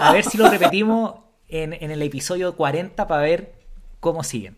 A 0.00 0.12
ver 0.12 0.24
si 0.24 0.38
lo 0.38 0.48
repetimos 0.48 1.14
en, 1.48 1.72
en 1.72 1.90
el 1.90 2.02
episodio 2.02 2.54
40 2.56 3.08
para 3.08 3.22
ver 3.22 3.52
cómo 3.98 4.22
siguen. 4.22 4.56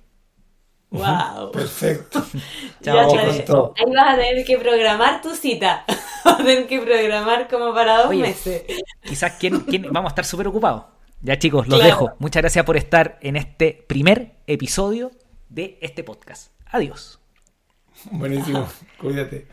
Wow. 0.91 1.51
Perfecto. 1.51 2.22
Chao. 2.82 2.99
Ahí 2.99 3.85
vas 3.95 4.14
a 4.14 4.16
tener 4.16 4.45
que 4.45 4.59
programar 4.59 5.22
tu 5.22 5.35
cita. 5.35 5.85
Vas 6.24 6.35
a 6.35 6.37
tener 6.39 6.66
que 6.66 6.80
programar 6.80 7.49
como 7.49 7.74
para 7.74 7.99
dos 7.99 8.07
Oye, 8.09 8.22
meses. 8.22 8.62
Quizás 9.03 9.32
quién, 9.39 9.61
quién- 9.61 9.93
vamos 9.93 10.09
a 10.11 10.12
estar 10.12 10.24
súper 10.24 10.49
ocupados. 10.49 10.85
Ya 11.20 11.39
chicos, 11.39 11.66
los 11.68 11.78
Claro. 11.80 11.95
dejo. 12.01 12.12
Muchas 12.18 12.43
gracias 12.43 12.64
por 12.64 12.76
estar 12.78 13.18
en 13.20 13.37
este 13.37 13.85
primer 13.87 14.37
episodio 14.47 15.11
de 15.51 15.78
este 15.82 16.03
podcast. 16.05 16.53
Adiós. 16.70 17.18
Buenísimo. 18.11 18.68
Cuídate. 18.98 19.46